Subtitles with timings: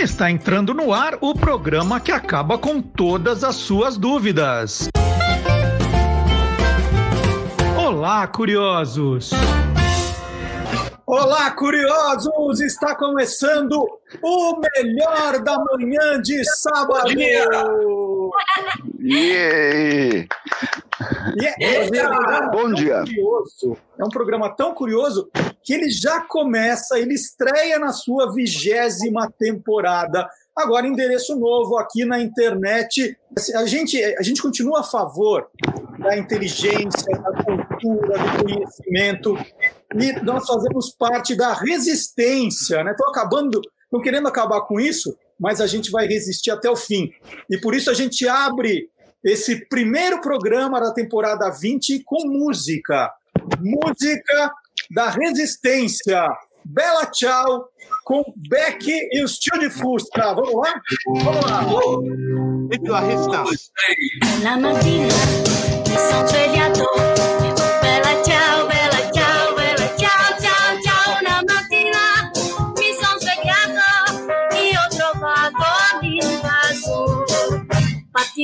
[0.00, 4.88] Está entrando no ar o programa que acaba com todas as suas dúvidas.
[7.76, 9.30] Olá, curiosos!
[11.04, 12.62] Olá, curiosos!
[12.62, 13.86] Está começando
[14.22, 17.10] o melhor da manhã de sábado!
[18.98, 20.26] Yeah.
[21.40, 22.50] Yeah.
[22.52, 23.00] Bom dia!
[23.00, 23.76] Curioso.
[23.98, 25.30] É um programa tão curioso
[25.62, 30.28] que ele já começa, ele estreia na sua vigésima temporada.
[30.56, 33.16] Agora, endereço novo aqui na internet.
[33.36, 35.48] Assim, A gente, a gente continua a favor
[35.98, 39.38] da inteligência, da cultura, do conhecimento.
[39.94, 42.82] E nós fazemos parte da resistência.
[42.82, 47.10] Estou acabando, estou querendo acabar com isso, mas a gente vai resistir até o fim.
[47.48, 48.88] E por isso a gente abre
[49.24, 53.12] esse primeiro programa da temporada 20 com música.
[53.60, 54.52] Música
[54.90, 56.26] da resistência.
[56.64, 57.68] Bela tchau
[58.04, 60.34] com Beck e os tio de Fusca.
[60.34, 60.80] Vamos lá?
[61.06, 61.64] Vamos lá.
[62.84, 63.72] Tu a resistência?
[64.42, 65.50] La mattina
[65.90, 66.84] mi son svegliato,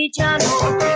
[0.08, 0.95] Channel.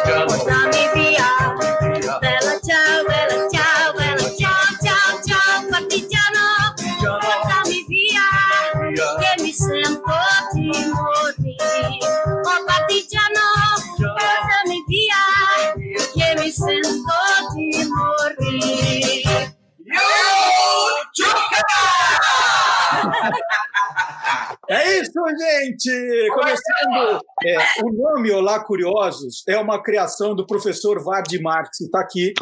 [24.70, 26.28] É isso, gente!
[26.32, 27.20] Começando.
[27.44, 32.32] É, o nome Olá Curiosos é uma criação do professor Vard Marx, que está aqui.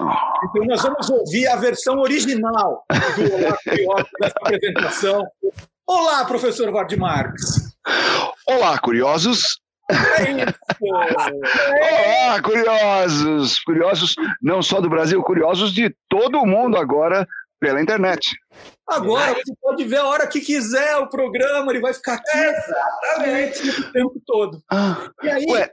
[0.44, 2.84] Então, nós vamos ouvir a versão original
[3.16, 5.26] do Olá Curiosos dessa apresentação.
[5.86, 7.74] Olá, professor Vard Marx!
[8.46, 9.58] Olá, curiosos!
[9.90, 10.58] É isso!
[12.26, 13.58] Olá, curiosos!
[13.60, 17.26] Curiosos não só do Brasil, curiosos de todo o mundo agora
[17.60, 18.30] pela internet.
[18.88, 23.68] Agora você pode ver a hora que quiser o programa, ele vai ficar aqui exatamente
[23.68, 24.62] o tempo todo.
[24.70, 25.70] Ah, E aí, ué,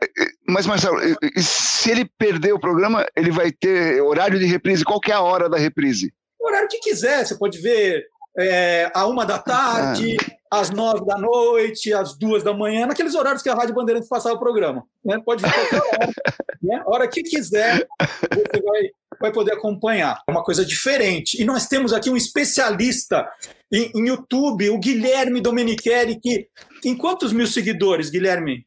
[0.48, 1.00] mas Marcelo,
[1.38, 4.84] se ele perder o programa, ele vai ter horário de reprise?
[4.84, 6.14] Qual que é a hora da reprise?
[6.40, 8.06] o horário que quiser, você pode ver
[8.38, 10.16] é, a uma da tarde,
[10.60, 14.36] às nove da noite, às duas da manhã, naqueles horários que a Rádio Bandeirantes passava
[14.36, 14.84] o programa.
[15.04, 15.20] Né?
[15.24, 16.12] Pode ver qualquer hora.
[16.62, 16.84] né?
[16.86, 18.82] A hora que quiser, você vai,
[19.20, 20.22] vai poder acompanhar.
[20.28, 21.42] É uma coisa diferente.
[21.42, 23.28] E nós temos aqui um especialista
[23.72, 26.48] em, em YouTube, o Guilherme Domenichelli, que
[26.82, 28.66] tem quantos mil seguidores, Guilherme?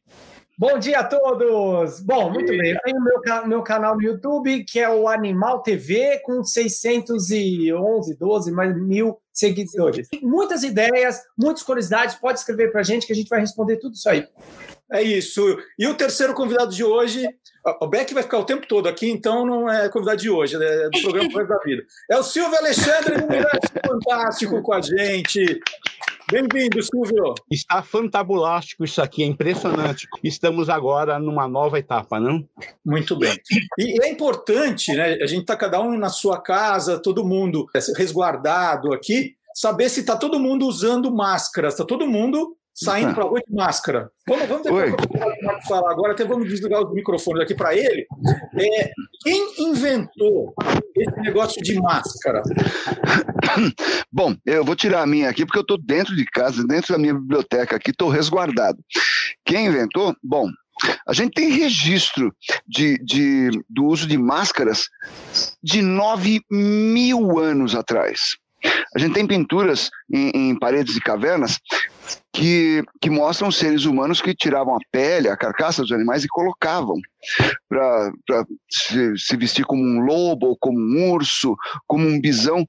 [0.59, 2.01] Bom dia a todos!
[2.01, 2.71] Bom, muito bem.
[2.71, 8.51] Eu tenho meu, meu canal no YouTube, que é o Animal TV, com 611, 12
[8.51, 10.09] mais mil seguidores.
[10.21, 12.15] Muitas ideias, muitas curiosidades.
[12.15, 14.27] Pode escrever para a gente que a gente vai responder tudo isso aí.
[14.91, 15.41] É isso.
[15.77, 17.25] E o terceiro convidado de hoje,
[17.79, 20.89] o Beck vai ficar o tempo todo aqui, então não é convidado de hoje, é
[20.89, 21.83] do programa Coisa da Vida.
[22.09, 25.59] É o Silvio Alexandre do Universo Fantástico com a gente.
[26.31, 27.33] Bem-vindo, Silvio.
[27.49, 30.07] Está fantabulástico isso aqui, é impressionante.
[30.23, 32.47] Estamos agora numa nova etapa, não?
[32.85, 33.35] Muito bem.
[33.79, 35.13] E é importante, né?
[35.21, 37.65] A gente está cada um na sua casa, todo mundo
[37.97, 43.27] resguardado aqui, saber se está todo mundo usando máscaras, está todo mundo saindo para a
[43.27, 44.09] rua de máscara.
[44.27, 48.05] Vamos, vamos deixar falar agora, até vamos desligar os microfones aqui para ele.
[48.57, 48.91] É,
[49.23, 50.53] quem inventou
[50.95, 52.41] esse negócio de máscara?
[54.11, 56.99] Bom, eu vou tirar a minha aqui porque eu estou dentro de casa, dentro da
[56.99, 58.77] minha biblioteca aqui, estou resguardado.
[59.45, 60.15] Quem inventou?
[60.23, 60.47] Bom,
[61.07, 62.33] a gente tem registro
[62.67, 64.87] de, de- do uso de máscaras
[65.61, 68.37] de 9 mil anos atrás.
[68.95, 71.57] A gente tem pinturas em, em paredes de cavernas
[72.33, 76.95] que, que mostram seres humanos que tiravam a pele, a carcaça dos animais e colocavam
[77.67, 78.11] para
[78.69, 81.55] se, se vestir como um lobo, ou como um urso,
[81.87, 82.65] como um bisão,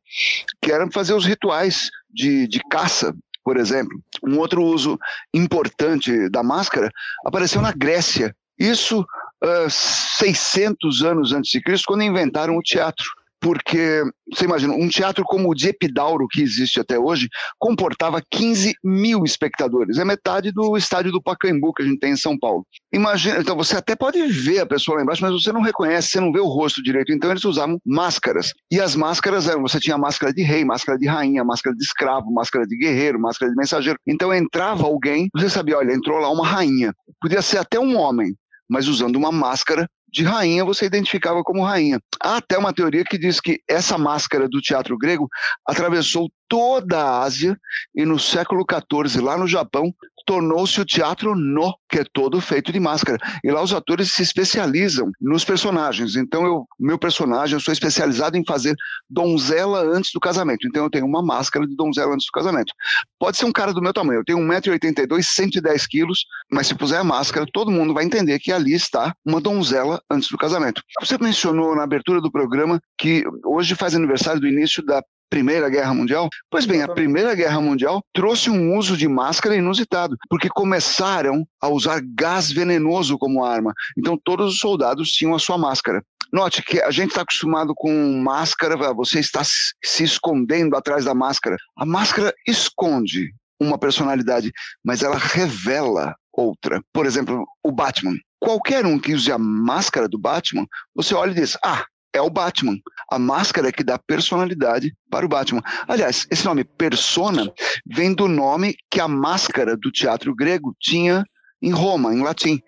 [0.60, 3.14] que era fazer os rituais de, de caça,
[3.44, 3.98] por exemplo.
[4.22, 4.98] Um outro uso
[5.32, 6.90] importante da máscara
[7.24, 8.34] apareceu na Grécia.
[8.58, 9.06] Isso
[9.42, 13.06] ah, 600 anos antes de Cristo, quando inventaram o teatro.
[13.40, 17.28] Porque, você imagina, um teatro como o de Epidauro, que existe até hoje,
[17.58, 19.98] comportava 15 mil espectadores.
[19.98, 22.66] É metade do estádio do Pacaembu que a gente tem em São Paulo.
[22.92, 26.20] Imagina, então você até pode ver a pessoa lá embaixo, mas você não reconhece, você
[26.20, 27.12] não vê o rosto direito.
[27.12, 28.52] Então eles usavam máscaras.
[28.70, 32.30] E as máscaras eram, você tinha máscara de rei, máscara de rainha, máscara de escravo,
[32.32, 33.98] máscara de guerreiro, máscara de mensageiro.
[34.06, 36.92] Então entrava alguém, você sabia, olha, entrou lá uma rainha.
[37.20, 38.34] Podia ser até um homem,
[38.68, 42.00] mas usando uma máscara de rainha, você identificava como rainha.
[42.20, 45.28] Há até uma teoria que diz que essa máscara do teatro grego
[45.66, 47.56] atravessou toda a Ásia
[47.94, 49.94] e no século XIV, lá no Japão,
[50.30, 53.18] tornou-se o teatro no, que é todo feito de máscara.
[53.42, 56.14] E lá os atores se especializam nos personagens.
[56.14, 58.76] Então, eu, meu personagem, eu sou especializado em fazer
[59.08, 60.68] donzela antes do casamento.
[60.68, 62.72] Então, eu tenho uma máscara de donzela antes do casamento.
[63.18, 64.20] Pode ser um cara do meu tamanho.
[64.20, 68.52] Eu tenho 1,82m, 110 quilos, mas se puser a máscara, todo mundo vai entender que
[68.52, 70.80] ali está uma donzela antes do casamento.
[71.00, 75.94] Você mencionou na abertura do programa que hoje faz aniversário do início da Primeira Guerra
[75.94, 76.28] Mundial?
[76.50, 81.68] Pois bem, a Primeira Guerra Mundial trouxe um uso de máscara inusitado, porque começaram a
[81.68, 83.72] usar gás venenoso como arma.
[83.96, 86.02] Então todos os soldados tinham a sua máscara.
[86.32, 91.56] Note que a gente está acostumado com máscara, você está se escondendo atrás da máscara.
[91.76, 94.52] A máscara esconde uma personalidade,
[94.84, 96.82] mas ela revela outra.
[96.92, 98.16] Por exemplo, o Batman.
[98.38, 102.30] Qualquer um que use a máscara do Batman, você olha e diz: Ah, é o
[102.30, 102.78] Batman.
[103.10, 105.62] A máscara é que dá personalidade para o Batman.
[105.86, 107.52] Aliás, esse nome persona
[107.86, 111.24] vem do nome que a máscara do teatro grego tinha
[111.62, 112.58] em Roma, em latim,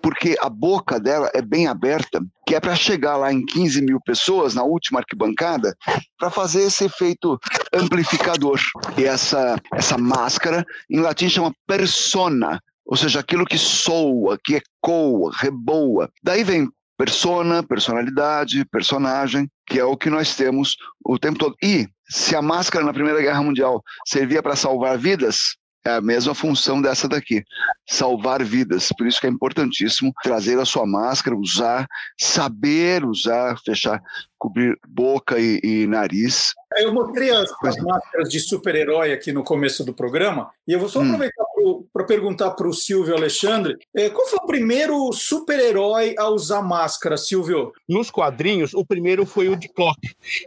[0.00, 4.00] porque a boca dela é bem aberta, que é para chegar lá em 15 mil
[4.00, 5.76] pessoas na última arquibancada,
[6.18, 7.38] para fazer esse efeito
[7.74, 8.58] amplificador.
[8.96, 15.30] E essa, essa máscara, em latim, chama persona, ou seja, aquilo que soa, que ecoa,
[15.36, 16.10] reboa.
[16.22, 16.66] Daí vem
[16.98, 21.56] persona, personalidade, personagem, que é o que nós temos o tempo todo.
[21.62, 25.56] E se a máscara na Primeira Guerra Mundial servia para salvar vidas,
[25.86, 27.42] é a mesma função dessa daqui,
[27.88, 28.88] salvar vidas.
[28.98, 31.86] Por isso que é importantíssimo trazer a sua máscara, usar,
[32.18, 34.02] saber usar, fechar,
[34.38, 36.54] cobrir boca e, e nariz.
[36.76, 40.88] Eu mostrei as, as máscaras de super-herói aqui no começo do programa, e eu vou
[40.88, 41.06] só Hum.
[41.06, 41.44] aproveitar
[41.92, 47.16] para perguntar para o Silvio Alexandre, eh, qual foi o primeiro super-herói a usar máscara,
[47.16, 47.72] Silvio?
[47.88, 49.98] Nos quadrinhos, o primeiro foi o de Clock,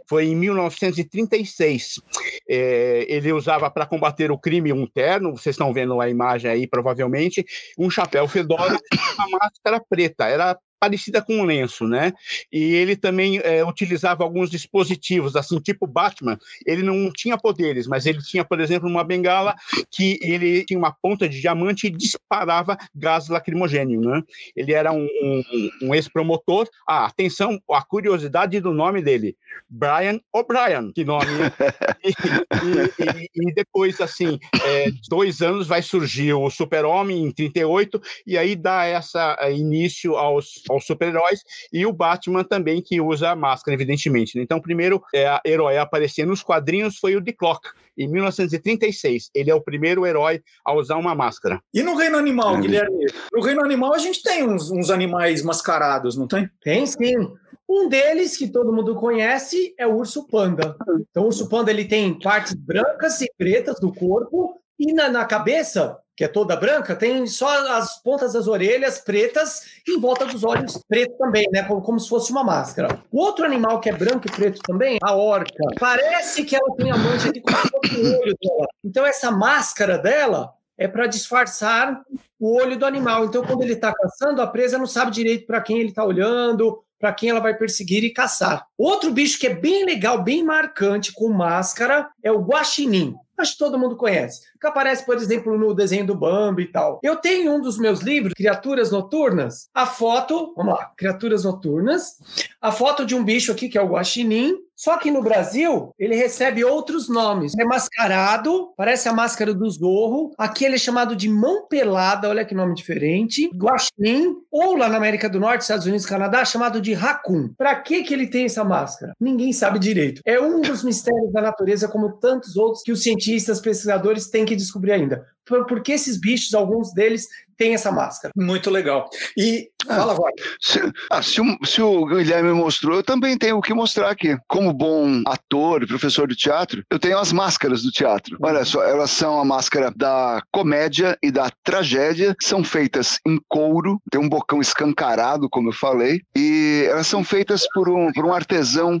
[0.06, 2.00] foi em 1936.
[2.48, 6.66] É, ele usava para combater o crime um terno, vocês estão vendo a imagem aí,
[6.66, 7.44] provavelmente,
[7.78, 10.26] um chapéu fedora e uma máscara preta.
[10.26, 12.12] Era parecida com um lenço, né?
[12.52, 16.36] E ele também é, utilizava alguns dispositivos, assim, tipo Batman.
[16.66, 19.54] Ele não tinha poderes, mas ele tinha, por exemplo, uma bengala
[19.92, 24.22] que ele tinha uma ponta de diamante e disparava gás lacrimogênio, né?
[24.56, 26.66] Ele era um, um, um ex-promotor.
[26.84, 29.36] Ah, atenção, a curiosidade do nome dele,
[29.70, 31.26] Brian O'Brien, que nome.
[32.02, 34.36] e, e- e- e depois, assim,
[34.66, 40.16] é, dois anos vai surgir o Super-Homem em 38 e aí dá essa eh, início
[40.16, 41.40] aos, aos super-heróis
[41.72, 44.36] e o Batman também que usa a máscara, evidentemente.
[44.36, 44.42] né?
[44.42, 48.08] Então, o primeiro é, a herói a aparecer nos quadrinhos foi o The Clock, em
[48.08, 49.30] 1936.
[49.34, 51.60] Ele é o primeiro herói a usar uma máscara.
[51.72, 52.60] E no reino animal, Uhum.
[52.60, 53.06] Guilherme?
[53.32, 56.48] No reino animal a gente tem uns, uns animais mascarados, não tem?
[56.62, 57.32] Tem sim.
[57.68, 60.76] Um deles que todo mundo conhece é o urso panda.
[61.10, 65.24] Então, o urso panda ele tem partes brancas e pretas do corpo e na, na
[65.24, 70.26] cabeça, que é toda branca, tem só as pontas das orelhas pretas e em volta
[70.26, 71.62] dos olhos preto também, né?
[71.62, 73.02] Como, como se fosse uma máscara.
[73.10, 75.52] O outro animal que é branco e preto também, a orca.
[75.78, 78.68] Parece que ela tem a mancha aqui fosse o olho dela.
[78.84, 82.02] Então, essa máscara dela é para disfarçar
[82.38, 83.24] o olho do animal.
[83.24, 86.82] Então, quando ele está caçando, a presa não sabe direito para quem ele está olhando,
[86.98, 88.66] para quem ela vai perseguir e caçar.
[88.76, 93.14] Outro bicho que é bem legal, bem marcante, com máscara, é o guaxinim.
[93.36, 94.51] Acho que todo mundo conhece.
[94.62, 97.00] Que aparece, por exemplo, no desenho do Bambi e tal.
[97.02, 102.18] Eu tenho um dos meus livros, Criaturas Noturnas, a foto, vamos lá, Criaturas Noturnas,
[102.60, 106.16] a foto de um bicho aqui que é o guaxinim, só que no Brasil, ele
[106.16, 107.52] recebe outros nomes.
[107.56, 110.32] É mascarado, parece a máscara do Zorro.
[110.36, 113.48] Aqui ele é chamado de mão pelada, olha que nome diferente.
[113.54, 117.50] Guaxinim, ou lá na América do Norte, Estados Unidos, Canadá, chamado de raccoon.
[117.56, 119.14] Para que que ele tem essa máscara?
[119.20, 120.20] Ninguém sabe direito.
[120.24, 124.51] É um dos mistérios da natureza, como tantos outros que os cientistas, pesquisadores têm que
[124.56, 125.26] descobrir ainda.
[125.44, 127.28] Por, por que esses bichos, alguns deles,
[127.62, 128.32] têm essa máscara?
[128.36, 129.08] Muito legal.
[129.36, 130.32] E fala, vai.
[130.60, 134.36] Se, ah, se, o, se o Guilherme mostrou, eu também tenho o que mostrar aqui.
[134.48, 138.36] Como bom ator e professor de teatro, eu tenho as máscaras do teatro.
[138.42, 144.00] Olha só, elas são a máscara da comédia e da tragédia, são feitas em couro,
[144.10, 148.32] tem um bocão escancarado, como eu falei, e elas são feitas por um, por um
[148.32, 149.00] artesão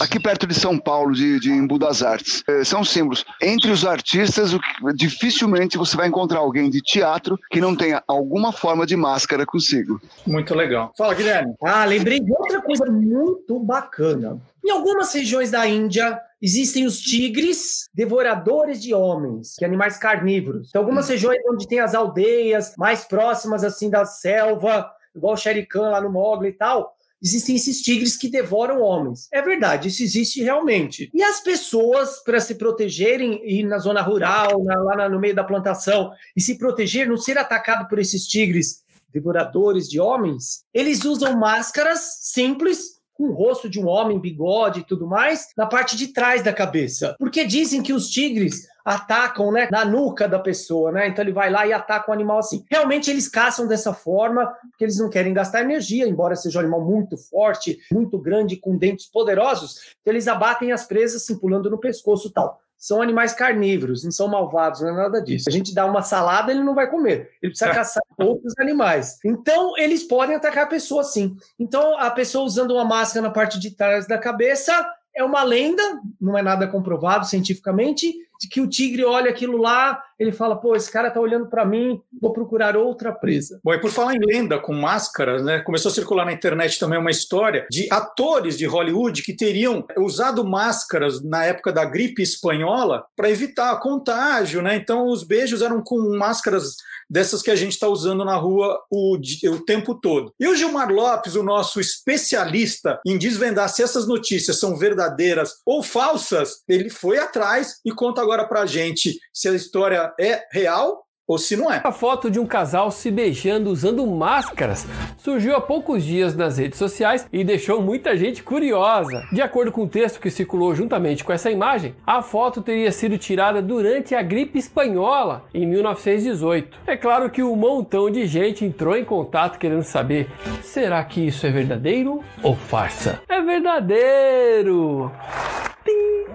[0.00, 2.42] aqui perto de São Paulo, de, de Embu das Artes.
[2.48, 3.24] Eh, são símbolos.
[3.40, 4.52] Entre os artistas,
[4.94, 10.00] dificilmente você vai encontrar alguém de teatro que não tenha alguma forma de máscara consigo.
[10.26, 10.90] Muito legal.
[10.96, 11.54] Fala, Guilherme.
[11.62, 14.40] Ah, lembrei de outra coisa muito bacana.
[14.64, 20.72] Em algumas regiões da Índia existem os tigres devoradores de homens, que animais carnívoros.
[20.72, 25.90] Tem algumas regiões onde tem as aldeias mais próximas assim da selva, igual o Khan
[25.90, 26.96] lá no Mogli e tal.
[27.22, 29.28] Existem esses tigres que devoram homens.
[29.32, 31.10] É verdade, isso existe realmente.
[31.14, 35.44] E as pessoas, para se protegerem, ir na zona rural, na, lá no meio da
[35.44, 41.38] plantação, e se proteger, não ser atacado por esses tigres devoradores de homens, eles usam
[41.38, 46.08] máscaras simples com o rosto de um homem, bigode e tudo mais, na parte de
[46.08, 47.14] trás da cabeça.
[47.18, 51.08] Porque dizem que os tigres atacam né, na nuca da pessoa, né?
[51.08, 52.64] Então ele vai lá e ataca o animal assim.
[52.70, 56.84] Realmente eles caçam dessa forma, porque eles não querem gastar energia, embora seja um animal
[56.84, 61.78] muito forte, muito grande, com dentes poderosos, então eles abatem as presas assim, pulando no
[61.78, 65.48] pescoço e tal são animais carnívoros, não são malvados, não é nada disso.
[65.48, 67.30] A gente dá uma salada, ele não vai comer.
[67.40, 69.20] Ele precisa caçar outros animais.
[69.24, 71.36] Então, eles podem atacar a pessoa sim.
[71.56, 74.84] Então, a pessoa usando uma máscara na parte de trás da cabeça
[75.14, 75.80] é uma lenda,
[76.20, 78.12] não é nada comprovado cientificamente,
[78.48, 82.00] que o tigre olha aquilo lá, ele fala, pô, esse cara tá olhando para mim,
[82.20, 83.60] vou procurar outra presa.
[83.62, 86.98] Bom, e por falar em lenda com máscaras, né, começou a circular na internet também
[86.98, 93.04] uma história de atores de Hollywood que teriam usado máscaras na época da gripe espanhola
[93.16, 94.76] para evitar contágio, né?
[94.76, 96.76] Então os beijos eram com máscaras
[97.10, 100.32] dessas que a gente está usando na rua o, o tempo todo.
[100.40, 105.82] E o Gilmar Lopes, o nosso especialista em desvendar se essas notícias são verdadeiras ou
[105.82, 111.02] falsas, ele foi atrás e conta agora para a gente se a história é real
[111.26, 111.80] ou se não é.
[111.84, 114.86] A foto de um casal se beijando usando máscaras
[115.16, 119.22] surgiu há poucos dias nas redes sociais e deixou muita gente curiosa.
[119.32, 123.16] De acordo com o texto que circulou juntamente com essa imagem, a foto teria sido
[123.16, 126.76] tirada durante a gripe espanhola em 1918.
[126.86, 130.28] É claro que um montão de gente entrou em contato querendo saber:
[130.60, 133.22] será que isso é verdadeiro ou farsa?
[133.28, 135.10] É verdadeiro!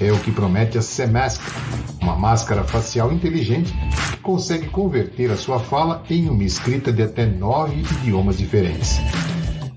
[0.00, 1.40] É o que promete a Cemask,
[2.00, 3.74] uma máscara facial inteligente
[4.12, 9.00] que consegue converter a sua fala em uma escrita de até nove idiomas diferentes.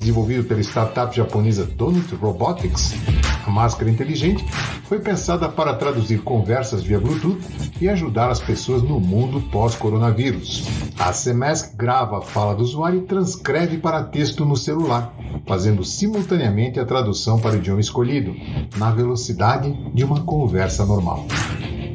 [0.01, 2.96] Desenvolvido pela startup japonesa Donut Robotics,
[3.46, 4.43] a máscara inteligente
[4.86, 7.39] foi pensada para traduzir conversas via Bluetooth
[7.79, 10.63] e ajudar as pessoas no mundo pós-coronavírus.
[10.98, 15.13] A Cemask grava a fala do usuário e transcreve para texto no celular,
[15.46, 18.34] fazendo simultaneamente a tradução para o idioma escolhido,
[18.77, 21.27] na velocidade de uma conversa normal.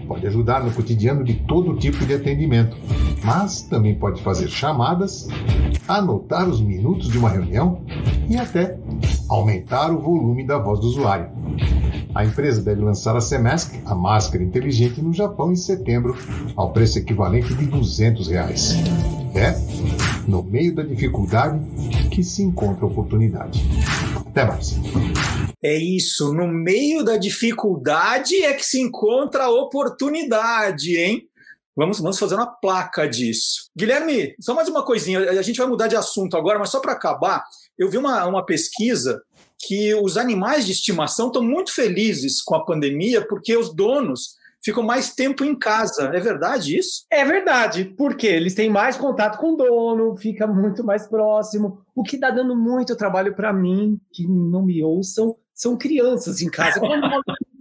[0.07, 2.77] Pode ajudar no cotidiano de todo tipo de atendimento,
[3.25, 5.29] mas também pode fazer chamadas,
[5.87, 7.81] anotar os minutos de uma reunião
[8.29, 8.79] e até
[9.29, 11.29] aumentar o volume da voz do usuário.
[12.15, 16.17] A empresa deve lançar a Cemask, a máscara inteligente, no Japão em setembro,
[16.57, 18.75] ao preço equivalente de 200 reais.
[19.35, 19.55] É,
[20.27, 21.61] no meio da dificuldade
[22.11, 23.63] que se encontra a oportunidade.
[24.37, 24.75] Até mais.
[25.63, 31.27] É isso, no meio da dificuldade é que se encontra a oportunidade, hein?
[31.75, 33.71] Vamos, vamos fazer uma placa disso.
[33.75, 36.93] Guilherme, só mais uma coisinha, a gente vai mudar de assunto agora, mas só para
[36.93, 37.43] acabar,
[37.79, 39.23] eu vi uma, uma pesquisa
[39.59, 44.83] que os animais de estimação estão muito felizes com a pandemia porque os donos ficam
[44.83, 46.11] mais tempo em casa.
[46.13, 47.07] É verdade isso?
[47.11, 51.81] É verdade, porque eles têm mais contato com o dono, fica muito mais próximo.
[51.95, 56.51] O que está dando muito trabalho para mim, que não me ouçam, são crianças em
[56.51, 56.79] casa.
[56.81, 57.09] Quando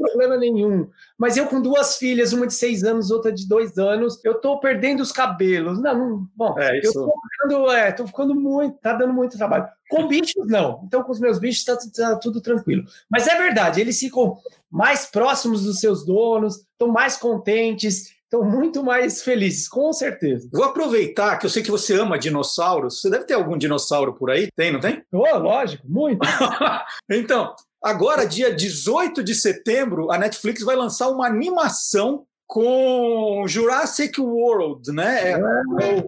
[0.05, 0.89] problema nenhum.
[1.17, 4.59] Mas eu com duas filhas, uma de seis anos, outra de dois anos, eu tô
[4.59, 5.81] perdendo os cabelos.
[5.81, 6.93] Não, não bom, É, eu isso.
[6.93, 9.67] tô ficando, é, tô ficando muito, tá dando muito trabalho.
[9.89, 10.81] Com bichos, não.
[10.85, 12.83] Então, com os meus bichos, tá, tá tudo tranquilo.
[13.09, 14.37] Mas é verdade, eles ficam
[14.69, 20.49] mais próximos dos seus donos, estão mais contentes, estão muito mais felizes, com certeza.
[20.51, 22.99] Vou aproveitar que eu sei que você ama dinossauros.
[22.99, 24.49] Você deve ter algum dinossauro por aí?
[24.55, 25.03] Tem, não tem?
[25.13, 26.19] Oh, lógico, muito.
[27.09, 27.53] então,
[27.85, 35.31] agora, dia 18 de setembro, a Netflix vai lançar uma animação com Jurassic World, né?
[35.31, 35.37] É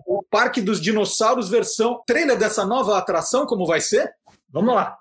[0.08, 4.12] o, o Parque dos Dinossauros, versão trailer dessa nova atração, como vai ser?
[4.52, 4.98] Vamos lá.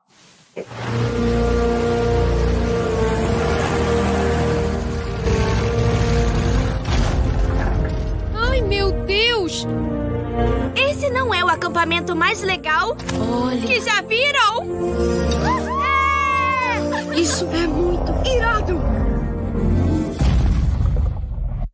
[8.35, 9.67] Ai, meu Deus!
[10.77, 12.95] Esse não é o acampamento mais legal
[13.31, 15.76] Olha, que já viram?
[17.16, 18.79] Isso é muito irado!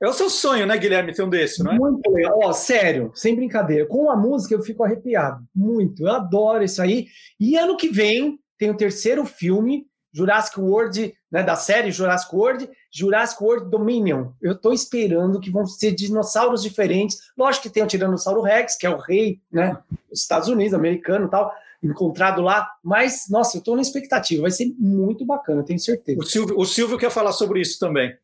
[0.01, 1.79] É o seu sonho, né, Guilherme, ter um desse, não é?
[1.79, 2.39] Muito legal.
[2.45, 3.85] Ó, sério, sem brincadeira.
[3.87, 5.45] Com a música eu fico arrepiado.
[5.55, 6.07] Muito.
[6.07, 7.07] Eu adoro isso aí.
[7.41, 12.71] E ano que vem tem o terceiro filme, Jurassic World, né, da série Jurassic World,
[12.93, 14.29] Jurassic World Dominion.
[14.41, 17.19] Eu tô esperando que vão ser dinossauros diferentes.
[17.37, 19.77] Lógico que tem o Tiranossauro Rex, que é o rei, né,
[20.09, 21.53] dos Estados Unidos, americano e tal,
[21.83, 22.69] encontrado lá.
[22.83, 24.43] Mas, nossa, eu tô na expectativa.
[24.43, 26.21] Vai ser muito bacana, tenho certeza.
[26.21, 28.15] O Silvio, o Silvio quer falar sobre isso também.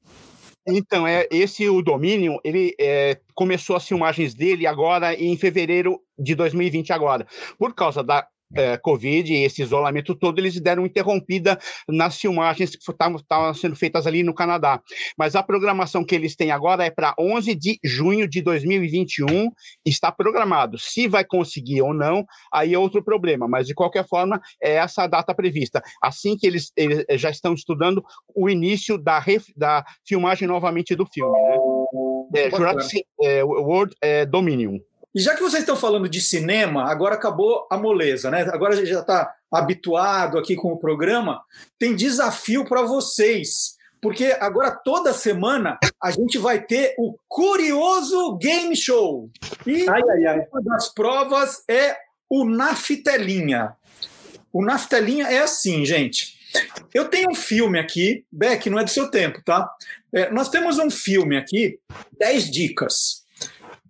[0.66, 6.35] Então, é, esse o Dominion, ele é, começou as filmagens dele agora em fevereiro de
[6.35, 7.27] 2020 agora.
[7.59, 11.59] Por causa da é, Covid e esse isolamento todo, eles deram interrompida
[11.89, 14.81] nas filmagens que estavam sendo feitas ali no Canadá.
[15.17, 19.51] Mas a programação que eles têm agora é para 11 de junho de 2021,
[19.85, 20.79] está programado.
[20.79, 25.03] Se vai conseguir ou não, aí é outro problema, mas de qualquer forma, é essa
[25.03, 25.83] a data prevista.
[26.03, 28.03] Assim que eles, eles já estão estudando
[28.35, 29.25] o início da,
[29.57, 31.33] da filmagem novamente do filme.
[31.33, 31.57] Né?
[32.35, 32.51] É.
[32.51, 34.79] Jurassic é, World é, Dominion.
[35.18, 38.42] E já que vocês estão falando de cinema, agora acabou a moleza, né?
[38.52, 41.42] Agora a gente já está habituado aqui com o programa.
[41.76, 48.76] Tem desafio para vocês, porque agora toda semana a gente vai ter o Curioso Game
[48.76, 49.28] Show.
[49.66, 50.46] E Ai, ai, ai.
[50.52, 51.96] uma das provas é
[52.31, 53.72] o Naftelinha.
[54.52, 56.38] O Naftelinha é assim, gente.
[56.94, 59.68] Eu tenho um filme aqui, Beck, não é do seu tempo, tá?
[60.14, 61.81] É, nós temos um filme aqui,
[62.20, 63.26] 10 dicas.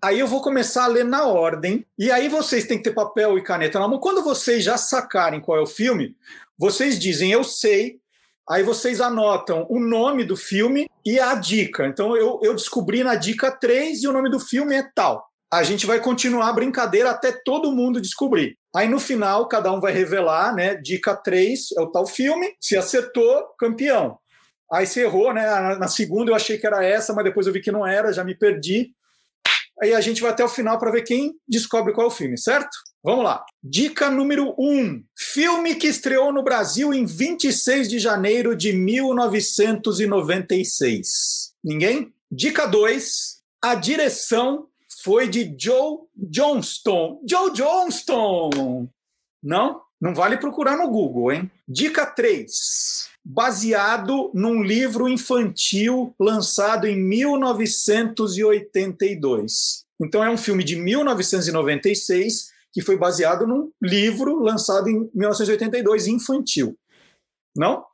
[0.02, 3.36] Aí eu vou começar a ler na ordem, e aí vocês têm que ter papel
[3.36, 3.98] e caneta na mão.
[3.98, 6.14] Quando vocês já sacarem qual é o filme,
[6.56, 7.98] vocês dizem eu sei,
[8.48, 11.86] aí vocês anotam o nome do filme e a dica.
[11.86, 15.26] Então eu, eu descobri na dica 3 e o nome do filme é tal.
[15.52, 18.56] A gente vai continuar a brincadeira até todo mundo descobrir.
[18.76, 20.74] Aí no final, cada um vai revelar, né?
[20.76, 22.54] Dica 3 é o tal filme.
[22.60, 24.18] Se acertou, campeão.
[24.70, 25.76] Aí você errou, né?
[25.76, 28.22] Na segunda eu achei que era essa, mas depois eu vi que não era, já
[28.22, 28.92] me perdi.
[29.80, 32.38] Aí a gente vai até o final para ver quem descobre qual é o filme,
[32.38, 32.76] certo?
[33.02, 33.44] Vamos lá.
[33.62, 34.58] Dica número 1.
[34.58, 41.52] Um, filme que estreou no Brasil em 26 de janeiro de 1996.
[41.62, 42.12] Ninguém?
[42.30, 43.38] Dica 2.
[43.62, 44.68] A direção
[45.02, 47.20] foi de Joe Johnston.
[47.28, 48.88] Joe Johnston!
[49.42, 49.80] Não?
[50.00, 51.50] Não vale procurar no Google, hein?
[51.66, 53.08] Dica 3.
[53.30, 59.84] Baseado num livro infantil lançado em 1982.
[60.00, 66.74] Então é um filme de 1996 que foi baseado num livro lançado em 1982 infantil.
[67.54, 67.84] Não?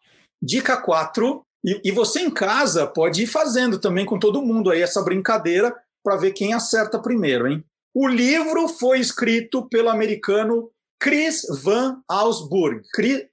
[0.41, 1.45] Dica 4.
[1.65, 5.75] E, e você em casa pode ir fazendo também com todo mundo aí essa brincadeira
[6.05, 7.65] para ver quem acerta primeiro, hein?
[7.95, 10.71] O livro foi escrito pelo americano
[11.01, 12.83] Chris Van Allsburg.
[12.93, 13.25] Chris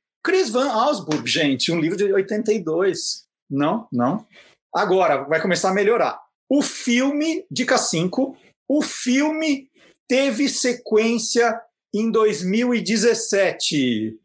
[0.52, 3.26] Van Allsburg, gente, um livro de 82.
[3.50, 4.26] Não, não.
[4.74, 6.20] Agora vai começar a melhorar.
[6.50, 9.70] O filme, dica 5, o filme
[10.08, 11.60] teve sequência
[11.94, 14.18] em 2017.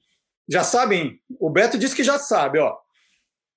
[0.48, 1.20] Já sabem?
[1.40, 2.76] O Beto disse que já sabe, ó.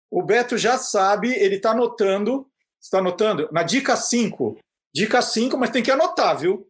[0.10, 2.48] O Beto já sabe, ele está anotando.
[2.82, 3.50] Está anotando?
[3.52, 4.58] Na dica 5.
[4.94, 6.68] Dica 5, mas tem que anotar, viu?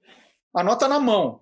[0.53, 1.39] Anota na mão.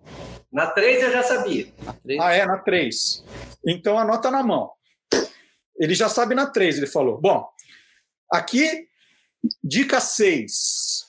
[0.52, 1.74] Na 3 eu já sabia.
[2.20, 3.24] Ah, é, na 3.
[3.68, 4.72] Então anota na mão.
[5.78, 7.20] Ele já sabe na 3, ele falou.
[7.20, 7.48] Bom,
[8.32, 8.88] aqui,
[9.64, 11.06] dica 6.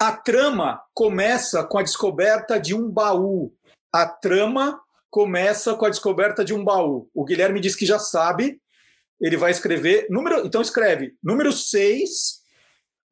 [0.00, 3.54] A trama começa com a descoberta de um baú.
[3.92, 7.08] A trama começa com a descoberta de um baú.
[7.14, 8.60] O Guilherme diz que já sabe.
[9.20, 10.06] Ele vai escrever.
[10.10, 10.46] número.
[10.46, 12.42] Então escreve número 6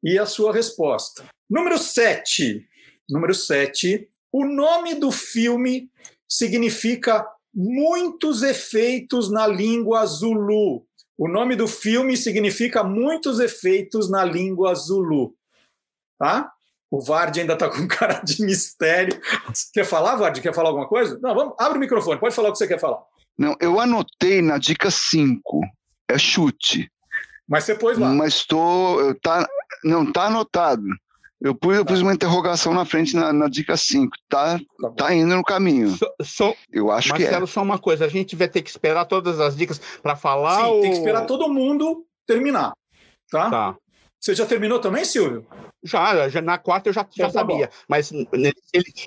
[0.03, 1.25] e a sua resposta.
[1.49, 2.67] Número 7.
[3.09, 4.09] Número 7.
[4.31, 5.89] O nome do filme
[6.27, 10.85] significa muitos efeitos na língua Zulu.
[11.17, 15.33] O nome do filme significa muitos efeitos na língua Zulu.
[16.19, 16.51] Tá?
[16.89, 19.19] O Vard ainda está com cara de mistério.
[19.73, 20.39] Quer falar, Vard?
[20.41, 21.19] Quer falar alguma coisa?
[21.21, 23.01] Não, vamos, abre o microfone, pode falar o que você quer falar.
[23.37, 25.61] Não, eu anotei na dica 5.
[26.09, 26.89] É chute.
[27.47, 28.09] Mas você pôs lá.
[28.09, 29.47] Mas tô, tá,
[29.83, 30.83] não, tá anotado.
[31.39, 34.11] Eu pus, eu pus uma interrogação na frente na, na dica 5.
[34.27, 35.89] Tá, tá, tá, indo no caminho.
[35.95, 37.25] So, so, eu acho Marcelo, que é.
[37.25, 38.05] Marcelo, só uma coisa.
[38.05, 40.61] A gente vai ter que esperar todas as dicas para falar?
[40.61, 40.81] Sim, ou...
[40.81, 42.73] tem que esperar todo mundo terminar.
[43.29, 43.49] Tá?
[43.49, 43.75] Tá.
[44.19, 45.45] Você já terminou também, Silvio?
[45.83, 47.67] Já, já na quarta eu já, já então, tá sabia.
[47.67, 47.73] Bom.
[47.87, 48.27] Mas se,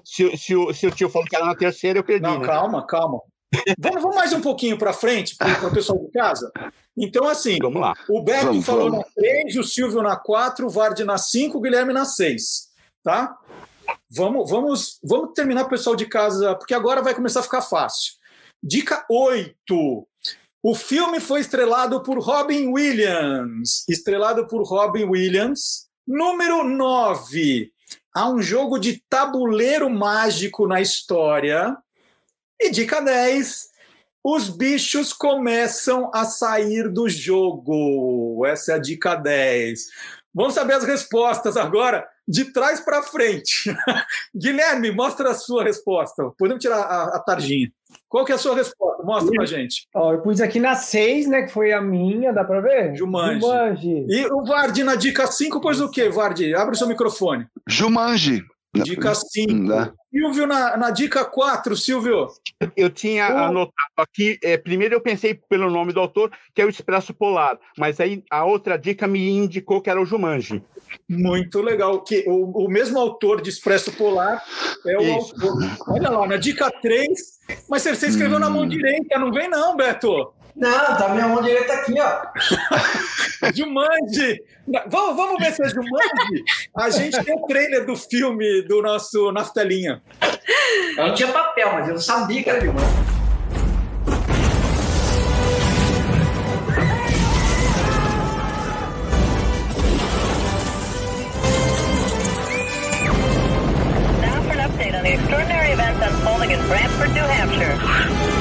[0.05, 2.23] se, se, o, se o tio falou que era na terceira, eu perdi.
[2.23, 2.47] Não, né?
[2.47, 3.21] calma, calma.
[3.79, 6.53] Vamos, vamos mais um pouquinho para frente, para o pessoal de casa?
[6.97, 7.95] Então, assim, vamos lá.
[8.09, 9.07] o Beto vamos, falou vamos.
[9.07, 12.69] na 3, o Silvio na 4, o Vard na 5, o Guilherme na 6.
[13.03, 13.37] Tá?
[14.11, 18.15] Vamos, vamos, vamos terminar, pessoal de casa, porque agora vai começar a ficar fácil.
[18.63, 20.07] Dica 8.
[20.63, 23.85] O filme foi estrelado por Robin Williams.
[23.89, 25.89] Estrelado por Robin Williams.
[26.07, 27.73] Número 9.
[28.15, 31.77] Há um jogo de tabuleiro mágico na história.
[32.61, 33.71] E dica 10.
[34.23, 38.45] Os bichos começam a sair do jogo.
[38.45, 39.87] Essa é a dica 10.
[40.35, 43.75] Vamos saber as respostas agora, de trás para frente.
[44.37, 46.31] Guilherme, mostra a sua resposta.
[46.39, 47.73] Podemos tirar a, a tarjinha.
[48.09, 49.03] Qual que é a sua resposta?
[49.03, 49.89] Mostra pra gente.
[49.95, 52.95] Ó, eu pus aqui na 6, né, que foi a minha, dá para ver?
[52.95, 53.41] Jumanji.
[53.41, 54.07] Jumanji.
[54.09, 56.55] E o Vardi na dica 5 pôs o quê, Vardi?
[56.55, 57.47] Abre o seu microfone.
[57.67, 58.45] Jumanji.
[58.75, 59.97] Dica 5.
[60.13, 62.29] Silvio na, na dica 4, Silvio.
[62.77, 63.39] Eu tinha oh.
[63.39, 67.59] anotado aqui, é, primeiro eu pensei pelo nome do autor, que é o Expresso Polar,
[67.77, 70.63] mas aí a outra dica me indicou que era o Jumanji.
[71.09, 72.03] Muito legal.
[72.03, 74.43] Que o, o mesmo autor de Expresso Polar
[74.87, 75.35] é o Isso.
[75.35, 75.55] autor.
[75.89, 77.09] Olha lá, na dica 3.
[77.69, 78.41] Mas você, você escreveu hum.
[78.41, 78.69] na mão hum.
[78.69, 80.33] direita, não vem não, Beto?
[80.57, 82.23] Não, tá minha mão direita aqui, ó.
[83.55, 84.43] Jumanji!
[84.89, 86.45] Vamos, vamos ver se é Jumanji?
[86.77, 90.03] A gente tem o trailer do filme do nosso Naftelinha.
[90.97, 93.21] Eu não tinha papel, mas eu não sabia que era Jumanji.
[105.11, 108.40] extraordinary events unfolding in Brantford, New Hampshire.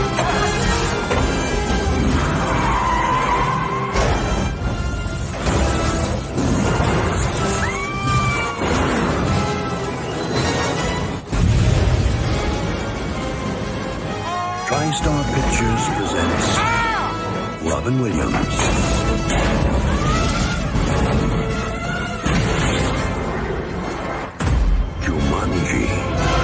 [14.90, 16.58] TriStar Pictures presents
[17.62, 18.58] Robin Williams.
[25.06, 26.39] Jumanji.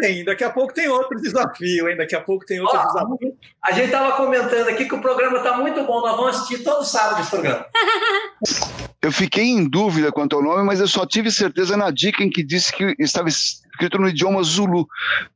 [0.00, 1.96] Tem, daqui a pouco tem outro desafio, hein?
[1.96, 3.36] Daqui a pouco tem outro Ó, desafio.
[3.64, 6.00] A gente estava comentando aqui que o programa está muito bom.
[6.00, 7.64] Nós vamos assistir todo sábado esse programa.
[9.02, 12.30] Eu fiquei em dúvida quanto ao nome, mas eu só tive certeza na dica em
[12.30, 14.88] que disse que estava escrito no idioma Zulu.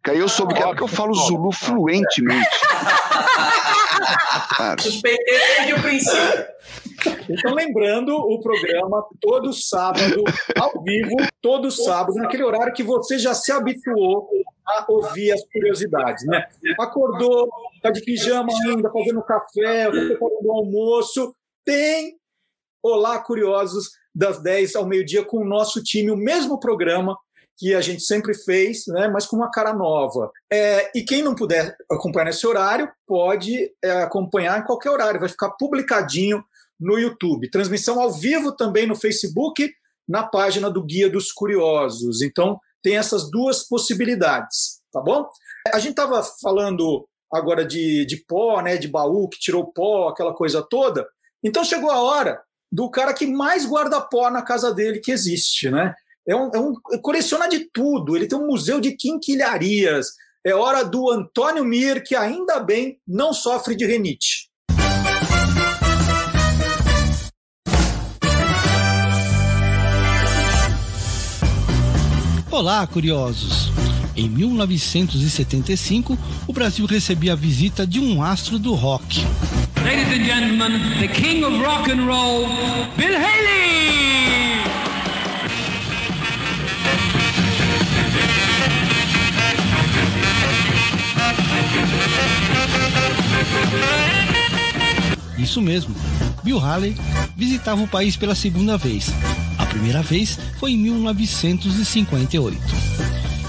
[0.03, 2.48] Que aí eu soube que era porque eu falo Zulu fluentemente.
[4.81, 6.44] Suspeitei desde o princípio.
[7.29, 10.25] Então, lembrando o programa todo sábado,
[10.59, 14.29] ao vivo, todo sábado, naquele horário que você já se habituou
[14.67, 16.47] a ouvir as curiosidades, né?
[16.79, 17.49] Acordou,
[17.83, 21.35] tá de pijama ainda, fazendo café, você preparando o almoço,
[21.65, 22.17] tem
[22.83, 27.17] Olá Curiosos das 10 ao meio-dia com o nosso time, o mesmo programa
[27.61, 30.31] que a gente sempre fez, né, mas com uma cara nova.
[30.51, 35.29] É, e quem não puder acompanhar nesse horário, pode é, acompanhar em qualquer horário, vai
[35.29, 36.43] ficar publicadinho
[36.81, 37.51] no YouTube.
[37.51, 39.71] Transmissão ao vivo também no Facebook,
[40.09, 42.23] na página do Guia dos Curiosos.
[42.23, 45.29] Então, tem essas duas possibilidades, tá bom?
[45.73, 50.35] A gente estava falando agora de, de pó, né, de baú que tirou pó, aquela
[50.35, 51.07] coisa toda.
[51.45, 55.71] Então, chegou a hora do cara que mais guarda pó na casa dele que existe,
[55.71, 55.95] né?
[56.27, 58.16] É um, é um coleciona de tudo.
[58.16, 60.09] Ele tem um museu de quinquilharias.
[60.45, 64.50] É hora do Antônio Mir, que ainda bem não sofre de renite.
[72.51, 73.71] Olá, curiosos!
[74.17, 79.25] Em 1975, o Brasil recebia a visita de um astro do rock.
[79.85, 82.49] Ladies and gentlemen, the king of rock and roll,
[82.97, 83.61] Bill Haley!
[95.39, 95.95] Isso mesmo,
[96.43, 96.97] Bill Haley
[97.37, 99.13] visitava o país pela segunda vez.
[99.70, 102.61] Primeira vez foi em 1958.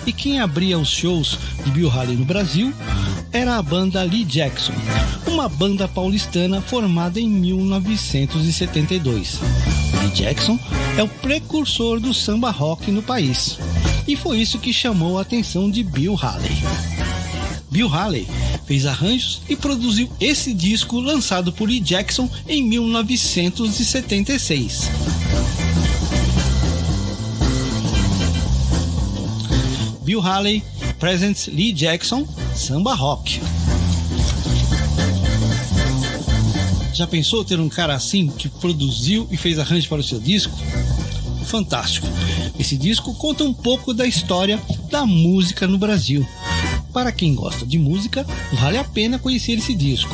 [0.06, 2.72] E quem abria os shows de Bill Haley no Brasil
[3.32, 4.74] era a banda Lee Jackson,
[5.28, 9.40] uma banda paulistana formada em 1972.
[10.02, 10.58] Lee Jackson
[10.98, 13.58] é o precursor do samba rock no país.
[14.08, 16.58] E foi isso que chamou a atenção de Bill Haley.
[17.70, 18.28] Bill Haley
[18.66, 24.90] fez arranjos e produziu esse disco lançado por Lee Jackson em 1976.
[30.12, 30.62] Bill Haley
[31.00, 33.40] presents Lee Jackson Samba Rock.
[36.94, 40.54] Já pensou ter um cara assim que produziu e fez arranjo para o seu disco?
[41.46, 42.08] Fantástico!
[42.60, 46.28] Esse disco conta um pouco da história da música no Brasil.
[46.92, 50.14] Para quem gosta de música, vale a pena conhecer esse disco.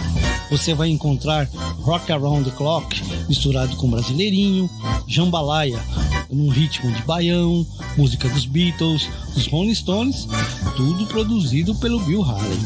[0.51, 1.49] Você vai encontrar
[1.81, 4.69] Rock Around the Clock misturado com brasileirinho,
[5.07, 5.83] jambalaya
[6.31, 7.65] num ritmo de baião,
[7.97, 10.27] música dos Beatles, dos Rolling Stones,
[10.75, 12.59] tudo produzido pelo Bill Haley.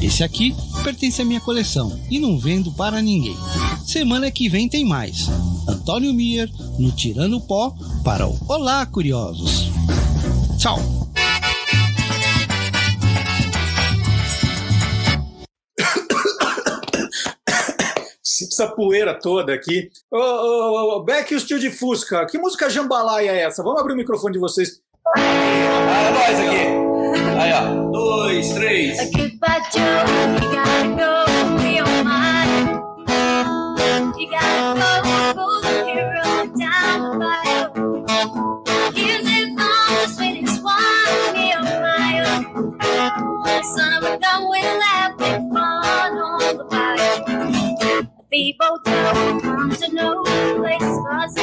[0.00, 3.36] Esse aqui pertence à minha coleção e não vendo para ninguém.
[3.84, 5.28] Semana que vem tem mais.
[5.66, 9.70] Antônio Mier no Tirando Pó para o Olá Curiosos.
[10.58, 11.04] Tchau!
[18.42, 19.90] Essa poeira toda aqui.
[20.10, 23.62] Ô, ô, ô, Beck e o Steel de Fusca, que música jambalaya é essa?
[23.62, 24.80] Vamos abrir o microfone de vocês.
[25.16, 26.84] Ah, é nós aqui.
[27.38, 27.90] Aí, ó.
[27.90, 28.98] Dois, três.
[34.74, 35.03] Son
[48.34, 50.24] People don't come to know
[50.56, 51.34] places cause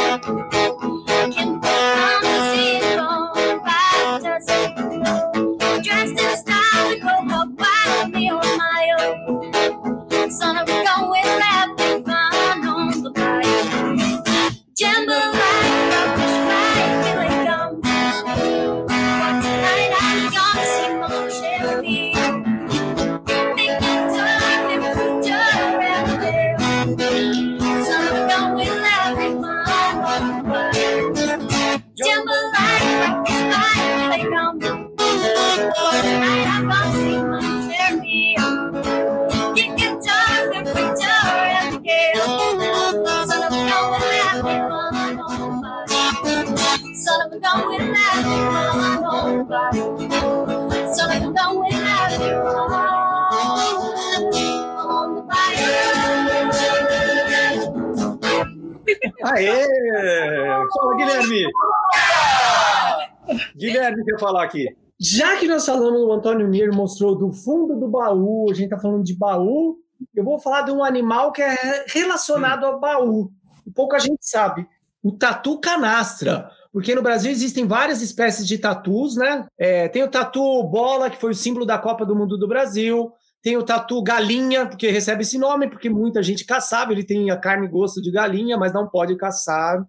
[63.81, 64.05] Guilherme!
[64.05, 64.67] Quer falar aqui.
[64.99, 68.77] Já que nós falamos, o Antônio Mir mostrou do fundo do baú, a gente está
[68.77, 69.77] falando de baú,
[70.15, 73.31] eu vou falar de um animal que é relacionado ao baú.
[73.73, 74.67] Pouca gente sabe.
[75.01, 76.51] O tatu canastra.
[76.71, 79.45] Porque no Brasil existem várias espécies de tatus, né?
[79.57, 83.11] É, tem o tatu bola, que foi o símbolo da Copa do Mundo do Brasil.
[83.41, 87.37] Tem o tatu galinha, porque recebe esse nome, porque muita gente caçava, ele tem a
[87.37, 89.83] carne e gosto de galinha, mas não pode caçar.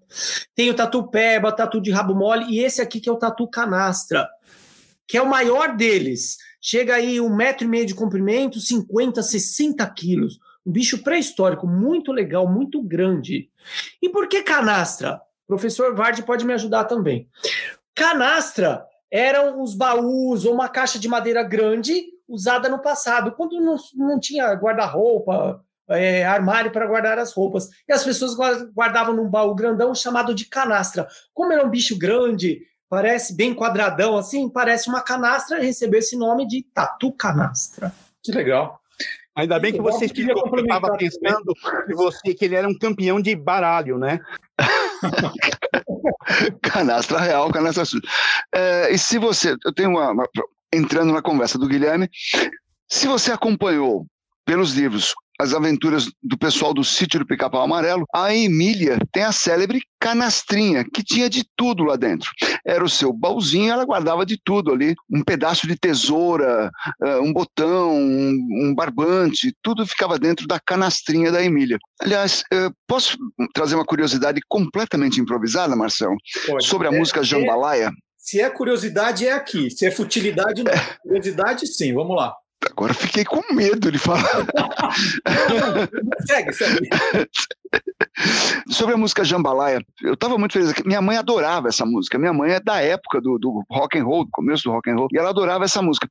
[0.54, 3.46] Tem o tatu peba, tatu de rabo mole, e esse aqui que é o tatu
[3.46, 4.26] canastra,
[5.06, 6.38] que é o maior deles.
[6.60, 10.38] Chega aí um metro e meio de comprimento, 50, 60 quilos.
[10.64, 13.50] Um bicho pré-histórico, muito legal, muito grande.
[14.00, 15.20] E por que canastra?
[15.44, 17.28] O professor Vardy pode me ajudar também.
[17.94, 23.76] Canastra eram os baús ou uma caixa de madeira grande usada no passado, quando não,
[23.94, 27.68] não tinha guarda-roupa, é, armário para guardar as roupas.
[27.86, 28.34] E as pessoas
[28.74, 31.06] guardavam num baú grandão chamado de canastra.
[31.34, 36.48] Como era um bicho grande, parece bem quadradão assim, parece uma canastra, recebeu esse nome
[36.48, 37.92] de tatu canastra.
[38.22, 38.80] Que legal.
[39.34, 41.54] Ainda bem que você explicou que eu estava pensando
[41.86, 44.20] que, você, que ele era um campeão de baralho, né?
[46.62, 48.02] canastra real, canastra suja.
[48.54, 49.56] É, e se você.
[49.64, 50.28] Eu tenho uma, uma.
[50.72, 52.08] Entrando na conversa do Guilherme,
[52.88, 54.06] se você acompanhou
[54.44, 59.32] pelos livros as aventuras do pessoal do sítio do Pica-Pau Amarelo, a Emília tem a
[59.32, 62.30] célebre canastrinha, que tinha de tudo lá dentro.
[62.64, 66.70] Era o seu baúzinho, ela guardava de tudo ali, um pedaço de tesoura,
[67.02, 71.78] eh, um botão, um barbante, tudo ficava dentro da canastrinha da Emília.
[72.00, 73.16] Aliás, eh, posso
[73.52, 76.16] trazer uma curiosidade completamente improvisada, Marcelo,
[76.60, 77.90] sobre a é, música Jambalaya?
[78.22, 79.68] Se é curiosidade, é aqui.
[79.68, 80.72] Se é futilidade, não.
[81.02, 81.92] Curiosidade, sim.
[81.92, 82.32] Vamos lá.
[82.70, 84.46] Agora fiquei com medo de falar.
[86.24, 86.88] segue, segue.
[88.70, 90.72] Sobre a música Jambalaya, eu estava muito feliz.
[90.86, 92.16] Minha mãe adorava essa música.
[92.16, 94.94] Minha mãe é da época do, do rock and roll, do começo do rock and
[94.94, 96.08] roll, e ela adorava essa música.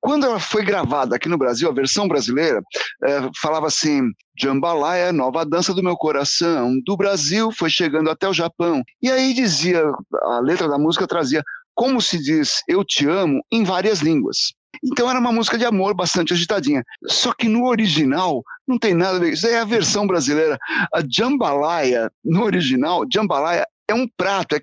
[0.00, 2.60] Quando ela foi gravada aqui no Brasil, a versão brasileira
[3.04, 4.02] é, falava assim:
[4.38, 8.82] Jambalaya, nova dança do meu coração, do Brasil foi chegando até o Japão.
[9.02, 9.82] E aí dizia,
[10.22, 11.42] a letra da música trazia
[11.74, 14.52] como se diz eu te amo em várias línguas.
[14.84, 16.82] Então era uma música de amor bastante agitadinha.
[17.06, 19.32] Só que no original não tem nada a ver.
[19.32, 20.58] Isso é a versão brasileira.
[20.92, 24.60] A jambalaya, no original, jambalaya é um prato, é,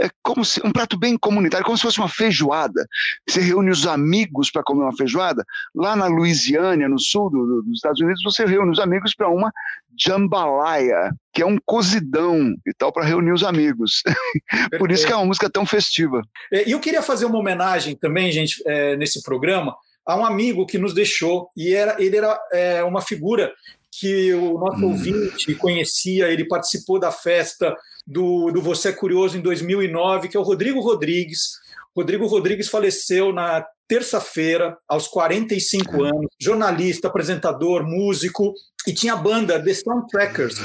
[0.00, 2.86] é, como se um prato bem comunitário, como se fosse uma feijoada.
[3.28, 5.44] Você reúne os amigos para comer uma feijoada.
[5.74, 9.52] Lá na Louisiana, no sul do, dos Estados Unidos, você reúne os amigos para uma
[9.98, 14.02] jambalaya, que é um cozidão e tal para reunir os amigos.
[14.78, 16.22] Por isso que é uma música tão festiva.
[16.50, 20.78] E eu queria fazer uma homenagem também, gente, é, nesse programa, a um amigo que
[20.78, 23.52] nos deixou e era ele era é, uma figura
[23.92, 24.90] que o nosso hum.
[24.90, 30.40] ouvinte conhecia, ele participou da festa do, do Você é Curioso em 2009, que é
[30.40, 31.60] o Rodrigo Rodrigues.
[31.96, 36.04] Rodrigo Rodrigues faleceu na terça-feira, aos 45 uhum.
[36.04, 38.54] anos, jornalista, apresentador, músico,
[38.86, 40.56] e tinha a banda The Soundtrackers.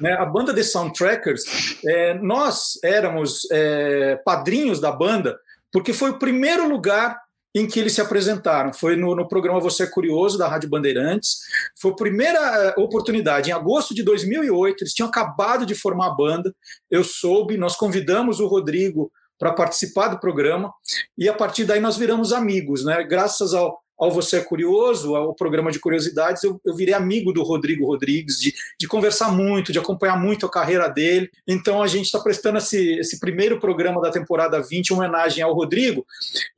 [0.00, 0.12] Né?
[0.14, 1.42] A banda The Soundtrackers,
[1.86, 5.38] é, nós éramos é, padrinhos da banda,
[5.72, 7.18] porque foi o primeiro lugar
[7.54, 8.72] em que eles se apresentaram.
[8.72, 11.38] Foi no, no, programa Você é Curioso, da Rádio Bandeirantes.
[11.80, 14.82] Foi a primeira eh, oportunidade, em agosto de 2008.
[14.82, 16.54] Eles tinham acabado de formar a banda.
[16.90, 20.72] Eu soube, nós convidamos o Rodrigo para participar do programa
[21.18, 23.02] e a partir daí nós viramos amigos, né?
[23.02, 27.44] Graças ao, ao Você é Curioso, ao programa de curiosidades, eu, eu virei amigo do
[27.44, 31.30] Rodrigo Rodrigues, de, de conversar muito, de acompanhar muito a carreira dele.
[31.46, 35.54] Então a gente está prestando esse, esse primeiro programa da temporada 20 em homenagem ao
[35.54, 36.04] Rodrigo.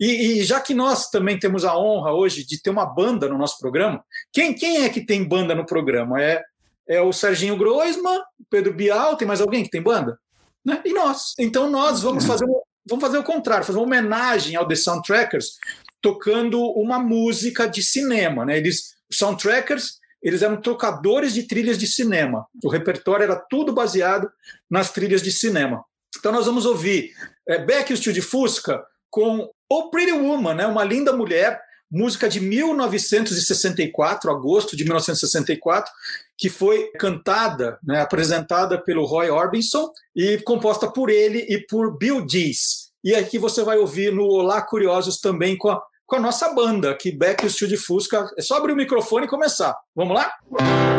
[0.00, 3.36] E, e, já que nós também temos a honra hoje de ter uma banda no
[3.36, 4.02] nosso programa,
[4.32, 6.22] quem, quem é que tem banda no programa?
[6.22, 6.42] É,
[6.88, 10.18] é o Serginho Groisman, Pedro Bial, tem mais alguém que tem banda?
[10.64, 10.80] Né?
[10.82, 11.34] E nós.
[11.38, 12.46] Então nós vamos fazer
[12.86, 15.58] vamos fazer o contrário, fazer uma homenagem ao The Soundtrackers,
[16.04, 18.44] tocando uma música de cinema.
[18.44, 18.58] Né?
[18.58, 22.46] Eles, os soundtrackers eles eram trocadores de trilhas de cinema.
[22.62, 24.30] O repertório era tudo baseado
[24.70, 25.82] nas trilhas de cinema.
[26.18, 27.12] Então nós vamos ouvir
[27.48, 30.66] é, Beck e o Tio de Fusca com O Pretty Woman, né?
[30.66, 31.58] uma linda mulher,
[31.90, 35.90] música de 1964, agosto de 1964,
[36.36, 42.26] que foi cantada, né, apresentada pelo Roy Orbison e composta por ele e por Bill
[42.26, 42.90] Dees.
[43.04, 46.94] E aqui você vai ouvir no Olá Curiosos também com a com a nossa banda,
[46.94, 48.28] que Beck e o Estúdio Fusca.
[48.36, 49.74] É só abrir o microfone e começar.
[49.94, 50.32] Vamos lá?
[50.50, 50.93] Dois,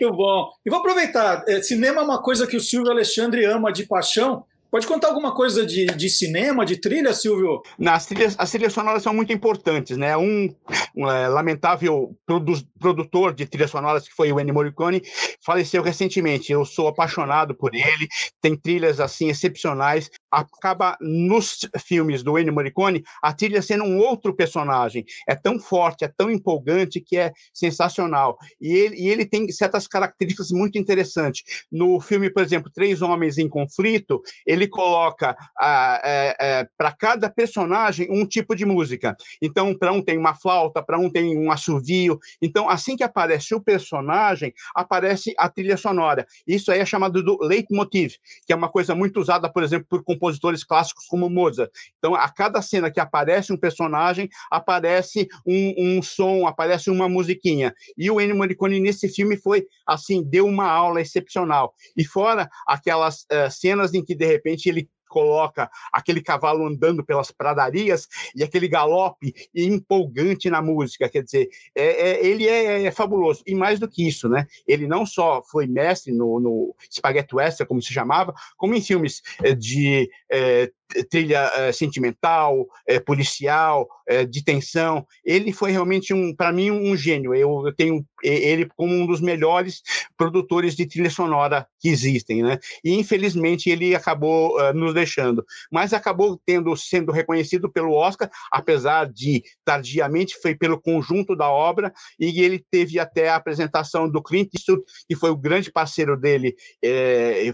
[0.00, 0.50] Muito bom.
[0.64, 4.44] E vou aproveitar, eh, cinema é uma coisa que o Silvio Alexandre ama de paixão.
[4.74, 7.62] Pode contar alguma coisa de, de cinema, de trilha, Silvio?
[7.78, 10.16] Nas trilhas, as trilhas sonoras são muito importantes, né?
[10.16, 10.52] Um,
[10.96, 15.00] um é, lamentável produ produtor de trilhas sonoras, que foi o Ennio Morricone,
[15.46, 16.52] faleceu recentemente.
[16.52, 18.08] Eu sou apaixonado por ele,
[18.42, 20.10] tem trilhas assim excepcionais.
[20.28, 25.04] Acaba nos filmes do Ennio Morricone a trilha sendo um outro personagem.
[25.28, 28.36] É tão forte, é tão empolgante que é sensacional.
[28.60, 31.64] E ele, e ele tem certas características muito interessantes.
[31.70, 37.30] No filme, por exemplo, Três Homens em Conflito, ele ele coloca é, é, para cada
[37.30, 39.16] personagem um tipo de música.
[39.40, 42.18] Então, para um tem uma flauta, para um tem um assovio.
[42.40, 46.26] Então, assim que aparece o personagem, aparece a trilha sonora.
[46.46, 48.14] Isso aí é chamado do leitmotiv,
[48.46, 51.70] que é uma coisa muito usada, por exemplo, por compositores clássicos como Mozart.
[51.98, 57.74] Então, a cada cena que aparece um personagem, aparece um, um som, aparece uma musiquinha.
[57.96, 61.74] E o Ennio Morricone, nesse filme, foi assim, deu uma aula excepcional.
[61.96, 67.04] E fora aquelas uh, cenas em que, de repente, repente ele coloca aquele cavalo andando
[67.04, 72.90] pelas pradarias e aquele galope empolgante na música, quer dizer, é, é, ele é, é,
[72.90, 73.40] fabuloso.
[73.46, 74.44] E mais do que isso, né?
[74.66, 79.22] Ele não só foi mestre no, no Spaghetti Western, como se chamava, como em filmes
[79.42, 80.72] eh, de é,
[81.10, 85.06] trilha é, sentimental, é, policial, é, de tensão.
[85.24, 87.34] Ele foi realmente um, para mim, um gênio.
[87.34, 89.82] Eu, eu, tenho ele como um dos melhores
[90.16, 92.58] produtores de trilha sonora que existem, né?
[92.82, 99.10] E infelizmente ele acabou uh, nos deixando, mas acabou tendo sendo reconhecido pelo Oscar, apesar
[99.10, 104.54] de tardiamente foi pelo conjunto da obra e ele teve até a apresentação do Clint
[104.54, 106.54] Eastwood, que foi o grande parceiro dele,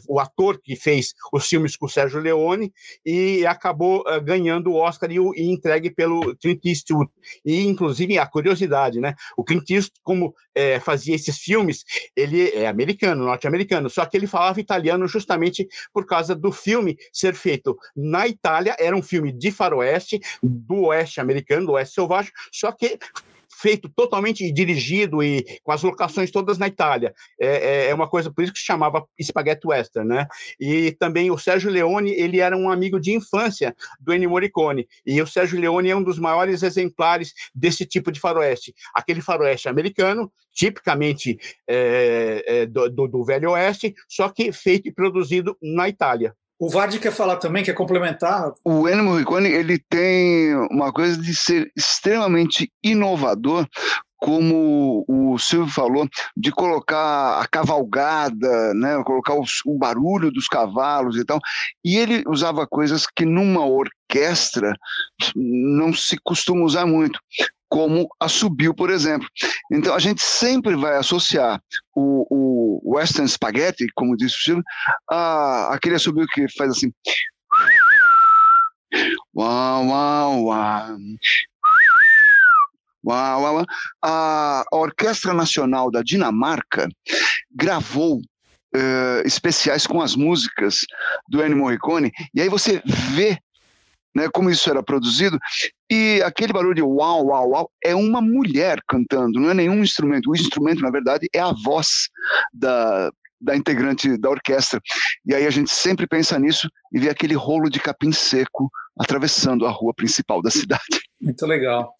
[0.08, 2.72] o ator que fez os filmes com o Sérgio Leone
[3.04, 7.10] e e acabou uh, ganhando o Oscar e, e, entregue pelo Clint Eastwood.
[7.44, 9.14] E, inclusive, a curiosidade, né?
[9.36, 11.84] O Clint Eastwood, como é, fazia esses filmes,
[12.16, 17.34] ele é americano, norte-americano, só que ele falava italiano justamente por causa do filme ser
[17.34, 22.72] feito na Itália, era um filme de faroeste, do oeste americano, do oeste selvagem, só
[22.72, 22.98] que
[23.60, 27.14] feito totalmente dirigido e com as locações todas na Itália.
[27.38, 30.26] É, é, é uma coisa, por isso que se chamava Spaghetti Western, né?
[30.58, 35.20] E também o Sérgio Leone, ele era um amigo de infância do Ennio Morricone, e
[35.20, 38.74] o Sérgio Leone é um dos maiores exemplares desse tipo de faroeste.
[38.94, 41.38] Aquele faroeste americano, tipicamente
[41.68, 46.34] é, é, do, do, do Velho Oeste, só que feito e produzido na Itália.
[46.60, 48.52] O Vardy quer falar também, quer complementar?
[48.62, 53.66] O Ennio Morricone ele tem uma coisa de ser extremamente inovador,
[54.18, 56.06] como o Silvio falou,
[56.36, 59.32] de colocar a cavalgada, né, colocar
[59.64, 61.40] o barulho dos cavalos e tal.
[61.82, 64.74] E ele usava coisas que numa orquestra
[65.34, 67.18] não se costuma usar muito
[67.70, 69.26] como assobio, por exemplo.
[69.72, 71.62] Então, a gente sempre vai associar
[71.94, 74.64] o, o Western Spaghetti, como disse o Silvio,
[75.10, 76.92] a aquele assobio que faz assim.
[84.02, 86.88] A Orquestra Nacional da Dinamarca
[87.50, 90.84] gravou uh, especiais com as músicas
[91.28, 92.82] do Ennio Morricone, e aí você
[93.14, 93.38] vê
[94.14, 95.38] né, como isso era produzido,
[95.90, 100.30] e aquele barulho de uau, uau, uau, é uma mulher cantando, não é nenhum instrumento.
[100.30, 102.08] O instrumento, na verdade, é a voz
[102.52, 104.80] da, da integrante da orquestra.
[105.24, 109.66] E aí a gente sempre pensa nisso e vê aquele rolo de capim seco atravessando
[109.66, 111.00] a rua principal da cidade.
[111.20, 111.94] Muito legal.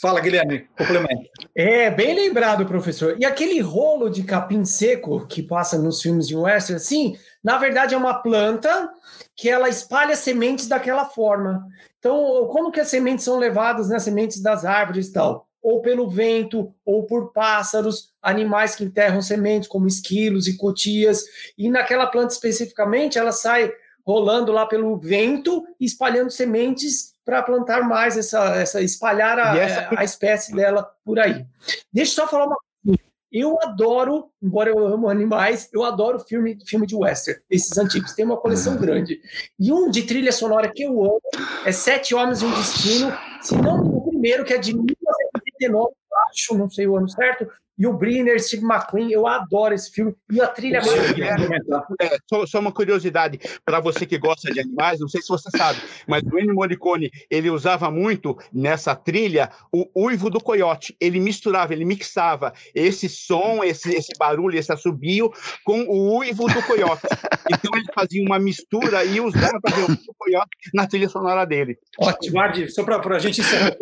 [0.00, 1.30] Fala, Guilherme, complemento.
[1.54, 3.16] É, bem lembrado, professor.
[3.18, 7.94] E aquele rolo de capim seco que passa nos filmes de western, sim, na verdade
[7.94, 8.92] é uma planta
[9.34, 11.66] que ela espalha sementes daquela forma.
[11.98, 15.48] Então, como que as sementes são levadas, né, sementes das árvores e tal?
[15.62, 21.24] Ou pelo vento, ou por pássaros, animais que enterram sementes, como esquilos e cotias.
[21.56, 23.72] E naquela planta especificamente, ela sai
[24.04, 29.88] rolando lá pelo vento, espalhando sementes para plantar mais essa, essa espalhar a, essa...
[29.98, 31.44] a espécie dela por aí.
[31.92, 32.66] Deixa eu só falar uma coisa.
[33.32, 38.12] Eu adoro, embora eu amo animais, eu adoro filme, filme de western, esses antigos.
[38.12, 38.80] Tem uma coleção uhum.
[38.80, 39.20] grande.
[39.58, 41.20] E um de trilha sonora que eu amo
[41.64, 43.12] é Sete Homens e um Destino,
[43.42, 45.94] se não o primeiro, que é de 1989,
[46.30, 50.14] acho, não sei o ano certo, e o Briner, Steve McQueen, eu adoro esse filme.
[50.30, 51.06] E a trilha mesmo.
[52.00, 55.50] É, só, só, uma curiosidade para você que gosta de animais, não sei se você
[55.56, 60.96] sabe, mas o Ennio Morricone ele usava muito nessa trilha o uivo do coiote.
[61.00, 65.30] Ele misturava, ele mixava esse som, esse, esse barulho, esse assobio
[65.64, 67.02] com o uivo do coiote.
[67.48, 71.78] Então ele fazia uma mistura e usava o uivo do coiote na trilha sonora dele.
[71.98, 73.76] Ótimo, Vardy, só para a gente encerrar.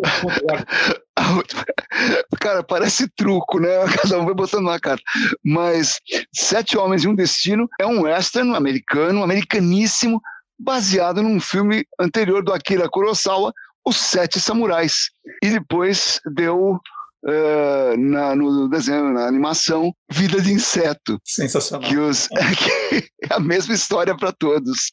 [2.40, 3.68] Cara, parece truco, né?
[4.02, 5.02] Cada um vai botando uma carta.
[5.44, 6.00] Mas
[6.32, 10.20] Sete Homens e um Destino é um western americano, americaníssimo,
[10.58, 13.52] baseado num filme anterior do Akira Kurosawa,
[13.84, 15.10] Os Sete Samurais.
[15.42, 16.80] E depois deu
[17.26, 21.18] Uh, na, no desenho, na animação, Vida de Inseto.
[21.24, 21.88] Sensacional.
[21.88, 24.92] Que, os, que é a mesma história para todos.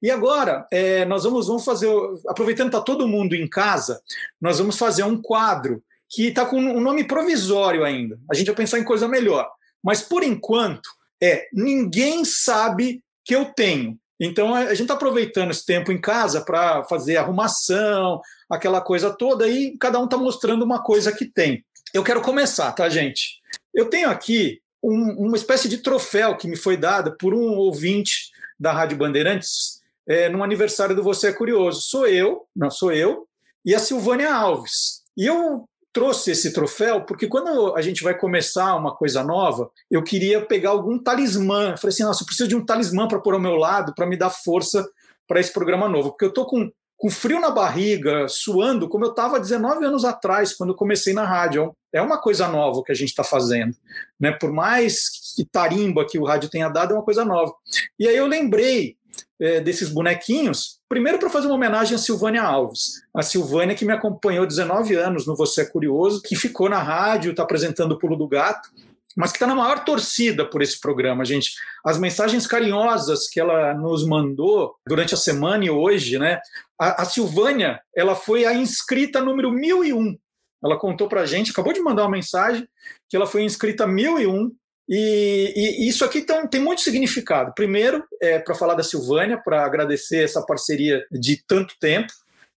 [0.00, 1.90] E agora, é, nós vamos, vamos fazer,
[2.28, 4.00] aproveitando que está todo mundo em casa,
[4.40, 8.18] nós vamos fazer um quadro que está com um nome provisório ainda.
[8.30, 9.50] A gente vai pensar em coisa melhor.
[9.82, 10.88] Mas, por enquanto,
[11.20, 13.98] é Ninguém Sabe Que Eu Tenho.
[14.20, 19.48] Então, a gente está aproveitando esse tempo em casa para fazer arrumação, aquela coisa toda,
[19.48, 21.64] e cada um está mostrando uma coisa que tem.
[21.92, 23.42] Eu quero começar, tá, gente?
[23.74, 28.30] Eu tenho aqui um, uma espécie de troféu que me foi dado por um ouvinte
[28.58, 31.82] da Rádio Bandeirantes é, no aniversário do Você é Curioso.
[31.82, 33.28] Sou eu, não sou eu,
[33.62, 35.02] e a Silvânia Alves.
[35.14, 40.02] E eu trouxe esse troféu porque quando a gente vai começar uma coisa nova, eu
[40.02, 41.72] queria pegar algum talismã.
[41.72, 44.06] Eu falei assim, nossa, eu preciso de um talismã para pôr ao meu lado, para
[44.06, 44.82] me dar força
[45.28, 46.72] para esse programa novo, porque eu estou com
[47.02, 51.74] com frio na barriga, suando, como eu estava 19 anos atrás, quando comecei na rádio.
[51.92, 53.76] É uma coisa nova que a gente está fazendo.
[54.20, 54.30] Né?
[54.30, 57.52] Por mais que tarimba que o rádio tenha dado, é uma coisa nova.
[57.98, 58.96] E aí eu lembrei
[59.40, 63.02] é, desses bonequinhos, primeiro para fazer uma homenagem a Silvânia Alves.
[63.12, 67.32] A Silvânia que me acompanhou 19 anos no Você é Curioso, que ficou na rádio,
[67.32, 68.70] está apresentando o Pulo do Gato
[69.16, 71.52] mas que está na maior torcida por esse programa, gente.
[71.84, 76.40] As mensagens carinhosas que ela nos mandou durante a semana e hoje, né?
[76.78, 80.16] A, a Silvânia, ela foi a inscrita número 1001.
[80.64, 82.66] Ela contou para a gente, acabou de mandar uma mensagem
[83.08, 84.52] que ela foi inscrita 1001
[84.88, 87.52] e, e, isso aqui tem, tem muito significado.
[87.54, 92.12] Primeiro, é para falar da Silvânia, para agradecer essa parceria de tanto tempo,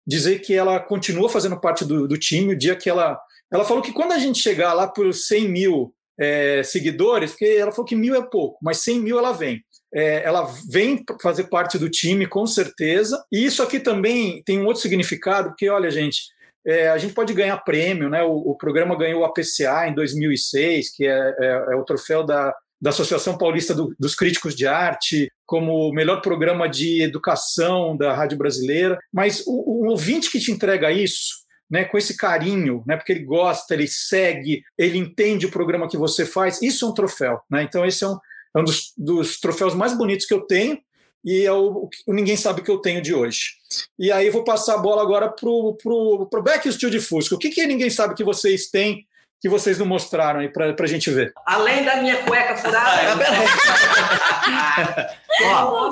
[0.06, 2.54] dizer que ela continua fazendo parte do, do time.
[2.54, 3.20] O dia que ela.
[3.52, 7.72] Ela falou que quando a gente chegar lá por 100 mil é, seguidores, porque ela
[7.72, 9.62] falou que mil é pouco, mas 100 mil ela vem.
[9.94, 13.24] É, ela vem fazer parte do time, com certeza.
[13.32, 16.24] E isso aqui também tem um outro significado, porque, olha, gente,
[16.66, 18.24] é, a gente pode ganhar prêmio, né?
[18.24, 22.54] O, o, programa ganhou o APCA em 2006, que é, é, é o troféu da,
[22.82, 28.14] da Associação Paulista do, dos Críticos de Arte, como o melhor programa de educação da
[28.14, 28.98] Rádio Brasileira.
[29.14, 33.24] Mas o, o ouvinte que te entrega isso, né, com esse carinho, né, porque ele
[33.24, 37.42] gosta, ele segue, ele entende o programa que você faz, isso é um troféu.
[37.50, 37.64] Né?
[37.64, 38.18] Então, esse é um,
[38.56, 40.80] é um dos, dos, troféus mais bonitos que eu tenho
[41.24, 43.54] e é o, o Ninguém Sabe que eu tenho de hoje.
[43.98, 47.34] E aí vou passar a bola agora para o Beck e o Steel de Fusca.
[47.34, 49.08] O que, que Ninguém Sabe que vocês têm
[49.46, 51.32] que vocês não mostraram aí para a gente ver?
[51.46, 53.14] Além da minha cueca furada.
[55.44, 55.92] Ó,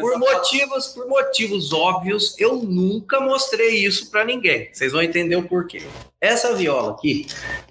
[0.00, 4.70] por motivos, por motivos óbvios, eu nunca mostrei isso para ninguém.
[4.72, 5.82] Vocês vão entender o porquê.
[6.22, 7.26] Essa viola aqui,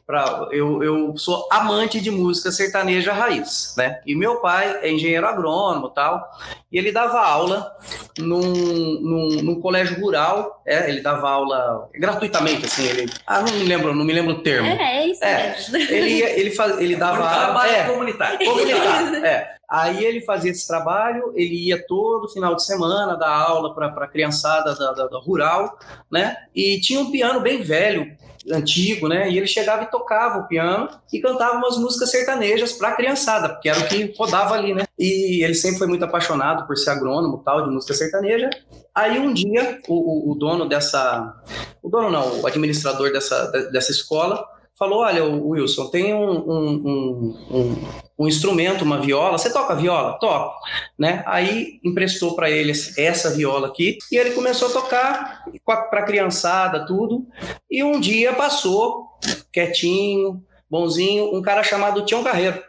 [0.06, 4.02] pra, eu, eu sou amante de música sertaneja raiz, né?
[4.06, 6.30] E meu pai é engenheiro agrônomo tal,
[6.70, 7.74] e ele dava aula
[8.20, 13.10] num, num, num colégio rural, é, ele dava aula gratuitamente, assim, ele...
[13.26, 14.68] Ah, não me lembro, não me lembro o termo.
[14.68, 15.56] É, é isso é,
[15.90, 17.66] Ele, ele, faz, ele dava aula...
[17.70, 18.46] É, comunitário.
[18.46, 19.56] Comunitário, é.
[19.72, 24.08] Aí ele fazia esse trabalho, ele ia todo final de semana dar aula para a
[24.08, 25.80] criançada da, da, da, rural,
[26.12, 26.36] né?
[26.54, 28.06] E tinha um piano bem velho,
[28.50, 29.30] antigo, né?
[29.30, 33.50] E ele chegava e tocava o piano e cantava umas músicas sertanejas para a criançada,
[33.50, 34.86] porque era o que rodava ali, né?
[34.98, 38.50] E ele sempre foi muito apaixonado por ser agrônomo tal, de música sertaneja.
[38.94, 41.42] Aí um dia, o, o, o dono dessa.
[41.82, 44.46] O dono não, o administrador dessa, dessa escola
[44.82, 47.78] falou: Olha, Wilson, tem um, um, um,
[48.18, 49.38] um, instrumento, uma viola.
[49.38, 50.18] Você toca viola?
[50.20, 50.56] Toco.
[50.98, 51.22] Né?
[51.28, 56.88] Aí emprestou para ele essa viola aqui e ele começou a tocar para a criançada,
[56.88, 57.28] tudo.
[57.70, 59.06] E um dia passou,
[59.54, 62.60] quietinho, bonzinho, um cara chamado Tião Carreiro.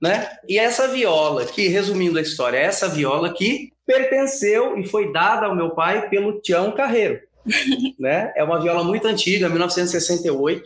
[0.00, 0.30] Né?
[0.48, 5.56] E essa viola, que resumindo a história, essa viola aqui pertenceu e foi dada ao
[5.56, 7.20] meu pai pelo Tião Carreiro.
[7.98, 8.32] né?
[8.36, 10.62] É uma viola muito antiga, 1968,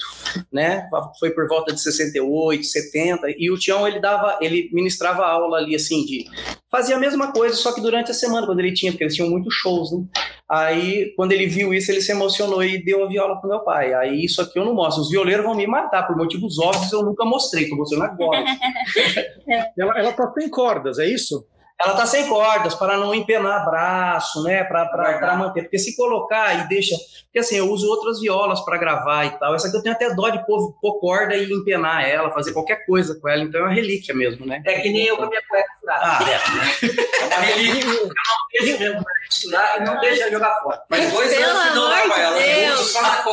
[0.53, 0.89] né?
[1.19, 5.75] Foi por volta de 68, 70, e o Tião ele dava, ele ministrava aula ali
[5.75, 6.25] assim de
[6.71, 9.31] fazia a mesma coisa, só que durante a semana quando ele tinha, porque eles tinham
[9.31, 10.05] muitos shows, né?
[10.49, 13.95] Aí quando ele viu isso, ele se emocionou e deu a viola pro meu pai.
[13.95, 17.03] Aí isso aqui eu não mostro, os violeiros vão me matar por motivos óbvios, eu
[17.03, 18.45] nunca mostrei, tô mostrando agora.
[19.79, 21.47] ela, ela tá sem cordas, é isso?
[21.81, 24.63] Ela está sem cordas para não empenar braço, né?
[24.63, 25.63] Para manter.
[25.63, 26.97] Porque se colocar e deixa.
[27.25, 29.55] Porque assim, eu uso outras violas para gravar e tal.
[29.55, 32.87] Essa aqui eu tenho até dó de pôr, pôr, corda e empenar ela, fazer qualquer
[32.87, 33.43] coisa com ela.
[33.43, 34.63] Então é uma relíquia mesmo, né?
[34.65, 36.01] É que nem eu com a minha cueca furada.
[36.05, 37.35] Ah, é.
[37.35, 37.91] é uma relíquia.
[37.91, 38.13] Eu não
[38.53, 40.83] deixo mesmo para misturar e não deixa jogar fora.
[40.89, 42.41] Mas dois Pelo anos não lava ela.
[42.41, 43.25] Eu uso só na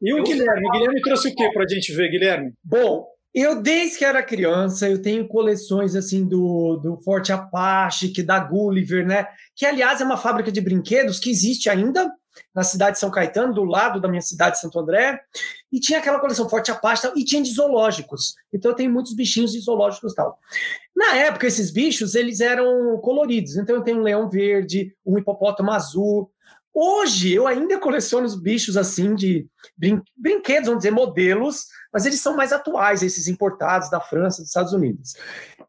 [0.00, 0.68] E o Guilherme?
[0.68, 2.52] O Guilherme trouxe o que para a gente ver, Guilherme?
[2.62, 8.22] Bom, eu, desde que era criança, eu tenho coleções assim do, do Forte Apache, que
[8.22, 9.26] da Gulliver, né?
[9.54, 12.10] Que, aliás, é uma fábrica de brinquedos que existe ainda
[12.54, 15.20] na cidade de São Caetano, do lado da minha cidade, Santo André.
[15.70, 18.34] E tinha aquela coleção Forte Apache e tinha de zoológicos.
[18.52, 20.38] Então eu tenho muitos bichinhos de zoológicos tal.
[20.94, 23.56] Na época, esses bichos, eles eram coloridos.
[23.56, 26.30] Então eu tenho um leão verde, um hipopótamo azul,
[26.72, 29.46] Hoje eu ainda coleciono os bichos assim de
[29.76, 34.48] brin brinquedos, vamos dizer, modelos, mas eles são mais atuais, esses importados da França, dos
[34.48, 35.14] Estados Unidos.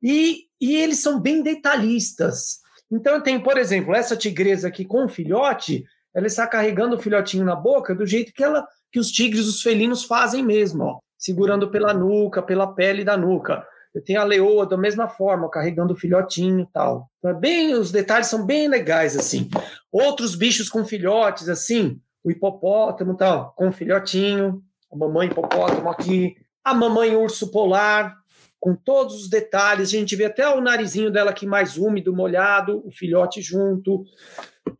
[0.01, 2.59] E, e eles são bem detalhistas.
[2.91, 5.83] Então eu tenho, por exemplo, essa tigresa aqui com o filhote,
[6.13, 9.61] ela está carregando o filhotinho na boca do jeito que ela que os tigres, os
[9.61, 13.65] felinos fazem mesmo, ó, segurando pela nuca, pela pele da nuca.
[13.93, 17.09] Eu tenho a leoa da mesma forma, carregando o filhotinho e tal.
[17.19, 19.49] Então, é bem, os detalhes são bem legais, assim.
[19.91, 24.61] Outros bichos com filhotes, assim, o hipopótamo tal, com o filhotinho,
[24.91, 28.15] a mamãe hipopótamo aqui, a mamãe urso polar,
[28.61, 29.89] com todos os detalhes.
[29.89, 34.05] A gente vê até o narizinho dela aqui mais úmido, molhado, o filhote junto.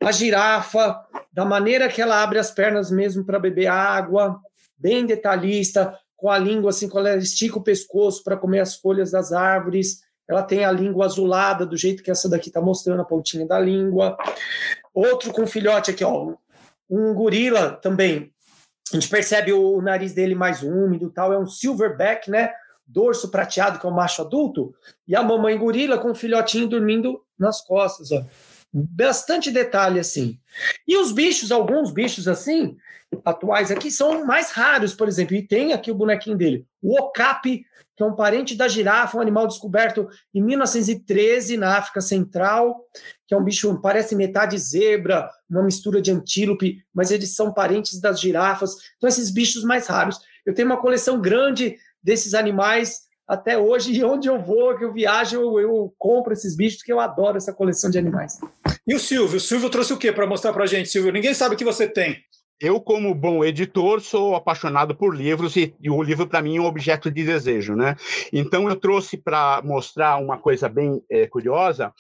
[0.01, 1.01] A girafa,
[1.33, 4.39] da maneira que ela abre as pernas mesmo para beber água,
[4.77, 9.09] bem detalhista com a língua assim, quando ela estica o pescoço para comer as folhas
[9.09, 10.03] das árvores.
[10.29, 13.59] Ela tem a língua azulada, do jeito que essa daqui está mostrando a pontinha da
[13.59, 14.15] língua.
[14.93, 16.35] Outro com filhote aqui, ó.
[16.87, 18.31] Um gorila também.
[18.91, 21.33] A gente percebe o, nariz dele mais úmido tal.
[21.33, 22.53] É um silverback, né?
[22.85, 24.75] Dorso prateado, que é o macho adulto.
[25.07, 28.23] E a mamãe gorila com o filhotinho dormindo nas costas, ó.
[28.71, 30.39] Bastante detalhe assim.
[30.87, 32.77] E os bichos, alguns bichos assim,
[33.25, 37.65] atuais aqui são mais raros, por exemplo, e tem aqui o bonequinho dele, o okapi,
[37.95, 42.79] que é um parente da girafa, um animal descoberto em 1913 na África Central,
[43.27, 47.99] que é um bicho, parece metade zebra, uma mistura de antílope, mas eles são parentes
[47.99, 50.19] das girafas, então esses bichos mais raros.
[50.45, 54.93] Eu tenho uma coleção grande desses animais até hoje, e onde eu vou, que eu
[54.93, 58.39] viajo, eu, eu compro esses bichos, porque eu adoro essa coleção de animais.
[58.87, 59.37] E o Silvio?
[59.37, 61.11] O Silvio trouxe o que para mostrar para gente, Silvio?
[61.11, 62.17] Ninguém sabe o que você tem.
[62.61, 66.61] Eu, como bom editor, sou apaixonado por livros e, e o livro, para mim, é
[66.61, 67.95] um objeto de desejo, né?
[68.31, 71.91] Então, eu trouxe para mostrar uma coisa bem é, curiosa,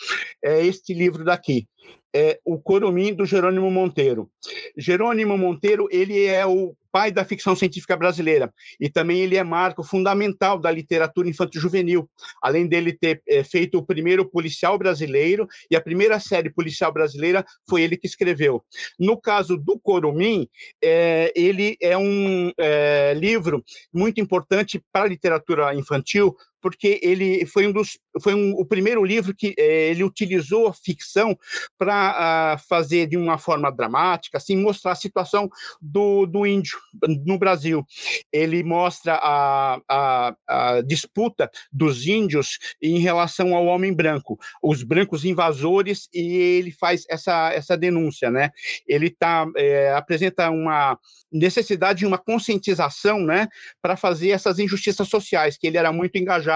[0.43, 1.67] é este livro daqui,
[2.13, 4.29] é o Corumim do Jerônimo Monteiro.
[4.77, 9.83] Jerônimo Monteiro, ele é o pai da ficção científica brasileira e também ele é marco
[9.83, 12.09] fundamental da literatura infanto-juvenil,
[12.41, 17.45] além dele ter é, feito o primeiro policial brasileiro e a primeira série policial brasileira
[17.67, 18.63] foi ele que escreveu.
[18.99, 20.47] No caso do Corumim,
[20.83, 23.63] é, ele é um é, livro
[23.93, 29.03] muito importante para a literatura infantil porque ele foi um dos foi um, o primeiro
[29.03, 31.37] livro que é, ele utilizou a ficção
[31.77, 35.49] para uh, fazer de uma forma dramática, assim mostrar a situação
[35.81, 36.77] do, do índio
[37.25, 37.85] no Brasil.
[38.31, 45.25] Ele mostra a, a, a disputa dos índios em relação ao homem branco, os brancos
[45.25, 48.51] invasores e ele faz essa essa denúncia, né?
[48.87, 50.97] Ele tá é, apresenta uma
[51.31, 53.47] necessidade de uma conscientização, né,
[53.81, 56.50] para fazer essas injustiças sociais, que ele era muito engajado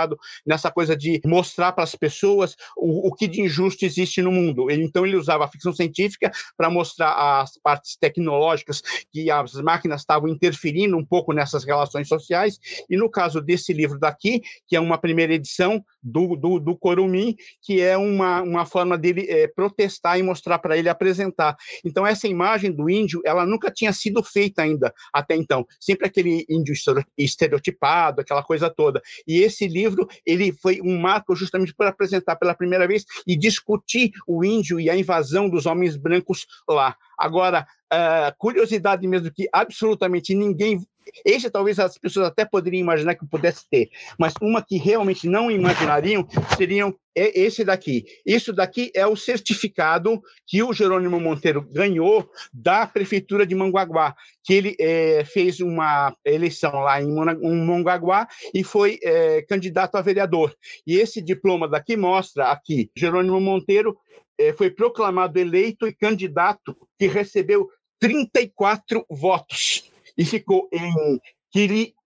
[0.45, 4.69] nessa coisa de mostrar para as pessoas o, o, que de injusto existe no mundo.
[4.69, 8.81] Então ele usava a ficção científica para mostrar as partes tecnológicas
[9.11, 13.99] que as máquinas estavam interferindo um pouco nessas relações sociais, e no caso desse livro
[13.99, 18.97] daqui, que é uma primeira edição do, do, do Corumim, que é uma, uma forma
[18.97, 21.55] dele é, protestar e mostrar para ele apresentar.
[21.83, 25.65] Então essa imagem do índio, ela nunca tinha sido feita ainda até então.
[25.79, 26.73] Sempre aquele índio
[27.17, 29.01] estereotipado, aquela coisa toda.
[29.27, 29.84] E esse livro,
[30.25, 34.89] ele foi um marco justamente para apresentar pela primeira vez e discutir o índio e
[34.89, 36.95] a invasão dos homens brancos lá.
[37.17, 40.85] Agora, uh, curiosidade mesmo que absolutamente ninguém
[41.25, 45.49] esse talvez as pessoas até poderiam imaginar que pudesse ter, mas uma que realmente não
[45.51, 46.27] imaginariam
[46.57, 48.05] seriam é esse daqui.
[48.25, 54.53] Isso daqui é o certificado que o Jerônimo Monteiro ganhou da prefeitura de Manguaguá, que
[54.53, 60.53] ele é, fez uma eleição lá em Manguaguá e foi é, candidato a vereador.
[60.85, 63.97] E esse diploma daqui mostra aqui Jerônimo Monteiro
[64.37, 71.19] é, foi proclamado eleito e candidato que recebeu 34 votos e ficou em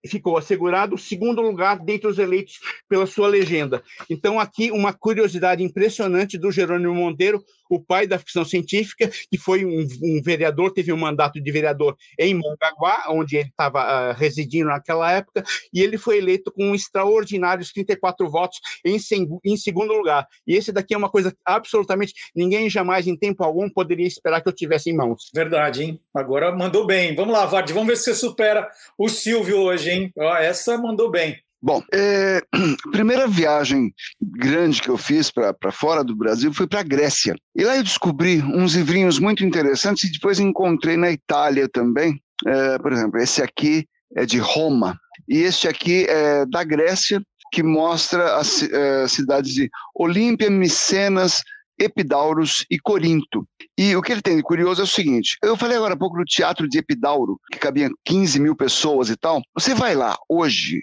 [0.08, 3.84] ficou assegurado o segundo lugar dentre os eleitos pela sua legenda.
[4.10, 9.64] Então, aqui uma curiosidade impressionante do Jerônimo Monteiro, o pai da ficção científica, que foi
[9.64, 14.70] um, um vereador, teve um mandato de vereador em Mongaguá, onde ele estava uh, residindo
[14.70, 18.98] naquela época, e ele foi eleito com extraordinários 34 votos em,
[19.46, 20.28] em segundo lugar.
[20.48, 24.50] E esse daqui é uma coisa absolutamente ninguém jamais, em tempo algum, poderia esperar que
[24.50, 25.30] eu tivesse em mãos.
[25.34, 26.02] Verdade, hein?
[26.14, 27.16] Agora mandou bem.
[27.16, 30.12] Vamos lá, Vard, vamos ver se você supera o Silvio hoje, hein?
[30.18, 31.38] Ó, essa mandou bem.
[31.62, 32.42] Bom, é,
[32.92, 37.36] primeira viagem grande que eu fiz para fora do Brasil foi para a Grécia.
[37.56, 42.22] E lá eu descobri uns livrinhos muito interessantes e depois encontrei na Itália também.
[42.48, 43.86] É, por exemplo, esse aqui
[44.16, 47.22] é de Roma e este aqui é da Grécia,
[47.52, 51.44] que mostra as é, cidades de Olímpia, Micenas,
[51.80, 53.48] Epidauros e Corinto.
[53.78, 56.18] E o que ele tem de curioso é o seguinte: eu falei agora há pouco
[56.18, 59.42] do teatro de Epidauro, que cabia 15 mil pessoas e tal.
[59.54, 60.82] Você vai lá hoje,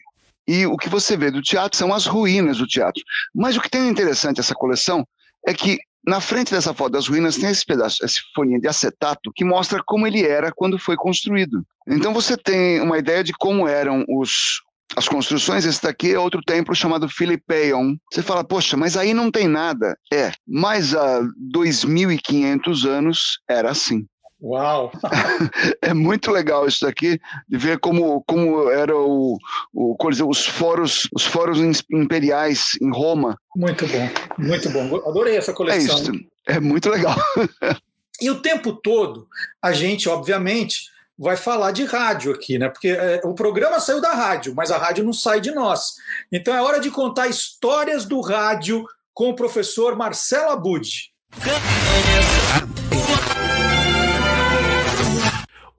[0.48, 3.02] e o que você vê do teatro são as ruínas do teatro.
[3.34, 5.06] Mas o que tem interessante essa coleção
[5.46, 9.32] é que na frente dessa foto das ruínas tem esse pedaço, essa folhinha de acetato
[9.34, 11.66] que mostra como ele era quando foi construído.
[11.88, 14.60] Então você tem uma ideia de como eram os,
[14.94, 15.64] as construções.
[15.64, 17.96] Esse daqui é outro templo chamado Philippeion.
[18.12, 19.96] Você fala, poxa, mas aí não tem nada.
[20.12, 21.20] É, mas há
[21.52, 24.06] 2.500 anos era assim.
[24.40, 24.92] Uau!
[25.80, 27.18] é muito legal isso daqui,
[27.48, 29.38] de ver como, como era o,
[29.72, 29.96] o
[30.28, 33.38] os fóruns, os fóruns imperiais em Roma.
[33.56, 34.08] Muito bom,
[34.38, 34.96] muito bom.
[35.08, 35.96] Adorei essa coleção.
[35.96, 36.12] É isso,
[36.48, 37.16] é muito legal.
[38.20, 39.26] e o tempo todo,
[39.62, 42.68] a gente, obviamente, vai falar de rádio aqui, né?
[42.68, 45.94] Porque é, o programa saiu da rádio, mas a rádio não sai de nós.
[46.30, 51.10] Então é hora de contar histórias do rádio com o professor Marcelo Abud.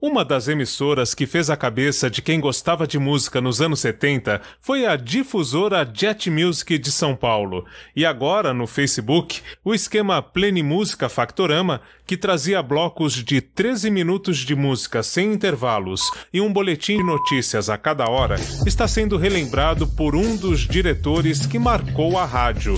[0.00, 4.40] Uma das emissoras que fez a cabeça de quem gostava de música nos anos 70
[4.60, 7.64] foi a difusora Jet Music de São Paulo.
[7.96, 14.54] E agora, no Facebook, o esquema Plenimúsica Factorama, que trazia blocos de 13 minutos de
[14.54, 20.14] música sem intervalos e um boletim de notícias a cada hora, está sendo relembrado por
[20.14, 22.76] um dos diretores que marcou a rádio.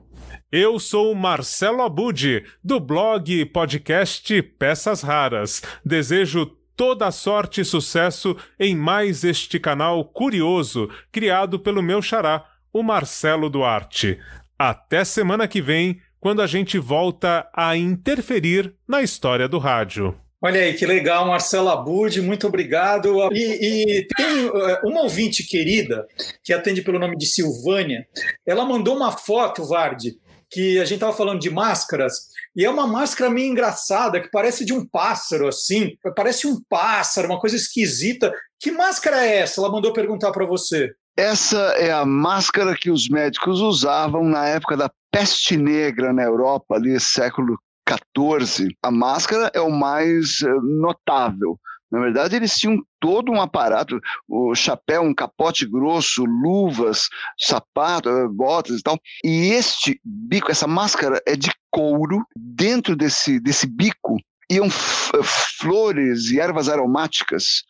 [0.51, 5.61] Eu sou Marcelo Abud, do blog e podcast Peças Raras.
[5.83, 12.83] Desejo toda sorte e sucesso em mais este canal curioso, criado pelo meu xará, o
[12.83, 14.19] Marcelo Duarte.
[14.57, 20.15] Até semana que vem, quando a gente volta a interferir na história do rádio.
[20.45, 23.33] Olha aí, que legal, Marcelo Abud, muito obrigado.
[23.33, 26.05] E, e, tem eh, uma ouvinte querida,
[26.43, 28.07] que atende pelo nome de Silvânia,
[28.45, 32.85] ela mandou uma foto, Varde, que a gente estava falando de máscaras, e é uma
[32.85, 38.31] máscara meio engraçada, que parece de um pássaro, assim, parece um pássaro, uma coisa esquisita.
[38.59, 39.59] Que máscara é essa?
[39.59, 40.91] Ela mandou perguntar para você.
[41.17, 46.75] Essa é a máscara que os médicos usavam na época da peste negra na Europa,
[46.75, 51.59] ali século 14, a máscara é o mais eh, notável.
[51.91, 57.07] Na verdade, eles tinham todo um aparato, o chapéu, um capote grosso, luvas,
[57.39, 58.99] sapato, eh, botas e tal.
[59.23, 62.25] E este bico, essa máscara é de couro.
[62.35, 64.17] Dentro desse, desse bico
[64.49, 65.23] iam eh,
[65.59, 67.63] flores e ervas aromáticas,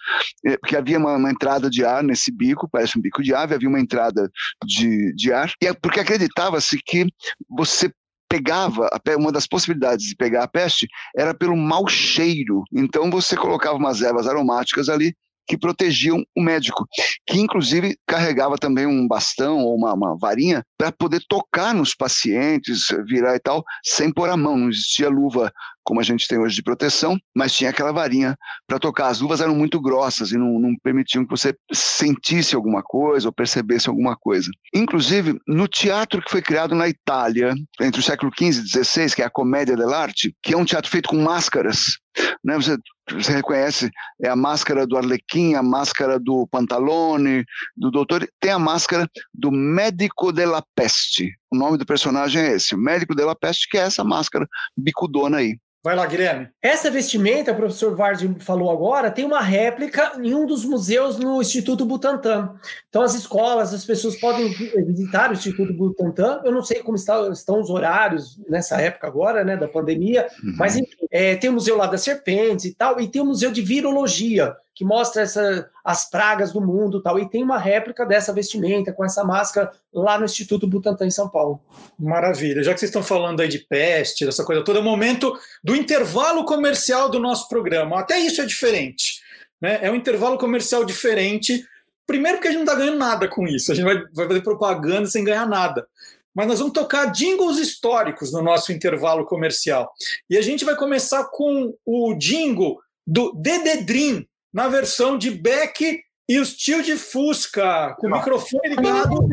[0.61, 3.69] porque havia uma, uma, entrada de ar nesse bico, parece um bico de ave, havia
[3.69, 4.29] uma entrada
[4.65, 7.05] de, de ar, e é porque acreditava-se que
[7.49, 7.89] você
[8.29, 12.63] pegava, uma das possibilidades de pegar a peste era pelo mau cheiro.
[12.73, 15.13] Então você colocava umas ervas aromáticas ali
[15.47, 16.87] que protegiam o médico,
[17.27, 22.87] que inclusive carregava também um bastão ou uma, uma varinha para poder tocar nos pacientes,
[23.07, 24.57] virar e tal, sem pôr a mão.
[24.57, 25.51] Não existia luva
[25.85, 28.35] como a gente tem hoje de proteção, mas tinha aquela varinha
[28.67, 29.07] para tocar.
[29.07, 33.33] As luvas eram muito grossas e não, não, permitiam que você sentisse alguma coisa ou
[33.33, 34.49] percebesse alguma coisa.
[34.73, 39.21] Inclusive, no teatro que foi criado na Itália, entre o século XV e XVI, que
[39.21, 41.97] é a Comédia dell'arte, que é um teatro feito com máscaras,
[42.43, 42.55] né?
[42.55, 42.77] Você,
[43.11, 43.89] você reconhece
[44.21, 47.43] é a máscara do Arlequim, a máscara do Pantalone,
[47.75, 51.35] do doutor, tem a máscara do Médico della Peste.
[51.51, 55.37] O nome do personagem é esse, o Médico della Peste, que é essa máscara bicudona
[55.37, 55.57] aí.
[55.85, 56.49] Vai lá, Guilherme.
[56.63, 61.39] Essa vestimenta, o professor Vardy falou agora, tem uma réplica em um dos museus no
[61.39, 62.55] Instituto Butantan.
[62.89, 66.41] Então, as escolas, as pessoas podem visitar o Instituto Butantan.
[66.43, 70.55] Eu não sei como está, estão os horários nessa época agora, né, da pandemia, uhum.
[70.57, 73.51] mas enfim, é, tem o Museu lá das Serpentes e tal, e tem o Museu
[73.51, 77.17] de Virologia, que mostra essa, as pragas do mundo tal.
[77.17, 81.29] E tem uma réplica dessa vestimenta com essa máscara lá no Instituto Butantan em São
[81.29, 81.61] Paulo.
[81.97, 82.61] Maravilha.
[82.61, 85.73] Já que vocês estão falando aí de peste, dessa coisa todo é o momento do
[85.73, 87.99] intervalo comercial do nosso programa.
[87.99, 89.21] Até isso é diferente.
[89.61, 89.79] Né?
[89.81, 91.65] É um intervalo comercial diferente.
[92.05, 93.71] Primeiro porque a gente não está ganhando nada com isso.
[93.71, 95.87] A gente vai, vai fazer propaganda sem ganhar nada
[96.35, 99.89] mas nós vamos tocar jingles históricos no nosso intervalo comercial.
[100.29, 105.99] E a gente vai começar com o jingle do Dededrim, na versão de Beck
[106.29, 109.27] e os tio de Fusca, com o microfone ligado.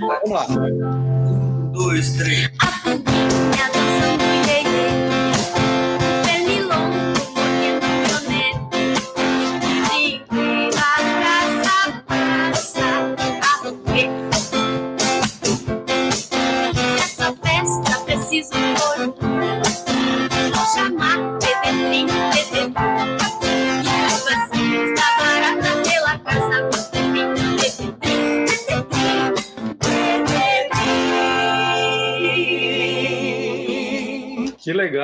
[0.00, 0.46] Vamos lá.
[0.48, 2.50] Um, dois, três.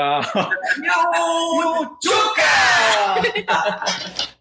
[0.03, 0.23] Legal!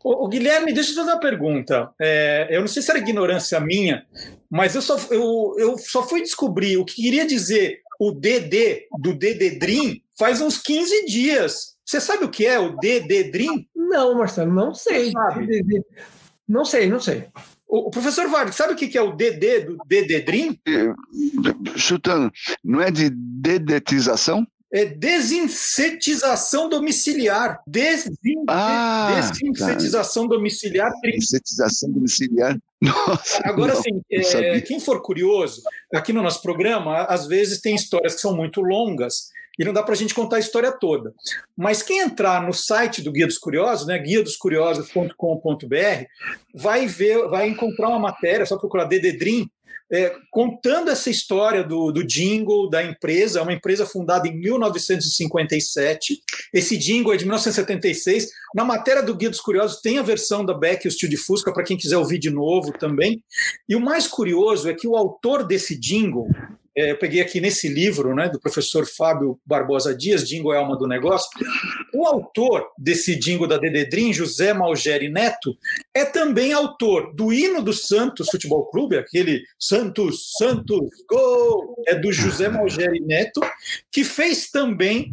[0.04, 1.92] o, o Guilherme, deixa eu fazer uma pergunta.
[2.00, 4.06] É, eu não sei se era ignorância minha,
[4.50, 9.14] mas eu só, eu, eu só fui descobrir o que queria dizer o DD do
[9.14, 11.76] DD Dream faz uns 15 dias.
[11.86, 13.66] Você sabe o que é o DD Dream?
[13.76, 15.12] Não, Marcelo, não sei.
[16.48, 17.28] Não sei, não sei.
[17.68, 20.58] O professor Vargas, sabe o que é o DD do DD Dream?
[21.78, 22.32] Chutando,
[22.64, 24.46] não é de dedetização?
[24.74, 27.62] É desinsetização domiciliar.
[27.68, 28.16] Desin...
[28.48, 30.36] Ah, desinsetização tá.
[30.36, 30.92] domiciliar.
[31.02, 32.58] Desinsetização domiciliar.
[32.82, 35.62] Nossa, Agora, sim, é, quem for curioso,
[35.94, 39.84] aqui no nosso programa, às vezes tem histórias que são muito longas e não dá
[39.84, 41.14] para a gente contar a história toda.
[41.56, 46.06] Mas quem entrar no site do Guia dos Curiosos, né, guiadoscuriosos.com.br,
[46.56, 49.52] vai ver, vai encontrar uma matéria, só procurar Dededrim,
[49.92, 56.22] é, contando essa história do, do jingle da empresa, é uma empresa fundada em 1957.
[56.54, 58.30] Esse jingle é de 1976.
[58.56, 61.18] Na matéria do Guia dos Curiosos tem a versão da Beck e o Steel de
[61.18, 63.22] Fusca, para quem quiser ouvir de novo também.
[63.68, 66.30] E o mais curioso é que o autor desse jingle,
[66.76, 70.88] eu peguei aqui nesse livro né, do professor Fábio Barbosa Dias, Dingo é Alma do
[70.88, 71.30] Negócio.
[71.94, 75.56] O autor desse Dingo da Dededrim, José Malgeri Neto,
[75.94, 81.76] é também autor do hino do Santos Futebol Clube, aquele Santos, Santos, gol!
[81.88, 83.42] É do José Malgeri Neto,
[83.92, 85.12] que fez também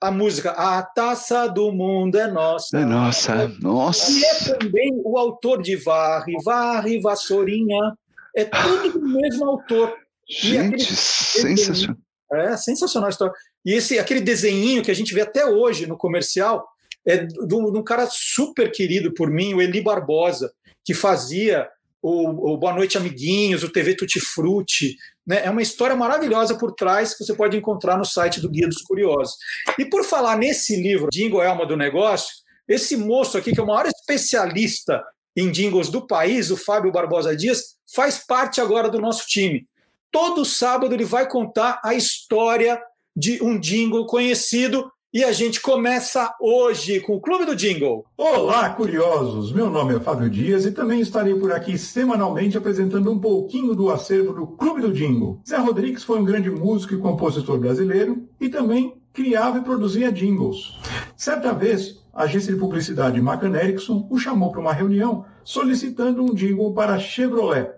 [0.00, 2.76] a música A Taça do Mundo é Nossa.
[2.76, 4.10] É nossa, nossa.
[4.10, 7.96] E é também o autor de Varre, Varre, Vassourinha.
[8.34, 9.94] É tudo do mesmo autor.
[10.28, 11.96] Gente, sensacional.
[12.32, 13.34] É, sensacional a história.
[13.64, 16.66] E esse, aquele desenhinho que a gente vê até hoje no comercial
[17.06, 20.52] é de um cara super querido por mim, o Eli Barbosa,
[20.84, 21.68] que fazia
[22.00, 24.96] o, o Boa Noite Amiguinhos, o TV Tutti Frutti.
[25.26, 25.44] Né?
[25.44, 28.82] É uma história maravilhosa por trás que você pode encontrar no site do Guia dos
[28.82, 29.36] Curiosos.
[29.78, 32.34] E por falar nesse livro, Jingle é Alma do Negócio,
[32.66, 35.02] esse moço aqui, que é o maior especialista
[35.36, 39.66] em jingles do país, o Fábio Barbosa Dias, faz parte agora do nosso time
[40.12, 42.78] todo sábado ele vai contar a história
[43.16, 48.04] de um jingle conhecido e a gente começa hoje com o Clube do Jingle.
[48.16, 49.52] Olá, curiosos!
[49.52, 53.90] Meu nome é Fábio Dias e também estarei por aqui semanalmente apresentando um pouquinho do
[53.90, 55.40] acervo do Clube do Jingle.
[55.46, 60.78] Zé Rodrigues foi um grande músico e compositor brasileiro e também criava e produzia jingles.
[61.14, 66.34] Certa vez, a agência de publicidade Macan Erickson o chamou para uma reunião solicitando um
[66.34, 67.70] jingle para Chevrolet.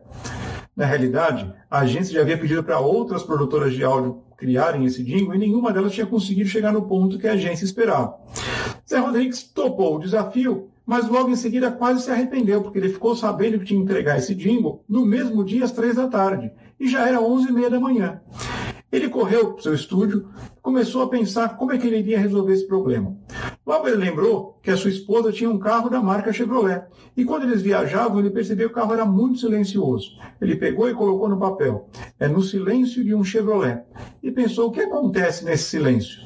[0.77, 5.35] Na realidade, a agência já havia pedido para outras produtoras de áudio criarem esse jingle
[5.35, 8.17] e nenhuma delas tinha conseguido chegar no ponto que a agência esperava.
[8.89, 13.15] Zé Rodrigues topou o desafio, mas logo em seguida quase se arrependeu, porque ele ficou
[13.15, 16.89] sabendo que tinha que entregar esse jingle no mesmo dia às três da tarde, e
[16.89, 18.21] já era onze e meia da manhã.
[18.95, 20.29] Ele correu para o seu estúdio,
[20.63, 23.17] começou a pensar como é que ele iria resolver esse problema.
[23.67, 26.85] Logo ele lembrou que a sua esposa tinha um carro da marca Chevrolet,
[27.17, 30.13] e quando eles viajavam, ele percebeu que o carro era muito silencioso.
[30.41, 31.89] Ele pegou e colocou no papel:
[32.21, 33.83] é no silêncio de um Chevrolet.
[34.23, 36.23] E pensou: o que acontece nesse silêncio?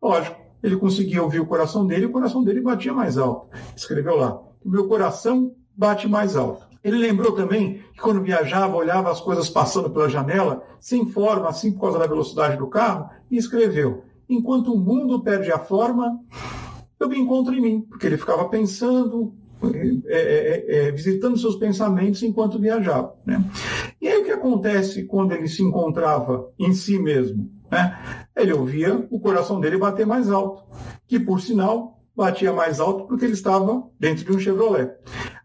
[0.00, 3.48] Lógico, ele conseguia ouvir o coração dele e o coração dele batia mais alto.
[3.74, 6.65] Escreveu lá: meu coração bate mais alto.
[6.86, 11.72] Ele lembrou também que quando viajava, olhava as coisas passando pela janela, sem forma, assim
[11.72, 16.16] por causa da velocidade do carro, e escreveu: Enquanto o mundo perde a forma,
[17.00, 19.34] eu me encontro em mim, porque ele ficava pensando,
[19.64, 23.16] é, é, é, visitando seus pensamentos enquanto viajava.
[23.26, 23.44] Né?
[24.00, 27.50] E aí o que acontece quando ele se encontrava em si mesmo?
[27.68, 27.98] Né?
[28.36, 30.62] Ele ouvia o coração dele bater mais alto,
[31.08, 34.92] que por sinal batia mais alto porque ele estava dentro de um Chevrolet.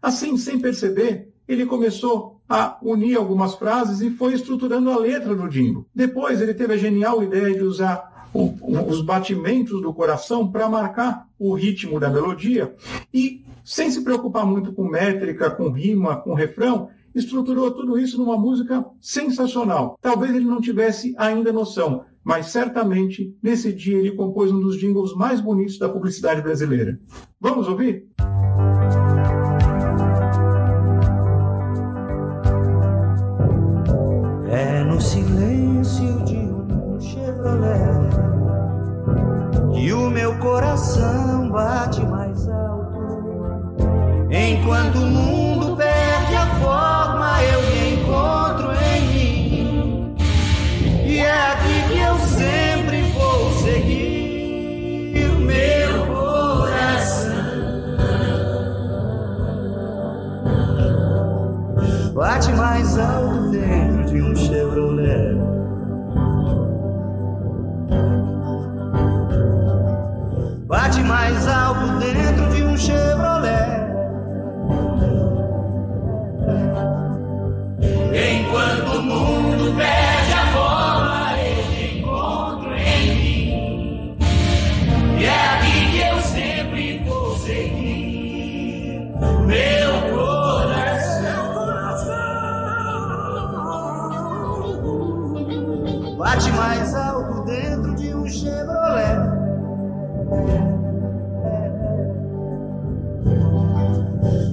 [0.00, 5.48] Assim, sem perceber, ele começou a unir algumas frases e foi estruturando a letra do
[5.48, 5.86] jingle.
[5.94, 8.54] Depois ele teve a genial ideia de usar o,
[8.88, 12.74] os batimentos do coração para marcar o ritmo da melodia
[13.12, 18.38] e, sem se preocupar muito com métrica, com rima, com refrão, estruturou tudo isso numa
[18.38, 19.98] música sensacional.
[20.00, 25.14] Talvez ele não tivesse ainda noção, mas certamente nesse dia ele compôs um dos jingles
[25.14, 26.98] mais bonitos da publicidade brasileira.
[27.40, 28.08] Vamos ouvir?
[34.92, 38.10] No silêncio de um Chevrolet
[39.72, 43.00] que o meu coração bate mais alto.
[44.30, 50.14] Enquanto o mundo perde a forma, eu me encontro em mim.
[51.06, 57.32] E é aqui que eu sempre vou seguir o meu coração.
[62.12, 63.31] Bate mais alto
[72.82, 73.78] Chevrolet.
[78.12, 80.11] Enquanto o mundo perde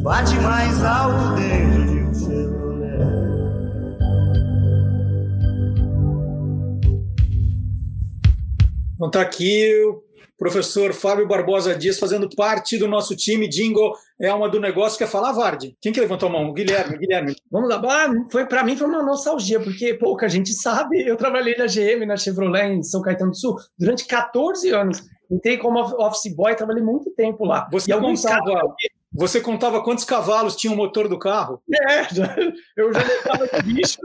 [0.10, 2.90] Bate mais alto dentro de um Chevrolet.
[8.96, 10.02] Então está aqui o
[10.38, 13.48] professor Fábio Barbosa Dias fazendo parte do nosso time.
[13.48, 14.98] Jingle é uma do negócio.
[14.98, 15.78] Quer falar, Vardi?
[15.82, 16.50] Quem que levantou a mão?
[16.50, 17.36] O Guilherme, Guilherme.
[17.52, 17.80] Vamos lá.
[17.86, 21.02] Ah, foi, para mim foi uma nostalgia, porque pouca gente sabe.
[21.08, 25.02] Eu trabalhei na GM, na Chevrolet, em São Caetano do Sul, durante 14 anos.
[25.32, 27.68] Entrei como office boy, trabalhei muito tempo lá.
[27.72, 28.74] Você e alguns contava, carros-
[29.12, 31.62] você contava quantos cavalos tinha o motor do carro?
[31.90, 32.02] É,
[32.78, 33.98] eu já montava de bichos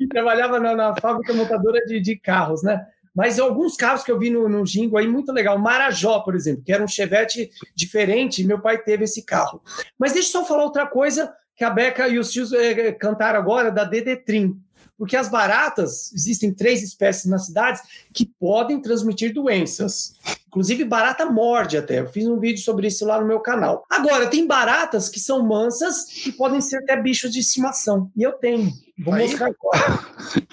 [0.00, 2.84] e trabalhava na, na fábrica montadora de, de carros, né?
[3.14, 5.58] Mas alguns carros que eu vi no, no Jingo aí, muito legal.
[5.58, 9.60] Marajó, por exemplo, que era um Chevette diferente, meu pai teve esse carro.
[9.98, 13.40] Mas deixa eu só falar outra coisa que a Beca e os tios eh, cantaram
[13.40, 14.56] agora, da DD Trim.
[14.98, 17.80] Porque as baratas, existem três espécies nas cidades
[18.12, 20.14] que podem transmitir doenças.
[20.48, 22.00] Inclusive, barata morde até.
[22.00, 23.86] Eu fiz um vídeo sobre isso lá no meu canal.
[23.88, 28.10] Agora, tem baratas que são mansas e podem ser até bichos de estimação.
[28.16, 28.72] E eu tenho.
[28.98, 29.28] Vou Aí?
[29.28, 30.00] mostrar agora.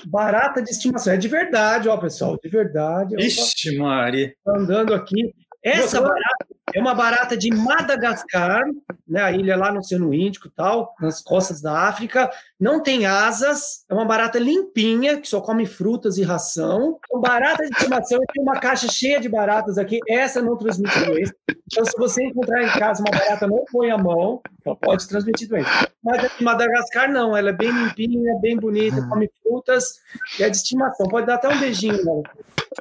[0.05, 1.13] Barata de estimação.
[1.13, 2.37] É de verdade, ó, pessoal.
[2.41, 3.15] De verdade.
[3.17, 4.35] Ixi, Mari.
[4.47, 5.33] andando aqui.
[5.63, 8.63] Essa barata é uma barata de Madagascar,
[9.07, 12.29] né, a ilha lá no Oceano Índico e tal, nas costas da África.
[12.59, 16.97] Não tem asas, é uma barata limpinha, que só come frutas e ração.
[17.11, 20.99] Uma barata de estimação, eu tenho uma caixa cheia de baratas aqui, essa não transmite
[21.05, 21.35] doença.
[21.71, 25.47] Então, se você encontrar em casa uma barata, não põe a mão, ela pode transmitir
[25.47, 25.89] doença.
[26.03, 29.99] Mas a de Madagascar, não, ela é bem limpinha, bem bonita, come frutas
[30.39, 31.07] e é de estimação.
[31.07, 32.23] Pode dar até um beijinho nela.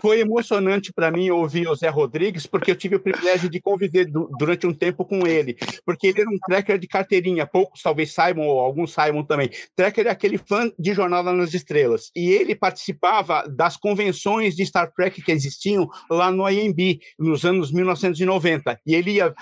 [0.00, 4.06] Foi emocionante para mim ouvir o Zé Rodrigues, porque eu tive o privilégio de conviver
[4.06, 5.56] du- durante um tempo com ele,
[5.86, 9.50] porque ele era um tracker de carteirinha, poucos talvez saibam, ou alguns saibam também.
[9.76, 14.90] Tracker é aquele fã de Jornada nas Estrelas, e ele participava das convenções de Star
[14.92, 19.32] Trek que existiam lá no IMB, nos anos 1990, e ele ia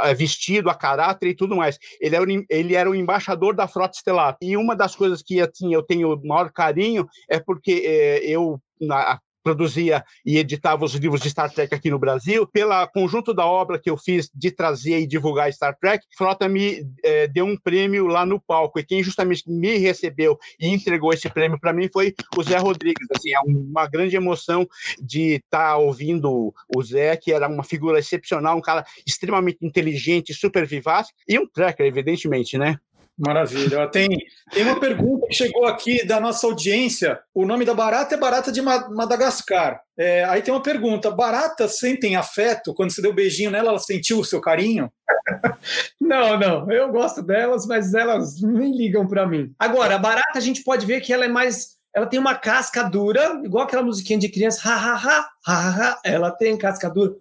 [0.00, 1.78] eh, vestido a caráter e tudo mais.
[2.00, 4.36] Ele era, ele era o embaixador da Frota Estelar.
[4.40, 8.60] E uma das coisas que assim, eu tenho o maior carinho é porque é, eu,
[8.80, 13.46] na, produzia e editava os livros de Star Trek aqui no Brasil, pela conjunto da
[13.46, 17.56] obra que eu fiz de trazer e divulgar Star Trek, Frota me é, deu um
[17.56, 21.88] prêmio lá no palco, e quem justamente me recebeu e entregou esse prêmio para mim
[21.92, 24.68] foi o Zé Rodrigues, assim, é uma grande emoção
[25.00, 30.34] de estar tá ouvindo o Zé, que era uma figura excepcional, um cara extremamente inteligente,
[30.34, 32.78] super vivaz, e um tracker, evidentemente, né?
[33.20, 33.86] Maravilha.
[33.88, 34.08] Tem,
[34.50, 37.20] tem uma pergunta que chegou aqui da nossa audiência.
[37.34, 39.82] O nome da barata é barata de Madagascar.
[39.94, 42.72] É, aí tem uma pergunta: baratas sentem afeto?
[42.72, 44.90] Quando você deu beijinho nela, ela sentiu o seu carinho?
[46.00, 46.72] Não, não.
[46.72, 49.52] Eu gosto delas, mas elas nem ligam para mim.
[49.56, 51.76] Agora, a barata a gente pode ver que ela é mais.
[51.94, 56.00] Ela tem uma casca dura, igual aquela musiquinha de criança, ha, ha, ha, ha, ha.
[56.04, 57.14] Ela tem casca dura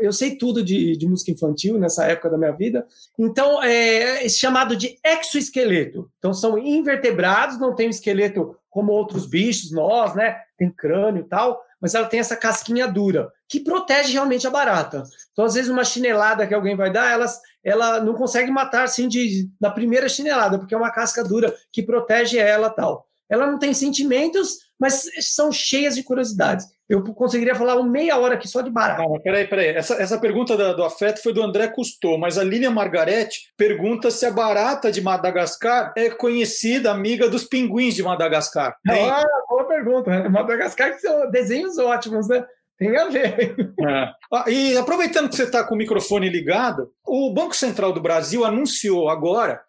[0.00, 2.86] eu sei tudo de, de, música infantil nessa época da minha vida.
[3.18, 6.10] Então, é, é chamado de exoesqueleto.
[6.18, 10.36] Então, são invertebrados, não tem um esqueleto como outros bichos, nós, né?
[10.58, 15.02] Tem crânio e tal, mas ela tem essa casquinha dura, que protege realmente a barata.
[15.32, 19.08] Então, às vezes, uma chinelada que alguém vai dar, elas, ela não consegue matar assim
[19.08, 23.06] de, da primeira chinelada, porque é uma casca dura que protege ela tal.
[23.28, 26.66] Ela não tem sentimentos, mas são cheias de curiosidades.
[26.90, 28.96] Eu conseguiria falar uma meia hora aqui só de barata.
[28.96, 29.68] Calma, peraí, peraí.
[29.68, 34.10] Essa, essa pergunta do, do afeto foi do André Cousteau, mas a Lilian Margarete pergunta
[34.10, 38.76] se a barata de Madagascar é conhecida, amiga dos pinguins de Madagascar.
[38.88, 40.28] Ah, boa pergunta.
[40.28, 42.44] Madagascar são desenhos ótimos, né?
[42.76, 43.54] Tem a ver.
[43.80, 44.10] É.
[44.32, 48.44] Ah, e aproveitando que você está com o microfone ligado, o Banco Central do Brasil
[48.44, 49.60] anunciou agora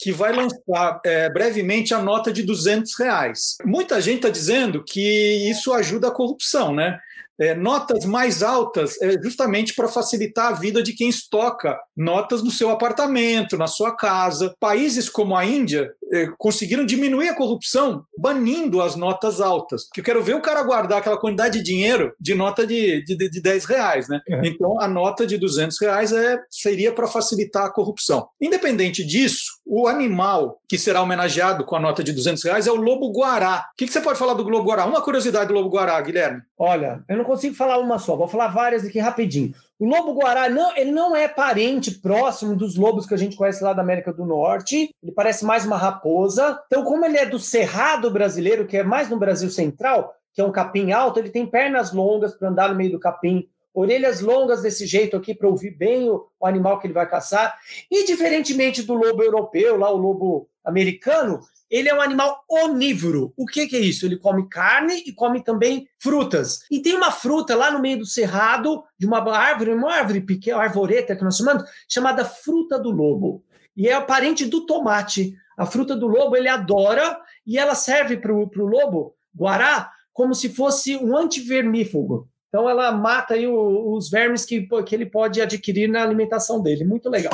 [0.00, 3.56] que vai lançar é, brevemente a nota de 200 reais.
[3.64, 6.98] Muita gente está dizendo que isso ajuda a corrupção, né?
[7.40, 12.50] é, notas mais altas é, justamente para facilitar a vida de quem estoca notas no
[12.50, 14.54] seu apartamento, na sua casa.
[14.60, 19.88] Países como a Índia é, conseguiram diminuir a corrupção banindo as notas altas.
[19.90, 23.16] Que eu quero ver o cara guardar aquela quantidade de dinheiro de nota de, de,
[23.16, 24.06] de 10 reais.
[24.06, 24.20] Né?
[24.28, 24.42] É.
[24.44, 28.28] Então, a nota de 200 reais é, seria para facilitar a corrupção.
[28.38, 32.74] Independente disso, o animal que será homenageado com a nota de 200 reais é o
[32.74, 33.68] lobo-guará.
[33.72, 34.84] O que, que você pode falar do lobo-guará?
[34.84, 36.42] Uma curiosidade do lobo-guará, Guilherme.
[36.58, 39.54] Olha, eu não consigo falar uma só, vou falar várias aqui rapidinho.
[39.78, 43.62] O lobo guará não, ele não é parente próximo dos lobos que a gente conhece
[43.62, 44.90] lá da América do Norte.
[45.00, 46.60] Ele parece mais uma raposa.
[46.66, 50.44] Então, como ele é do cerrado brasileiro, que é mais no Brasil central, que é
[50.44, 54.62] um capim alto, ele tem pernas longas para andar no meio do capim, orelhas longas
[54.62, 57.58] desse jeito aqui para ouvir bem o, o animal que ele vai caçar.
[57.90, 61.40] E diferentemente do lobo europeu, lá o lobo americano,
[61.70, 63.32] ele é um animal onívoro.
[63.36, 64.04] O que, que, é isso?
[64.04, 66.60] Ele come carne e come também frutas.
[66.70, 70.58] E tem uma fruta lá no meio do cerrado, de uma árvore, uma árvore pequena,
[70.58, 73.44] arvoreta que nós chamamos, chamada fruta do lobo.
[73.76, 75.34] E é parente do tomate.
[75.56, 80.48] A fruta do lobo ele adora e ela serve para o lobo guará como se
[80.48, 82.28] fosse um antivermífugo.
[82.50, 86.84] Então ela mata aí os vermes que, que ele pode adquirir na alimentação dele.
[86.84, 87.32] Muito legal.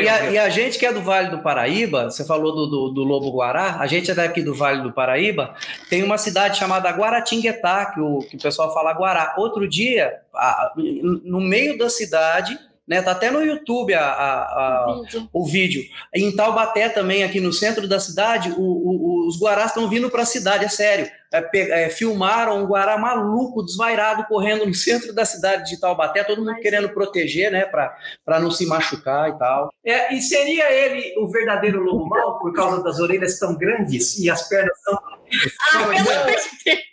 [0.00, 2.88] E a, e a, gente que é do Vale do Paraíba, você falou do, do,
[2.94, 5.54] do, Lobo Guará, a gente é daqui do Vale do Paraíba,
[5.90, 9.34] tem uma cidade chamada Guaratinguetá, que o, que o pessoal fala Guará.
[9.36, 10.20] Outro dia,
[11.22, 13.02] no meio da cidade, né?
[13.02, 15.28] Tá até no YouTube a, a, a vídeo.
[15.32, 15.82] o vídeo.
[16.14, 20.22] Em Taubaté também, aqui no centro da cidade, o, o, os guarás estão vindo para
[20.22, 21.10] a cidade, é sério.
[21.32, 26.44] É, é, filmaram um guará maluco, desvairado, correndo no centro da cidade de Taubaté, todo
[26.44, 29.70] mundo querendo proteger, né, para não se machucar e tal.
[29.84, 34.30] É, e seria ele o verdadeiro lobo mau por causa das orelhas tão grandes e
[34.30, 36.26] as pernas tão ah,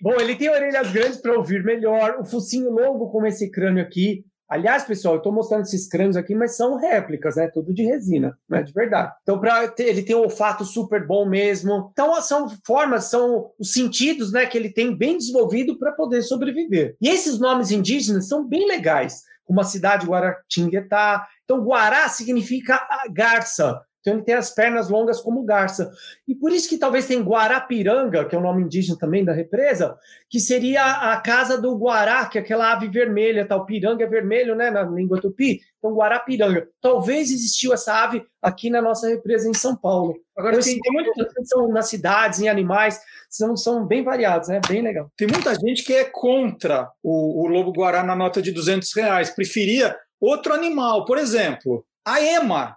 [0.01, 4.25] Bom, ele tem orelhas grandes para ouvir melhor, o focinho longo como esse crânio aqui,
[4.53, 7.47] Aliás, pessoal, eu estou mostrando esses crânios aqui, mas são réplicas, né?
[7.47, 9.11] Tudo de resina, não é de verdade.
[9.23, 11.89] Então, para ele tem um olfato super bom mesmo.
[11.91, 16.95] Então, são formas, são os sentidos, né, que ele tem bem desenvolvido para poder sobreviver.
[17.01, 21.27] E esses nomes indígenas são bem legais, como a cidade Guaratinguetá.
[21.45, 22.79] Então, Guará significa
[23.11, 23.81] garça.
[24.03, 25.89] Então ele tem as pernas longas como garça.
[26.27, 29.97] E por isso que talvez tem Guarapiranga, que é o nome indígena também da represa,
[30.29, 33.65] que seria a casa do Guará, que é aquela ave vermelha, tal.
[33.65, 35.61] Piranga é vermelho, né, na língua tupi.
[35.79, 36.67] Então Guarapiranga.
[36.81, 40.15] Talvez existiu essa ave aqui na nossa represa em São Paulo.
[40.37, 42.99] Agora então, tem, tem muitas são nas cidades, em animais,
[43.29, 44.59] são, são bem variados, né?
[44.67, 45.09] Bem legal.
[45.15, 49.29] Tem muita gente que é contra o, o lobo guará na nota de 200 reais,
[49.29, 52.75] preferia outro animal, por exemplo, a EMA.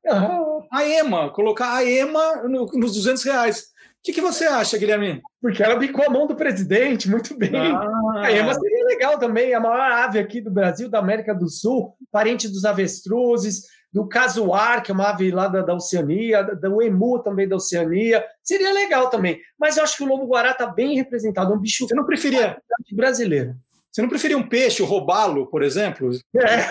[0.73, 3.61] A EMA, colocar a EMA no, nos 200 reais.
[3.61, 3.63] O
[4.07, 5.21] que, que, você acha, Guilherme?
[5.43, 7.51] Porque ela bicou a mão do presidente, muito bem.
[7.57, 8.23] Ah.
[8.23, 11.97] A EMA seria legal também, a maior ave aqui do Brasil, da América do Sul,
[12.13, 13.65] parente dos avestruzes.
[13.93, 18.25] do casuar, que é uma ave lá da, da Oceania, do emu também da Oceania.
[18.45, 19.41] Seria legal também.
[19.59, 22.59] Mas eu acho que o lobo-guará está bem representado, um bicho Você não preferia
[22.93, 23.57] brasileiro.
[23.91, 26.11] Você não preferia um peixe, o robalo, por exemplo?
[26.37, 26.69] É.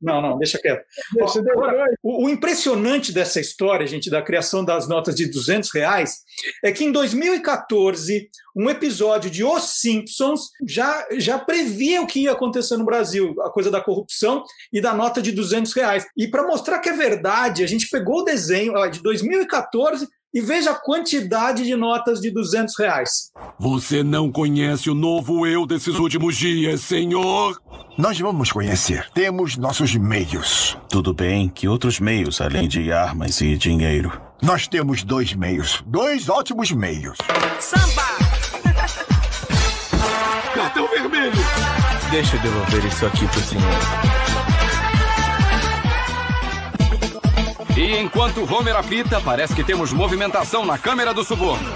[0.00, 0.84] Não, não, deixa quieto.
[1.14, 6.18] Deixa, Agora, o, o impressionante dessa história, gente, da criação das notas de 200 reais,
[6.62, 12.32] é que em 2014, um episódio de Os Simpsons já, já previa o que ia
[12.32, 16.06] acontecer no Brasil, a coisa da corrupção e da nota de 200 reais.
[16.16, 20.40] E para mostrar que é verdade, a gente pegou o desenho ó, de 2014 e
[20.40, 23.30] veja a quantidade de notas de 200 reais.
[23.58, 27.56] Você não conhece o novo eu desses últimos dias, senhor?
[27.96, 29.08] Nós vamos conhecer.
[29.14, 30.76] Temos nossos meios.
[30.88, 34.20] Tudo bem, que outros meios além de armas e dinheiro?
[34.42, 35.84] Nós temos dois meios.
[35.86, 37.16] Dois ótimos meios.
[37.60, 38.02] Samba!
[40.52, 41.32] Cartão vermelho!
[42.10, 44.33] Deixa eu devolver isso aqui pro senhor.
[47.76, 51.68] E enquanto Homer apita, parece que temos movimentação na câmera do suborno.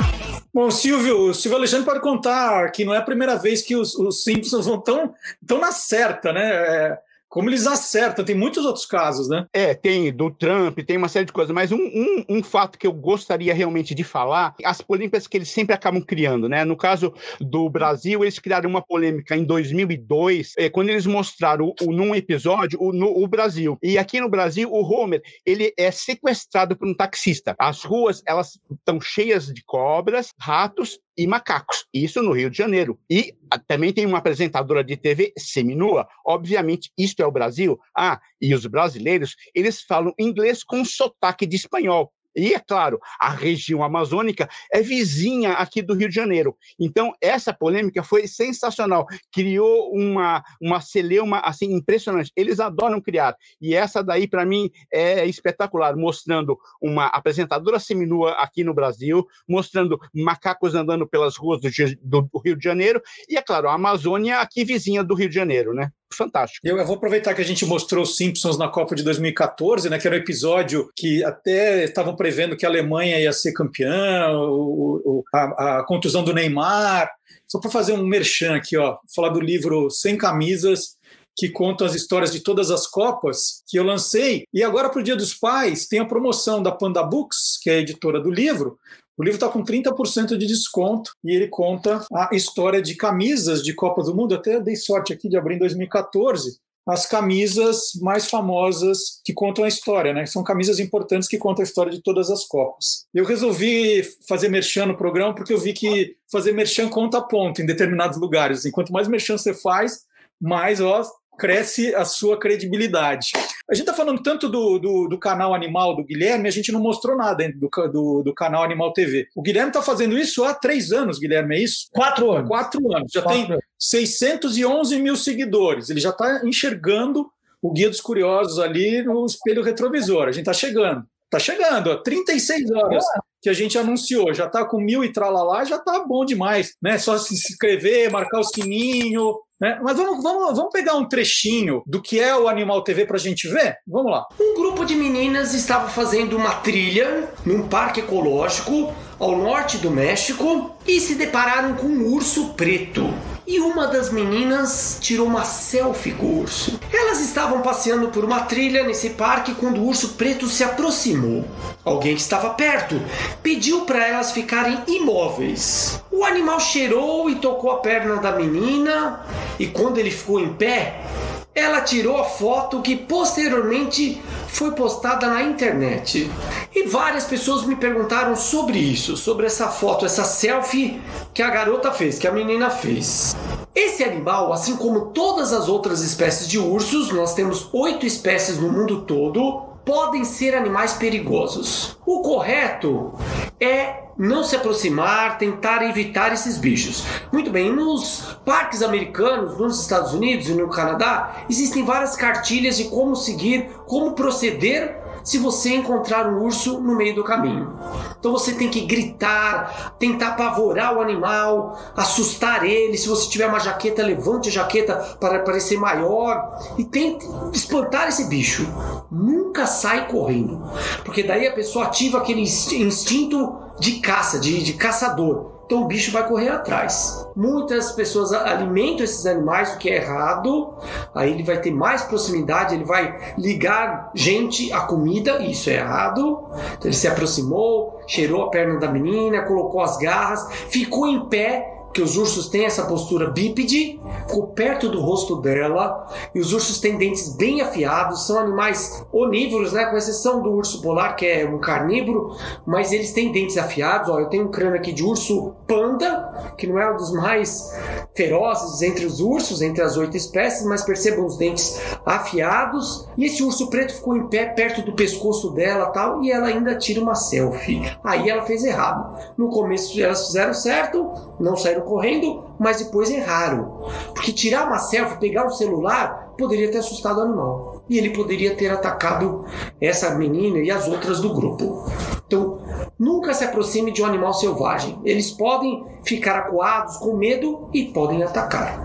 [0.54, 4.22] Bom, Silvio, Silvio Alexandre pode contar que não é a primeira vez que os, os
[4.22, 5.12] Simpsons vão tão,
[5.44, 6.46] tão na certa, né?
[6.46, 6.98] É,
[7.38, 9.46] como eles acertam, tem muitos outros casos, né?
[9.52, 12.84] É, tem do Trump, tem uma série de coisas, mas um, um, um, fato que
[12.84, 16.64] eu gostaria realmente de falar, as polêmicas que eles sempre acabam criando, né?
[16.64, 21.92] No caso do Brasil, eles criaram uma polêmica em 2002, é, quando eles mostraram o,
[21.92, 23.78] num episódio o, no, o Brasil.
[23.80, 27.54] E aqui no Brasil, o Homer, ele é sequestrado por um taxista.
[27.56, 31.84] As ruas, elas estão cheias de cobras, ratos e macacos.
[31.92, 32.98] Isso no Rio de Janeiro.
[33.10, 36.06] E a, também tem uma apresentadora de TV seminua.
[36.24, 37.78] Obviamente, isto é o Brasil.
[37.96, 42.12] Ah, e os brasileiros, eles falam inglês com sotaque de espanhol.
[42.38, 46.56] E, é claro, a região amazônica é vizinha aqui do Rio de Janeiro.
[46.78, 49.06] Então, essa polêmica foi sensacional.
[49.32, 52.32] Criou uma, uma celeuma assim, impressionante.
[52.36, 53.36] Eles adoram criar.
[53.60, 59.98] E essa daí, para mim, é espetacular, mostrando uma apresentadora seminua aqui no Brasil, mostrando
[60.14, 63.02] macacos andando pelas ruas do, do, Rio de Janeiro.
[63.28, 65.90] E, é claro, a Amazônia aqui vizinha do Rio de Janeiro, né?
[66.14, 66.66] Fantástico.
[66.66, 69.98] Eu, eu, vou aproveitar que a gente mostrou os Simpsons na Copa de 2014, né,
[69.98, 75.02] que era um episódio que até estavam prevendo que a Alemanha ia ser campeã, o,
[75.04, 77.10] o, a, a, contusão do Neymar.
[77.46, 80.98] Só para fazer um merchan aqui, ó, falar do livro Sem Camisas,
[81.34, 84.44] que conta as histórias de todas as Copas que eu lancei.
[84.52, 87.74] E agora, para o Dia dos Pais, tem a promoção da Panda Books, que é
[87.74, 88.78] a editora do livro,
[89.18, 93.74] o livro está com 30% de desconto e ele conta a história de camisas de
[93.74, 94.34] Copa do Mundo.
[94.34, 99.68] Até dei sorte aqui de abrir em 2014 as camisas mais famosas que contam a
[99.68, 100.24] história, né?
[100.24, 103.06] São camisas importantes que contam a história de todas as Copas.
[103.12, 107.66] Eu resolvi fazer merchan no programa porque eu vi que fazer merchan conta ponto em
[107.66, 108.64] determinados lugares.
[108.64, 110.04] Enquanto mais merchan você faz,
[110.40, 111.02] mais ó,
[111.38, 113.30] cresce a sua credibilidade.
[113.70, 116.80] A gente está falando tanto do, do, do, canal Animal do Guilherme, a gente não
[116.80, 119.28] mostrou nada do, do, do canal Animal TV.
[119.36, 121.88] O Guilherme está fazendo isso há três anos, Guilherme, é isso?
[121.92, 122.48] Quatro anos.
[122.48, 123.12] Quatro anos.
[123.12, 123.64] Já Quatro tem anos.
[123.78, 125.88] 611 mil seguidores.
[125.88, 127.30] Ele já está enxergando
[127.62, 130.24] o Guia dos Curiosos ali no espelho retrovisor.
[130.28, 131.06] A gente está chegando.
[131.24, 133.04] Está chegando, ó, 36 horas
[133.42, 136.96] que a gente anunciou, já está com mil e tralalá, já está bom demais, né?
[136.96, 139.78] Só se inscrever, marcar o sininho, né?
[139.82, 143.20] Mas vamos, vamos, vamos pegar um trechinho do que é o Animal TV para a
[143.20, 143.78] gente ver?
[143.86, 144.26] Vamos lá.
[144.40, 150.70] Um grupo de meninas estava fazendo uma trilha num parque ecológico ao norte do México
[150.86, 153.12] e se depararam com um urso preto.
[153.46, 156.78] E uma das meninas tirou uma selfie com o urso.
[156.92, 161.46] Elas estavam passeando por uma trilha nesse parque quando o urso preto se aproximou.
[161.82, 163.00] Alguém que estava perto
[163.42, 165.98] pediu para elas ficarem imóveis.
[166.12, 169.24] O animal cheirou e tocou a perna da menina,
[169.58, 171.06] e quando ele ficou em pé,
[171.54, 176.30] ela tirou a foto que posteriormente foi postada na internet.
[176.74, 181.00] E várias pessoas me perguntaram sobre isso, sobre essa foto, essa selfie
[181.34, 183.34] que a garota fez, que a menina fez.
[183.74, 188.70] Esse animal, assim como todas as outras espécies de ursos, nós temos oito espécies no
[188.70, 191.96] mundo todo, podem ser animais perigosos.
[192.04, 193.14] O correto
[193.58, 197.06] é não se aproximar, tentar evitar esses bichos.
[197.32, 202.84] Muito bem, nos parques americanos, nos Estados Unidos e no Canadá, existem várias cartilhas de
[202.84, 207.70] como seguir, como proceder se você encontrar um urso no meio do caminho.
[208.18, 212.96] Então você tem que gritar, tentar apavorar o animal, assustar ele.
[212.96, 218.24] Se você tiver uma jaqueta, levante a jaqueta para parecer maior e tente espantar esse
[218.24, 218.66] bicho.
[219.10, 220.62] Nunca sai correndo,
[221.04, 225.57] porque daí a pessoa ativa aquele instinto de caça, de, de caçador.
[225.68, 227.28] Então o bicho vai correr atrás.
[227.36, 230.72] Muitas pessoas alimentam esses animais, o que é errado.
[231.14, 236.42] Aí ele vai ter mais proximidade, ele vai ligar gente à comida, isso é errado.
[236.72, 241.77] Então ele se aproximou, cheirou a perna da menina, colocou as garras, ficou em pé
[241.92, 246.80] que os ursos têm essa postura bípede, ficou perto do rosto dela, e os ursos
[246.80, 251.48] têm dentes bem afiados, são animais onívoros, né, com exceção do urso polar, que é
[251.48, 252.36] um carnívoro,
[252.66, 254.08] mas eles têm dentes afiados.
[254.08, 257.72] Ó, eu tenho um crânio aqui de urso panda, que não é um dos mais
[258.14, 263.08] ferozes entre os ursos, entre as oito espécies, mas percebam os dentes afiados.
[263.16, 266.76] E esse urso preto ficou em pé perto do pescoço dela tal, e ela ainda
[266.76, 267.82] tira uma selfie.
[268.04, 269.16] Aí ela fez errado.
[269.36, 273.88] No começo elas fizeram certo, não saíram correndo, mas depois erraram.
[274.14, 277.82] Porque tirar uma selfie, pegar um celular, poderia ter assustado o animal.
[277.88, 279.44] E ele poderia ter atacado
[279.80, 281.84] essa menina e as outras do grupo.
[282.26, 282.60] Então,
[282.98, 285.00] nunca se aproxime de um animal selvagem.
[285.04, 288.82] Eles podem ficar acuados, com medo e podem atacar.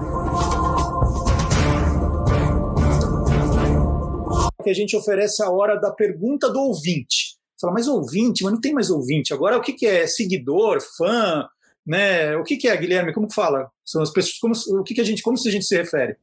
[4.64, 7.34] Que a gente oferece a hora da pergunta do ouvinte.
[7.60, 9.34] Fala, mas ouvinte, mas não tem mais ouvinte.
[9.34, 10.06] Agora o que, que é?
[10.06, 11.46] Seguidor, fã,
[11.86, 12.36] né?
[12.38, 13.14] O que, que é, Guilherme?
[13.14, 13.70] Como que fala?
[13.86, 16.18] São as pessoas, como, o que, que a gente, como se a gente se refere?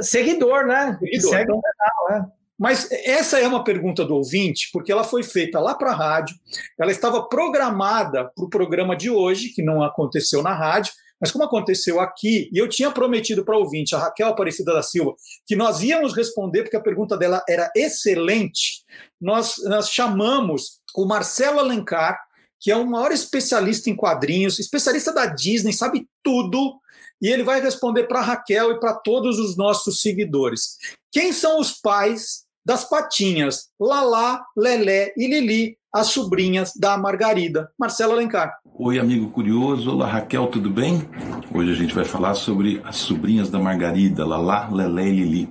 [0.00, 0.96] Seguidor, né?
[1.00, 1.30] Seguidor.
[1.30, 2.36] Segue Então, o canal, é.
[2.58, 6.34] Mas essa é uma pergunta do ouvinte, porque ela foi feita lá para a rádio,
[6.78, 11.44] ela estava programada para o programa de hoje, que não aconteceu na rádio, mas como
[11.44, 15.14] aconteceu aqui, e eu tinha prometido para o ouvinte, a Raquel Aparecida da Silva,
[15.46, 18.84] que nós íamos responder, porque a pergunta dela era excelente,
[19.20, 22.18] nós, nós chamamos o Marcelo Alencar,
[22.60, 26.74] que é o maior especialista em quadrinhos, especialista da Disney, sabe tudo,
[27.20, 30.76] e ele vai responder para Raquel e para todos os nossos seguidores.
[31.12, 37.70] Quem são os pais das patinhas Lalá, Lelé e Lili, as sobrinhas da Margarida?
[37.78, 38.58] Marcelo Alencar.
[38.78, 39.90] Oi, amigo curioso.
[39.92, 41.08] Olá, Raquel, tudo bem?
[41.54, 45.48] Hoje a gente vai falar sobre as sobrinhas da Margarida, Lalá, Lelé e Lili,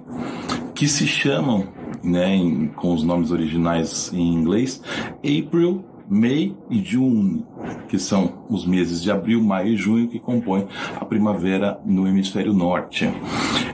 [0.75, 1.73] que se chamam,
[2.03, 4.79] né, em- com os nomes originais em inglês,
[5.19, 7.45] April, May e June,
[7.87, 10.67] que são os meses de abril, maio e junho que compõem
[10.99, 13.09] a primavera no hemisfério norte.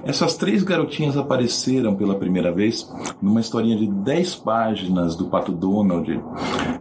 [0.04, 2.92] Essas três garotinhas apareceram pela primeira vez
[3.22, 6.22] numa historinha de 10 páginas do Pato Donald,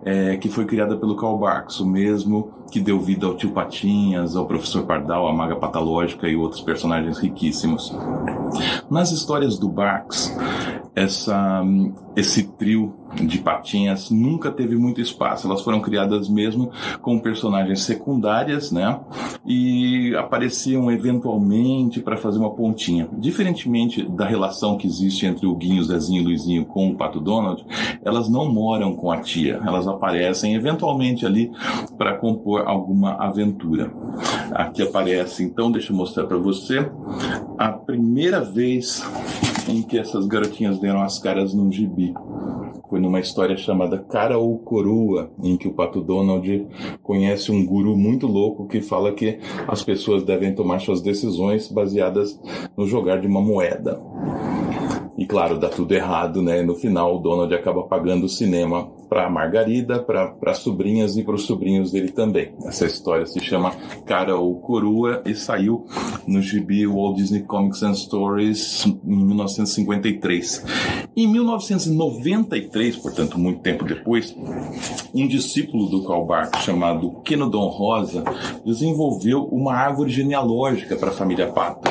[0.03, 4.37] é, que foi criada pelo Karl Barks, o mesmo que deu vida ao Tio Patinhas,
[4.37, 7.93] ao Professor Pardal, à Maga Patológica e outros personagens riquíssimos.
[8.89, 10.35] Nas histórias do Barks,
[11.01, 11.65] essa,
[12.15, 15.47] esse trio de patinhas nunca teve muito espaço.
[15.47, 16.71] Elas foram criadas mesmo
[17.03, 19.01] com personagens secundárias, né?
[19.45, 23.09] E apareciam eventualmente para fazer uma pontinha.
[23.19, 27.65] Diferentemente da relação que existe entre o Guinho, Zezinho e Luizinho com o Pato Donald,
[28.05, 29.61] elas não moram com a tia.
[29.67, 31.51] Elas aparecem eventualmente ali
[31.97, 33.93] para compor alguma aventura.
[34.53, 36.91] Aqui aparece, então, deixa eu mostrar para você
[37.59, 39.03] a primeira vez
[39.71, 42.13] em que essas garotinhas deram as caras num gibi.
[42.89, 46.67] Foi numa história chamada Cara ou Coroa, em que o Pato Donald
[47.03, 49.39] conhece um guru muito louco que fala que
[49.69, 52.39] as pessoas devem tomar suas decisões baseadas
[52.77, 54.01] no jogar de uma moeda.
[55.21, 56.63] E claro, dá tudo errado, né?
[56.63, 61.35] No final, o Donald acaba pagando o cinema para Margarida, para as sobrinhas e para
[61.35, 62.55] os sobrinhos dele também.
[62.65, 63.73] Essa história se chama
[64.07, 65.85] Cara ou Coroa e saiu
[66.27, 71.00] no gibi Walt Disney Comics and Stories em 1953.
[71.17, 74.35] Em 1993, portanto, muito tempo depois,
[75.13, 78.23] um discípulo do Karl Barks chamado Kenodon Rosa
[78.65, 81.89] desenvolveu uma árvore genealógica para a família Pato.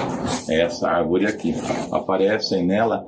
[0.49, 1.53] É essa árvore aqui.
[1.91, 3.05] Aparecem nela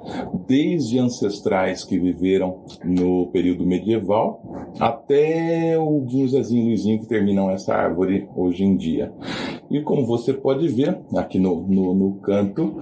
[0.47, 4.41] desde ancestrais que viveram no período medieval
[4.79, 9.13] até o Guinho, Zezinho e Luizinho que terminam essa árvore hoje em dia.
[9.71, 12.79] E como você pode ver aqui no, no, no canto,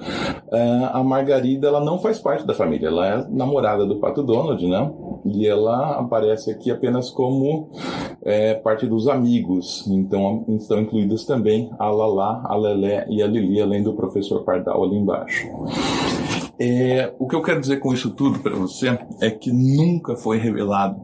[0.51, 4.65] eh, a Margarida ela não faz parte da família, ela é namorada do Pato Donald,
[4.67, 4.91] né?
[5.23, 7.69] E ela aparece aqui apenas como
[8.23, 9.85] eh, parte dos amigos.
[9.87, 14.83] Então estão incluídas também a Lalá, a Lelé e a Lili, além do professor Pardal
[14.83, 15.47] ali embaixo.
[16.59, 20.37] É, o que eu quero dizer com isso tudo para você é que nunca foi
[20.37, 20.99] revelado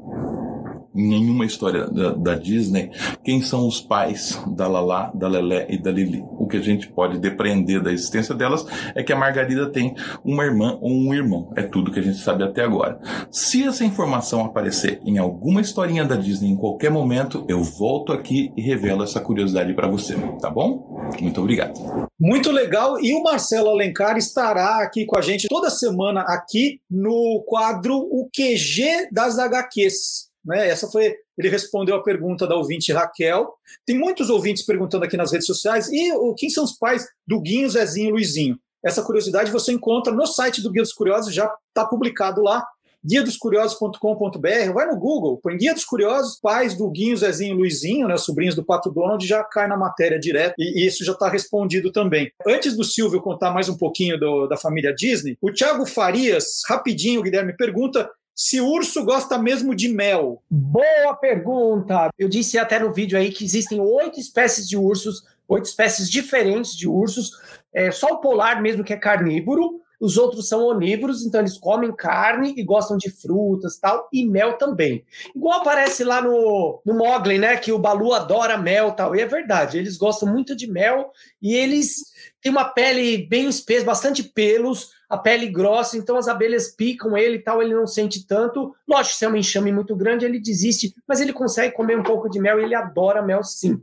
[0.96, 2.92] em nenhuma história da, da Disney
[3.24, 6.24] quem são os pais da Lala, da Lelé e da Lili.
[6.40, 10.46] O que a gente pode depreender da existência delas é que a Margarida tem uma
[10.46, 11.52] irmã ou um irmão.
[11.56, 13.00] É tudo que a gente sabe até agora.
[13.32, 18.52] Se essa informação aparecer em alguma historinha da Disney em qualquer momento, eu volto aqui
[18.56, 21.10] e revelo essa curiosidade para você, tá bom?
[21.20, 21.74] Muito obrigado.
[22.20, 23.00] Muito legal.
[23.02, 28.30] E o Marcelo Alencar estará aqui com a gente toda semana aqui no quadro O
[28.34, 30.35] QG das HQs.
[30.46, 30.70] Né?
[30.70, 31.16] Essa foi.
[31.38, 33.54] Ele respondeu a pergunta da ouvinte Raquel.
[33.86, 35.90] Tem muitos ouvintes perguntando aqui nas redes sociais.
[35.92, 38.60] E o, quem são os pais do Guinho, Zezinho e Luizinho?
[38.84, 42.64] Essa curiosidade você encontra no site do Guia dos Curiosos, já está publicado lá
[43.06, 48.18] guiadoscuriosos.com.br, vai no Google, põe Guia dos Curiosos, pais do Guinho, Zezinho e Luizinho, né,
[48.18, 52.32] sobrinhos do Pato Donald, já cai na matéria direto e, isso já está respondido também.
[52.48, 57.22] Antes do Silvio contar mais um pouquinho do, da família Disney, o Thiago Farias, rapidinho,
[57.22, 60.44] Guilherme, pergunta se urso gosta mesmo de mel.
[60.50, 62.10] Boa pergunta!
[62.18, 66.76] Eu disse até no vídeo aí que existem oito espécies de ursos, oito espécies diferentes
[66.76, 67.32] de ursos,
[67.74, 71.96] é, só o polar mesmo que é carnívoro, os outros são onívoros, então eles comem
[71.96, 75.06] carne e gostam de frutas tal, e mel também.
[75.34, 77.56] Igual aparece lá no, no Mogli, né?
[77.58, 79.16] Que o Balu adora mel tal.
[79.16, 81.96] E é verdade, eles gostam muito de mel e eles
[82.42, 87.38] têm uma pele bem espessa, bastante pelos, a pele grossa, então as abelhas picam ele
[87.38, 88.76] e tal, ele não sente tanto.
[88.88, 92.30] Lógico, se é um enxame muito grande, ele desiste, mas ele consegue comer um pouco
[92.30, 93.82] de mel e ele adora mel sim.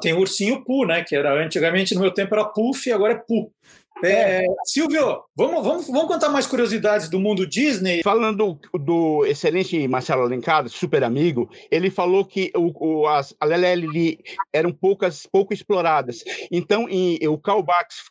[0.00, 1.04] tem o ursinho Pu, né?
[1.04, 3.52] Que era antigamente no meu tempo era Puff, agora é Pu.
[4.04, 8.02] É, Silvio, vamos, vamos, vamos contar mais curiosidades do mundo Disney.
[8.02, 13.46] Falando do, do excelente Marcelo Alencar, super amigo, ele falou que o, o, as, a
[14.52, 16.24] eram poucas, pouco exploradas.
[16.50, 17.64] Então, em, o Karl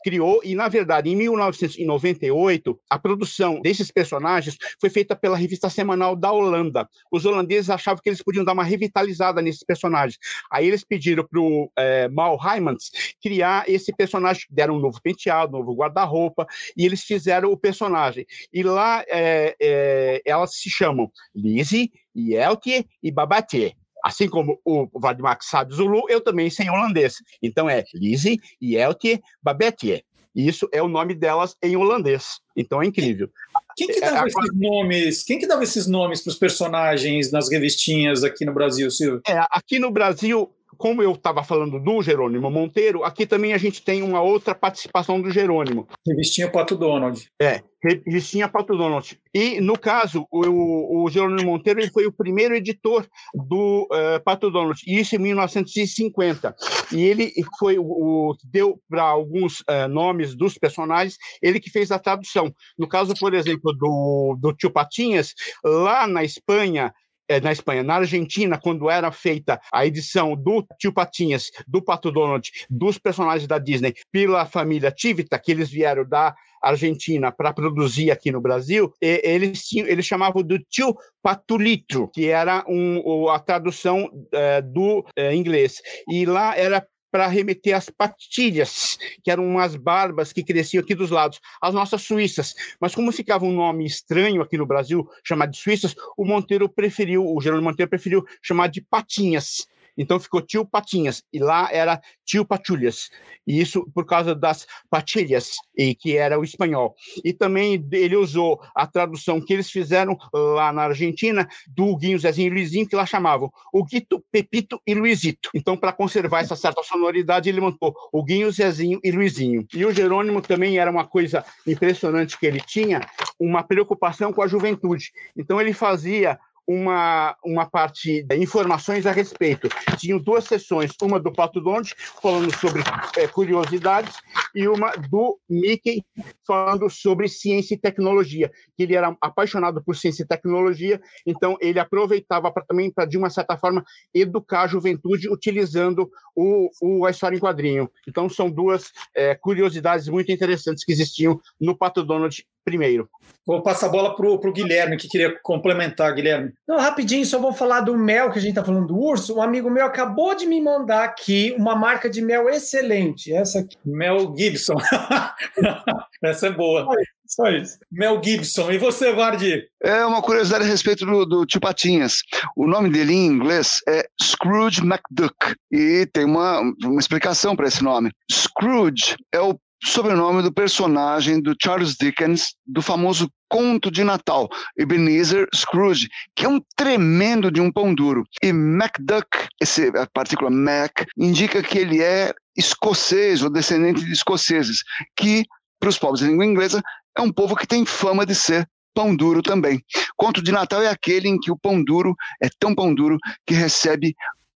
[0.04, 6.16] criou, e na verdade, em 1998, a produção desses personagens foi feita pela revista semanal
[6.16, 6.88] da Holanda.
[7.12, 10.20] Os holandeses achavam que eles podiam dar uma revitalizada nesses personagens.
[10.52, 12.92] Aí eles pediram para o é, Mal Heimans
[13.22, 16.46] criar esse personagem, deram um novo penteado, novo guarda-roupa,
[16.78, 18.26] e eles fizeram o personagem.
[18.54, 23.74] E lá é, é, elas se chamam Lizzie, Yelke e Babaté.
[24.04, 27.16] Assim como o Vladimir sabe Zulu, eu também sei holandês.
[27.42, 30.06] Então é Lizzie, Yelke, Babette.
[30.36, 32.40] Isso é o nome delas em holandês.
[32.56, 33.30] Então é incrível.
[33.78, 35.24] Quem que dava é, esses nomes?
[35.24, 39.22] Quem que dava esses nomes para os personagens nas revistinhas aqui no Brasil, Silvio?
[39.26, 43.82] É, aqui no Brasil como eu estava falando do Jerônimo Monteiro, aqui também a gente
[43.84, 45.88] tem uma outra participação do Jerônimo.
[46.08, 47.30] Revistinha Pato Donald.
[47.42, 49.20] É, revistinha Pato Donald.
[49.34, 54.50] E, no caso, o, o Jerônimo Monteiro ele foi o primeiro editor do uh, Pato
[54.50, 56.56] Donald, isso em 1950.
[56.92, 61.92] E ele foi o, o deu para alguns uh, nomes dos personagens, ele que fez
[61.92, 62.54] a tradução.
[62.78, 65.34] No caso, por exemplo, do, do Tio Patinhas,
[65.64, 66.94] lá na Espanha,
[67.42, 72.50] na Espanha, na Argentina, quando era feita a edição do Tio Patinhas, do Pato Donald,
[72.70, 78.32] dos personagens da Disney pela família Tivita, que eles vieram da Argentina para produzir aqui
[78.32, 84.62] no Brasil, eles, tinham, eles chamavam do Tio Patulito, que era um, a tradução é,
[84.62, 85.82] do é, inglês.
[86.10, 86.86] E lá era
[87.16, 92.02] para remeter às patilhas, que eram umas barbas que cresciam aqui dos lados, as nossas
[92.02, 92.54] suíças.
[92.78, 97.26] Mas como ficava um nome estranho aqui no Brasil, chamado de suíças, o Monteiro preferiu,
[97.26, 99.66] o Geraldo Monteiro preferiu chamar de patinhas.
[99.98, 103.10] Então ficou tio Patinhas, e lá era tio Patulhas.
[103.48, 106.96] E isso por causa das patilhas, e que era o espanhol.
[107.24, 112.48] E também ele usou a tradução que eles fizeram lá na Argentina do Guinho, Zezinho
[112.48, 115.50] e Luizinho, que lá chamavam o Guito, Pepito e Luizito.
[115.54, 119.66] Então, para conservar essa certa sonoridade, ele montou o Guinho, Zezinho e Luizinho.
[119.74, 123.02] E o Jerônimo também era uma coisa impressionante que ele tinha,
[123.40, 125.12] uma preocupação com a juventude.
[125.38, 129.70] Então, ele fazia uma, uma parte de informações a respeito.
[129.98, 132.82] Tinham duas sessões, uma do Pato Donde, falando sobre
[133.18, 134.16] é, curiosidades,
[134.54, 136.04] e uma do Mickey,
[136.48, 141.80] falando sobre ciência e tecnologia, que ele era apaixonado por ciência e tecnologia, então ele
[141.80, 143.84] aproveitava pra, também para, de uma certa forma,
[144.14, 147.90] educar a juventude utilizando o, o, a história em quadrinho.
[148.08, 153.08] Então são duas é, curiosidades muito interessantes que existiam no Pato Donald primeiro.
[153.46, 156.52] Vou passar a bola para o Guilherme, que queria complementar, Guilherme.
[156.68, 159.38] Não, rapidinho, só vou falar do mel, que a gente está falando do urso.
[159.38, 163.32] Um amigo meu acabou de me mandar aqui uma marca de mel excelente.
[163.32, 163.78] Essa aqui.
[163.86, 164.78] Mel Gibson.
[166.24, 166.88] Essa é boa.
[167.28, 167.78] Só isso.
[167.92, 168.72] Mel Gibson.
[168.72, 169.64] E você, Vardy?
[169.84, 172.22] É uma curiosidade a respeito do, do Tio Patinhas.
[172.56, 175.56] O nome dele em inglês é Scrooge McDuck.
[175.72, 178.12] E tem uma, uma explicação para esse nome.
[178.32, 185.48] Scrooge é o sobrenome do personagem do Charles Dickens, do famoso conto de Natal, Ebenezer
[185.54, 188.24] Scrooge, que é um tremendo de um pão duro.
[188.44, 189.28] E MacDuck,
[189.62, 194.84] esse, a partícula Mac, indica que ele é escocês ou descendente de escoceses,
[195.16, 195.46] que,
[195.80, 196.82] para os povos de língua inglesa,
[197.18, 199.84] é um povo que tem fama de ser pão duro também.
[200.16, 203.54] Conto de Natal é aquele em que o pão duro é tão pão duro que
[203.54, 204.16] recebe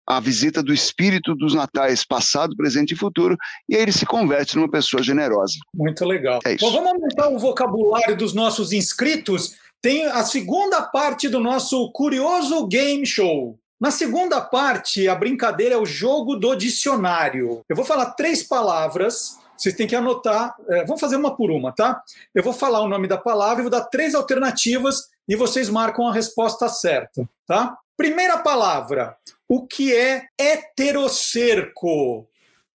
[0.09, 3.37] a visita do espírito dos natais passado, presente e futuro,
[3.69, 5.53] e aí ele se converte numa pessoa generosa.
[5.71, 6.39] Muito legal.
[6.43, 6.57] É.
[6.57, 9.55] Bom, vamos aumentar o vocabulário dos nossos inscritos.
[9.79, 13.59] tem a segunda parte do nosso curioso game show.
[13.79, 17.61] Na segunda parte, a brincadeira é o jogo do dicionário.
[17.69, 20.55] Eu vou falar três palavras, vocês têm que anotar.
[20.69, 22.01] é, vamos fazer uma por uma, tá?
[22.33, 26.07] Eu vou falar o nome da palavra e vou dar três alternativas e vocês marcam
[26.07, 27.77] a resposta certa, tá?
[27.99, 32.29] Primeira palavra: o que é heterocerco?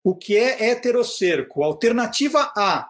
[0.04, 1.64] O que é heterocerco?
[1.64, 2.90] Alternativa A: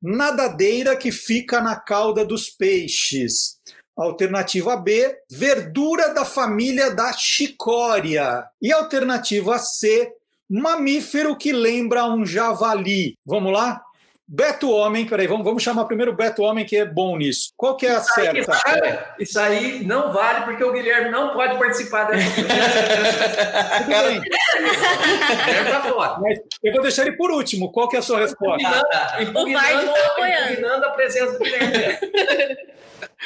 [0.00, 3.58] nadadeira que fica na cauda dos peixes.
[3.94, 8.48] Alternativa B, verdura da família da chicória.
[8.62, 10.10] E alternativa C,
[10.48, 13.18] mamífero que lembra um javali.
[13.26, 13.82] Vamos lá?
[14.26, 17.50] Beto Homem, peraí, vamos, vamos chamar primeiro o Beto Homem, que é bom nisso.
[17.56, 18.58] Qual que é a Isso aí, certa?
[18.58, 22.24] cara, isso aí não vale porque o Guilherme não pode participar dessa.
[23.84, 24.20] Tudo bem.
[25.44, 26.18] Guilherme tá fora.
[26.20, 27.70] Mas eu vou deixar ele por último.
[27.70, 28.82] Qual que é a sua resposta?
[29.20, 31.98] Impugnando, impugnando a presença do Guilherme.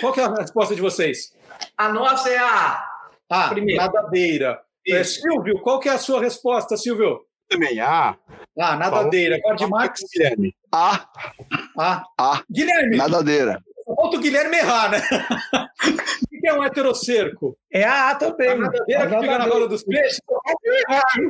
[0.01, 1.33] Qual que é a resposta de vocês?
[1.77, 2.85] A nossa é a
[3.31, 3.81] Ah, Primeiro.
[3.81, 4.61] nadadeira.
[4.87, 7.21] É, Silvio, qual que é a sua resposta, Silvio?
[7.49, 8.17] Também A.
[8.59, 9.39] Ah, nadadeira.
[9.41, 10.03] Guarde Marques.
[10.13, 10.55] Guilherme.
[10.73, 11.09] A.
[11.79, 12.05] A.
[12.19, 12.43] A.
[12.51, 12.97] Guilherme.
[12.97, 13.63] Nadadeira.
[13.97, 15.03] Falta o Guilherme errar, né?
[16.23, 17.57] O que é um heterocerco?
[17.73, 18.51] É a A também.
[18.51, 20.21] A nadadeira que fica na roda dos peixes?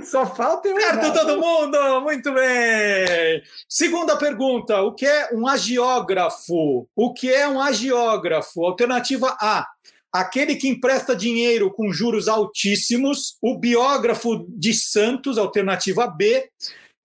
[0.02, 2.00] Só falta eu Certo, todo mundo?
[2.00, 3.42] Muito bem.
[3.68, 6.88] Segunda pergunta: o que é um agiógrafo?
[6.96, 8.64] O que é um agiógrafo?
[8.64, 9.64] Alternativa A.
[10.12, 13.36] Aquele que empresta dinheiro com juros altíssimos.
[13.40, 16.50] O biógrafo de Santos, alternativa B.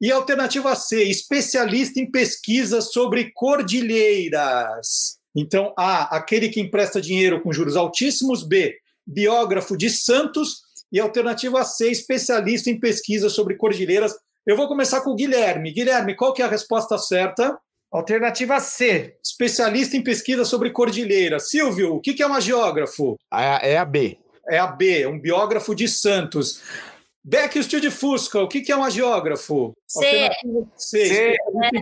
[0.04, 5.18] E alternativa C, especialista em pesquisas sobre cordilheiras.
[5.34, 8.46] Então, A, aquele que empresta dinheiro com juros altíssimos.
[8.46, 8.76] B,
[9.08, 10.58] biógrafo de Santos.
[10.92, 14.14] E alternativa C, especialista em pesquisas sobre cordilheiras.
[14.46, 15.72] Eu vou começar com o Guilherme.
[15.72, 17.58] Guilherme, qual que é a resposta certa?
[17.90, 19.16] Alternativa C.
[19.24, 21.50] Especialista em pesquisa sobre cordilheiras.
[21.50, 23.16] Silvio, o que que é um agiógrafo?
[23.32, 24.18] É a B.
[24.50, 26.62] É a B, um biógrafo de Santos.
[27.24, 29.74] Beck de Fusca, o que que é um agiógrafo?
[29.88, 30.06] C.
[30.06, 31.36] Alternativa C,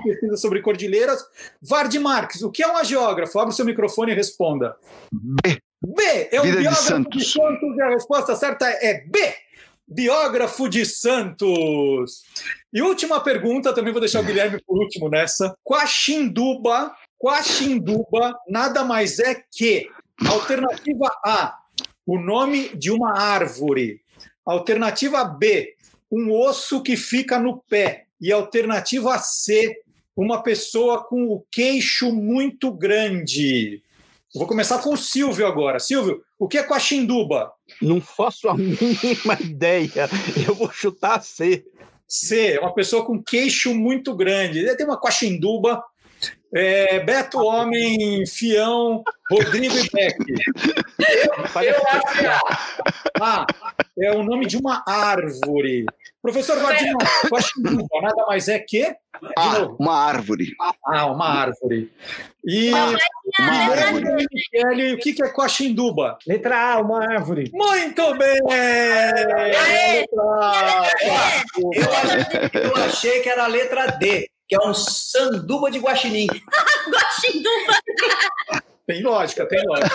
[0.03, 1.25] pesquisa sobre cordilheiras.
[1.61, 3.39] Vard Marques, o que é um agiógrafo?
[3.39, 4.75] Abre o seu microfone e responda.
[5.11, 5.61] B.
[5.83, 7.17] B, é um Vida de biógrafo Santos.
[7.17, 9.33] de Santos e a resposta certa é B.
[9.87, 12.21] Biógrafo de Santos.
[12.71, 15.55] E última pergunta, também vou deixar o Guilherme por último nessa.
[15.63, 19.89] Quaxinduba, Quaxinduba nada mais é que
[20.27, 21.57] alternativa A,
[22.05, 24.01] o nome de uma árvore.
[24.45, 25.75] Alternativa B,
[26.11, 28.05] um osso que fica no pé.
[28.19, 29.81] E alternativa C,
[30.15, 33.81] uma pessoa com o queixo muito grande.
[34.33, 35.79] Vou começar com o Silvio agora.
[35.79, 37.51] Silvio, o que é Quaxinduba?
[37.81, 40.09] Não faço a mínima ideia.
[40.47, 41.65] Eu vou chutar C.
[42.07, 44.75] C, uma pessoa com queixo muito grande.
[44.75, 45.83] Tem uma Quaxinduba.
[46.53, 50.17] É, Beto Homem, Fião, Rodrigo e Beck.
[51.63, 52.39] Eu acho que é.
[53.21, 53.45] Ah,
[53.97, 55.85] é o nome de uma árvore.
[56.21, 56.97] Professor Vardinho,
[57.29, 58.83] Quaxinduba nada mais é que?
[58.83, 58.97] De
[59.35, 59.59] A.
[59.59, 59.77] novo.
[59.79, 60.53] Uma árvore.
[60.85, 61.91] Ah, uma árvore.
[62.45, 63.01] E, Não, mas
[63.35, 66.17] tinha a letra Guilherme Michele, o que é Quaxinduba?
[66.27, 67.49] Letra A, uma árvore.
[67.53, 68.39] Muito bem!
[68.47, 70.89] Letra A.
[71.73, 76.27] Eu achei, eu achei que era a letra D, que é um sanduba de guaxinim.
[76.91, 77.79] Guaxinduba.
[78.85, 79.89] Tem lógica, tem lógica.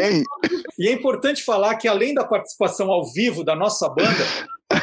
[0.00, 0.24] Tem.
[0.76, 4.24] E é importante falar que, além da participação ao vivo da nossa banda,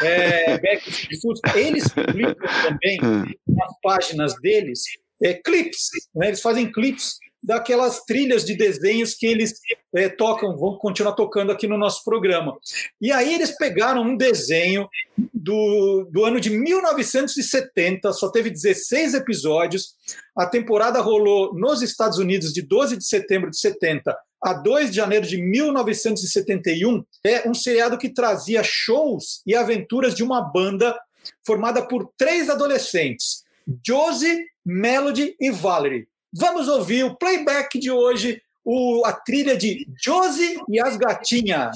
[0.01, 2.97] é, e eles publicam também
[3.45, 4.83] nas páginas deles
[5.21, 5.89] é, clipes.
[6.15, 6.27] né?
[6.27, 9.53] Eles fazem clipes daquelas trilhas de desenhos que eles
[9.95, 12.57] é, tocam, vão continuar tocando aqui no nosso programa.
[12.99, 14.87] E aí eles pegaram um desenho
[15.33, 19.95] do, do ano de 1970, só teve 16 episódios.
[20.35, 24.95] A temporada rolou nos Estados Unidos de 12 de setembro de 70 a 2 de
[24.95, 27.03] janeiro de 1971.
[27.23, 30.97] É um seriado que trazia shows e aventuras de uma banda
[31.45, 33.43] formada por três adolescentes:
[33.85, 36.07] Josie, Melody e Valerie.
[36.33, 41.75] Vamos ouvir o playback de hoje, o, a trilha de Josie e as Gatinhas.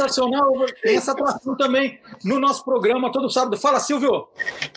[0.00, 0.52] Sensacional.
[0.82, 3.56] Tem essa atração também no nosso programa todo sábado.
[3.56, 4.28] Fala, Silvio.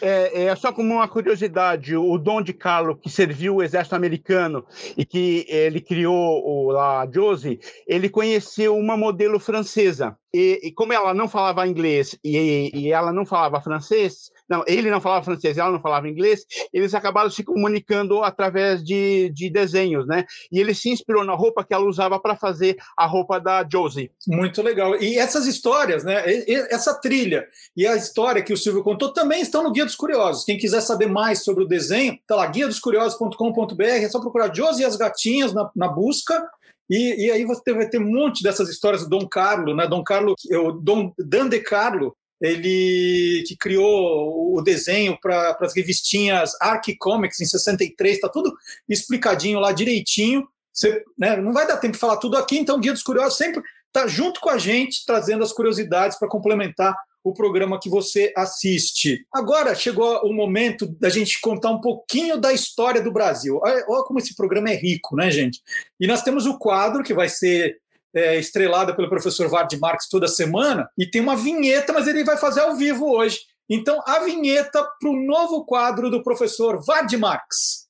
[0.02, 4.66] É, é só como uma curiosidade, o Dom de Carlo, que serviu o exército americano
[4.98, 10.18] e que ele criou o, lá, a Josie, ele conheceu uma modelo francesa.
[10.34, 14.92] E, e como ela não falava inglês e, e ela não falava francês, não, ele
[14.92, 20.06] não falava francês, ela não falava inglês, eles acabaram se comunicando através de, de desenhos,
[20.06, 20.26] né?
[20.52, 24.12] E ele se inspirou na roupa que ela usava para fazer a roupa da Josie.
[24.28, 24.96] Muito legal.
[25.02, 26.24] E essas histórias, né?
[26.70, 30.44] Essa trilha e a história que o Silvio contou também estão no Guia dos Curiosos.
[30.44, 33.84] Quem quiser saber mais sobre o desenho, tá lá, guia dos curiosos.com.br.
[33.84, 36.48] É só procurar Josie e as Gatinhas na, na busca.
[36.90, 39.88] E, e aí você vai ter um monte dessas histórias do Dom Carlo, né?
[39.88, 46.52] Dom Carlo, o Dom Dan De Carlo, ele que criou o desenho para as revistinhas
[46.60, 48.54] Arc Comics em 63, tá tudo
[48.88, 50.46] explicadinho lá direitinho.
[50.74, 53.38] Você, né, não vai dar tempo de falar tudo aqui, então o Guia dos Curiosos
[53.38, 58.34] sempre está junto com a gente, trazendo as curiosidades para complementar o programa que você
[58.36, 59.26] assiste.
[59.32, 63.62] Agora chegou o momento da gente contar um pouquinho da história do Brasil.
[63.64, 65.62] Olha, olha como esse programa é rico, né, gente?
[65.98, 67.78] E nós temos o quadro que vai ser
[68.16, 72.38] é, estrelado pelo professor Vard Marx toda semana, e tem uma vinheta, mas ele vai
[72.38, 73.40] fazer ao vivo hoje.
[73.70, 77.83] Então, a vinheta para o novo quadro do professor Vard Marx.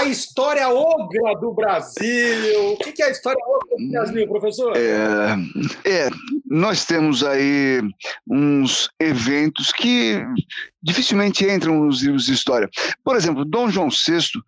[0.00, 2.72] A história ogra do Brasil.
[2.72, 4.74] O que é a história ogra do Brasil, professor?
[4.74, 5.34] É,
[5.84, 6.10] é,
[6.46, 7.82] nós temos aí
[8.26, 10.24] uns eventos que
[10.82, 12.70] dificilmente entram nos livros de história.
[13.04, 14.40] Por exemplo, Dom João VI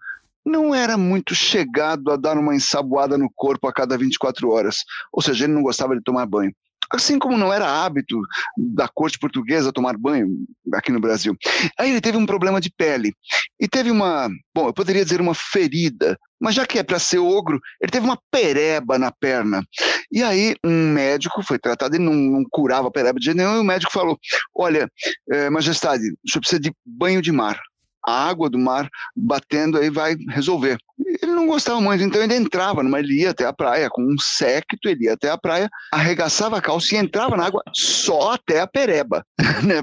[0.43, 4.79] não era muito chegado a dar uma ensaboada no corpo a cada 24 horas,
[5.13, 6.55] ou seja, ele não gostava de tomar banho.
[6.95, 8.21] Assim como não era hábito
[8.57, 10.29] da corte portuguesa tomar banho
[10.75, 11.35] aqui no Brasil.
[11.79, 13.15] Aí ele teve um problema de pele
[13.59, 17.19] e teve uma, bom, eu poderia dizer uma ferida, mas já que é para ser
[17.19, 19.65] ogro, ele teve uma pereba na perna.
[20.11, 23.57] E aí um médico foi tratado, ele não, não curava a pereba de jeito nenhum,
[23.57, 24.19] e o médico falou:
[24.55, 24.91] Olha,
[25.31, 27.61] eh, majestade, o senhor precisa de banho de mar.
[28.05, 30.77] A água do mar batendo aí vai resolver.
[30.99, 34.17] Ele não gostava muito, então ele entrava, numa, ele ia até a praia com um
[34.19, 38.61] séquito, ele ia até a praia, arregaçava a calça e entrava na água só até
[38.61, 39.25] a pereba,
[39.65, 39.77] né,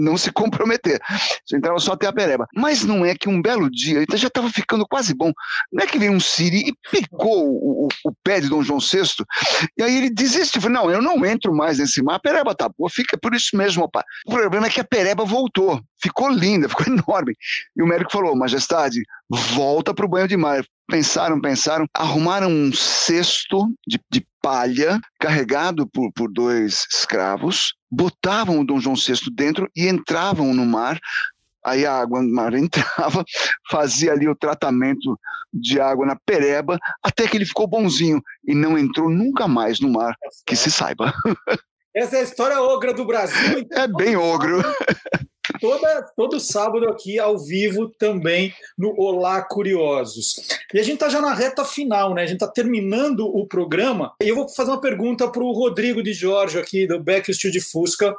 [0.00, 1.00] não se comprometer.
[1.44, 2.46] Você entrava só até a pereba.
[2.54, 5.32] Mas não é que um belo dia, ele já estava ficando quase bom,
[5.72, 8.78] não é que veio um siri e picou o, o- o pé de Dom João
[8.80, 9.02] VI,
[9.76, 12.68] e aí ele desistiu, falou, não, eu não entro mais nesse mar, a pereba tá
[12.68, 14.02] boa, fica por isso mesmo, pai.
[14.26, 17.34] O problema é que a pereba voltou, ficou linda, ficou enorme.
[17.76, 19.02] E o médico falou, majestade,
[19.32, 20.64] volta para o banho de mar.
[20.88, 28.66] Pensaram, pensaram, arrumaram um cesto de, de palha carregado por, por dois escravos, botavam o
[28.66, 30.98] Dom João VI dentro e entravam no mar.
[31.64, 33.24] Aí a água no mar entrava,
[33.70, 35.18] fazia ali o tratamento
[35.54, 39.90] de água na pereba, até que ele ficou bonzinho e não entrou nunca mais no
[39.90, 40.14] mar,
[40.46, 41.14] que se saiba.
[41.94, 43.66] Essa é a história ogra do Brasil.
[43.70, 44.62] É bem ogro.
[45.60, 50.36] Toda, todo sábado aqui ao vivo também no Olá Curiosos.
[50.72, 52.22] E a gente está já na reta final, né?
[52.22, 54.12] A gente está terminando o programa.
[54.22, 57.62] E eu vou fazer uma pergunta para o Rodrigo de Jorge aqui do Beck Studio
[57.62, 58.14] Fusca.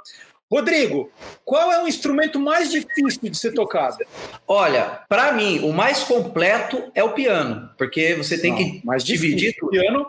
[0.52, 1.10] Rodrigo,
[1.44, 3.98] qual é o instrumento mais difícil de ser tocado?
[4.48, 9.04] Olha, para mim, o mais completo é o piano, porque você tem Não, que mais
[9.04, 9.72] dividir tudo.
[9.72, 10.06] piano.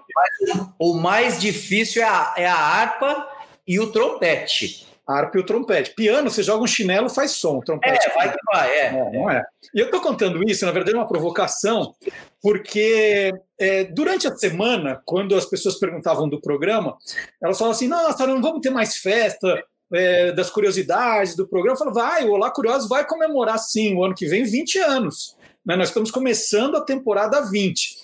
[0.78, 3.26] O mais difícil é a, é a harpa
[3.66, 4.83] e o trompete.
[5.06, 5.94] A harpa e o trompete.
[5.94, 7.60] Piano, você joga um chinelo, faz som.
[7.60, 8.08] Trompete.
[8.08, 8.92] É, vai que vai, é.
[8.92, 9.44] Não, não é.
[9.74, 11.94] E eu estou contando isso, na verdade, é uma provocação,
[12.42, 16.96] porque é, durante a semana, quando as pessoas perguntavam do programa,
[17.42, 19.62] elas falavam assim: nossa, não vamos ter mais festa
[19.92, 21.74] é, das curiosidades do programa.
[21.74, 25.36] Eu falo, vai, o Olá Curiosos vai comemorar sim, o ano que vem, 20 anos.
[25.64, 25.76] Né?
[25.76, 27.96] Nós estamos começando a temporada 20.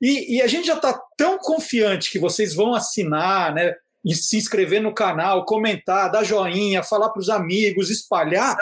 [0.00, 3.74] E, e a gente já está tão confiante que vocês vão assinar, né?
[4.04, 8.56] E se inscrever no canal, comentar, dar joinha, falar para os amigos, espalhar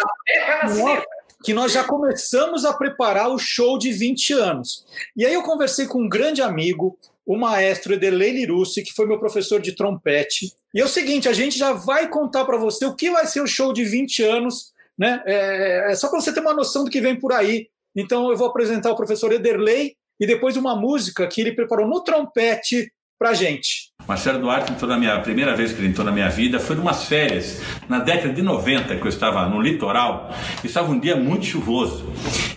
[0.76, 1.04] nós-
[1.44, 4.86] que nós já começamos a preparar o show de 20 anos.
[5.16, 6.96] E aí eu conversei com um grande amigo,
[7.26, 10.52] o maestro Edelei Lirussi, que foi meu professor de trompete.
[10.72, 13.40] E é o seguinte, a gente já vai contar para você o que vai ser
[13.40, 15.20] o show de 20 anos, né?
[15.26, 17.68] É, é só para você ter uma noção do que vem por aí.
[17.94, 22.02] Então eu vou apresentar o professor Ederlei e depois uma música que ele preparou no
[22.04, 22.92] trompete
[23.22, 23.92] para gente.
[24.06, 26.74] Marcelo Duarte entrou na minha a primeira vez que ele entrou na minha vida foi
[26.74, 30.34] numas férias na década de 90 que eu estava no litoral
[30.64, 32.04] e estava um dia muito chuvoso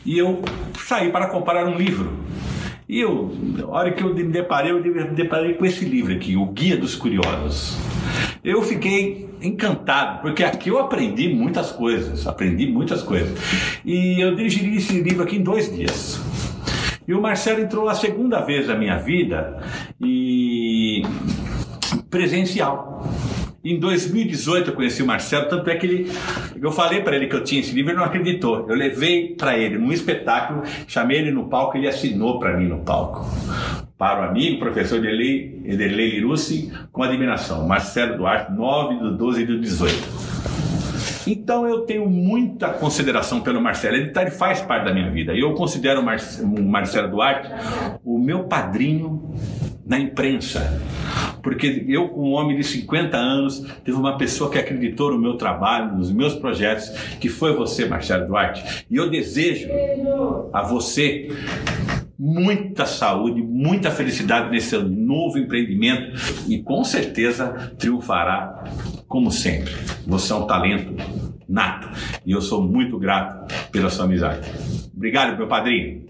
[0.03, 0.43] e eu
[0.87, 2.17] saí para comprar um livro
[2.89, 6.35] e eu na hora que eu me deparei eu me deparei com esse livro aqui
[6.35, 7.77] o Guia dos Curiosos
[8.43, 13.37] eu fiquei encantado, porque aqui eu aprendi muitas coisas, aprendi muitas coisas.
[13.83, 16.21] E eu digeri esse livro aqui em dois dias.
[17.07, 19.60] E o Marcelo entrou a segunda vez na minha vida
[20.02, 21.03] e
[22.10, 23.03] presencial.
[23.64, 26.11] Em 2018 eu conheci o Marcelo, tanto é que ele,
[26.61, 28.69] eu falei para ele que eu tinha esse livro, ele não acreditou.
[28.69, 32.80] Eu levei para ele num espetáculo, chamei ele no palco, ele assinou para mim no
[32.80, 33.26] palco.
[33.98, 37.68] Para o amigo, professor Ederlei Lirucci, com admiração.
[37.68, 40.34] Marcelo Duarte, 9 do 12 do 18.
[41.27, 43.95] Então eu tenho muita consideração pelo Marcelo.
[43.95, 45.34] Ele, tá, ele faz parte da minha vida.
[45.34, 47.49] Eu considero o, Mar o Marcelo Duarte
[48.03, 49.34] o meu padrinho
[49.85, 50.81] na imprensa.
[51.41, 55.95] Porque eu, um homem de 50 anos, teve uma pessoa que acreditou no meu trabalho,
[55.95, 56.89] nos meus projetos,
[57.19, 58.85] que foi você, Marcelo Duarte.
[58.89, 59.69] E eu desejo
[60.52, 61.30] a você
[62.18, 68.64] muita saúde, muita felicidade nesse novo empreendimento e com certeza triunfará
[69.15, 69.73] como sempre.
[70.05, 70.93] Você é um talento
[71.47, 71.87] nato
[72.25, 74.45] e eu sou muito grato pela sua amizade.
[74.93, 76.03] Obrigado, meu padrinho.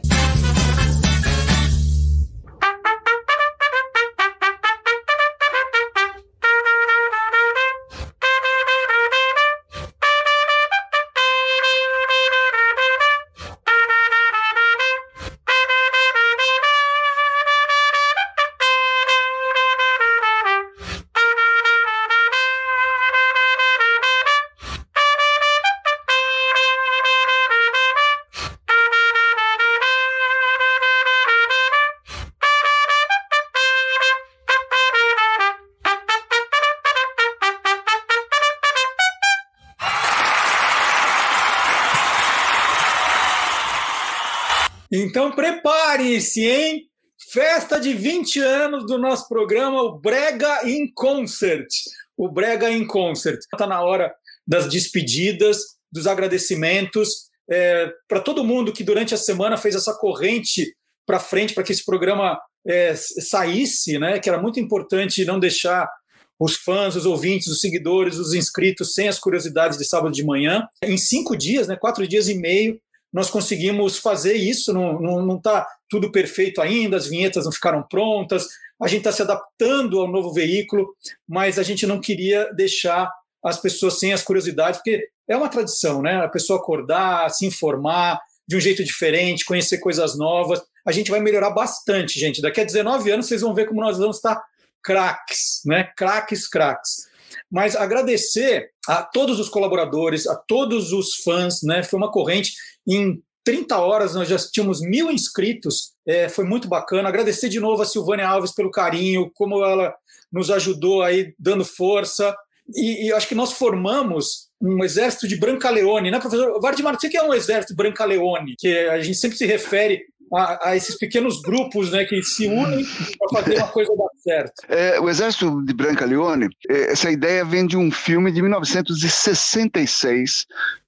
[45.15, 46.89] Então prepare-se, hein?
[47.31, 51.69] Festa de 20 anos do nosso programa, o Brega in Concert.
[52.17, 53.37] O Brega in Concert.
[53.37, 54.13] Está na hora
[54.45, 57.29] das despedidas, dos agradecimentos.
[57.49, 60.75] É, para todo mundo que durante a semana fez essa corrente
[61.05, 62.37] para frente para que esse programa
[62.67, 64.19] é, saísse, né?
[64.19, 65.89] Que era muito importante não deixar
[66.37, 70.67] os fãs, os ouvintes, os seguidores, os inscritos sem as curiosidades de sábado de manhã.
[70.83, 71.77] Em cinco dias, né?
[71.77, 72.77] Quatro dias e meio,
[73.15, 78.45] nós conseguimos fazer isso, não está tudo perfeito ainda, as vinhetas não ficaram prontas,
[78.81, 80.93] a gente está se adaptando ao novo veículo,
[81.25, 83.09] mas a gente não queria deixar
[83.41, 86.17] as pessoas sem as curiosidades, porque é uma tradição, né?
[86.25, 90.61] A pessoa acordar, se informar de um jeito diferente, conhecer coisas novas.
[90.85, 92.41] A gente vai melhorar bastante, gente.
[92.41, 94.43] Daqui a 19 anos vocês vão ver como nós vamos estar
[94.83, 95.89] craques, né?
[95.95, 97.07] Craques, craques.
[97.49, 101.81] Mas agradecer a todos os colaboradores, a todos os fãs, né?
[101.81, 102.53] Foi uma corrente
[102.87, 107.09] em 30 horas nós já tínhamos mil inscritos, é, foi muito bacana.
[107.09, 109.93] Agradecer de novo a Silvânia Alves pelo carinho, como ela
[110.31, 112.35] nos ajudou aí, dando força.
[112.75, 116.59] E, e acho que nós formamos um exército de Brancaleone, né, professor?
[116.59, 118.55] Vardimar, o que é um exército Brancaleone?
[118.57, 120.01] Que a gente sempre se refere
[120.33, 122.83] a, a, esses pequenos grupos né, que se unem
[123.19, 124.53] para fazer uma coisa dar certo.
[124.67, 130.47] É, o Exército de Brancaleone, é, essa ideia vem de um filme de 1966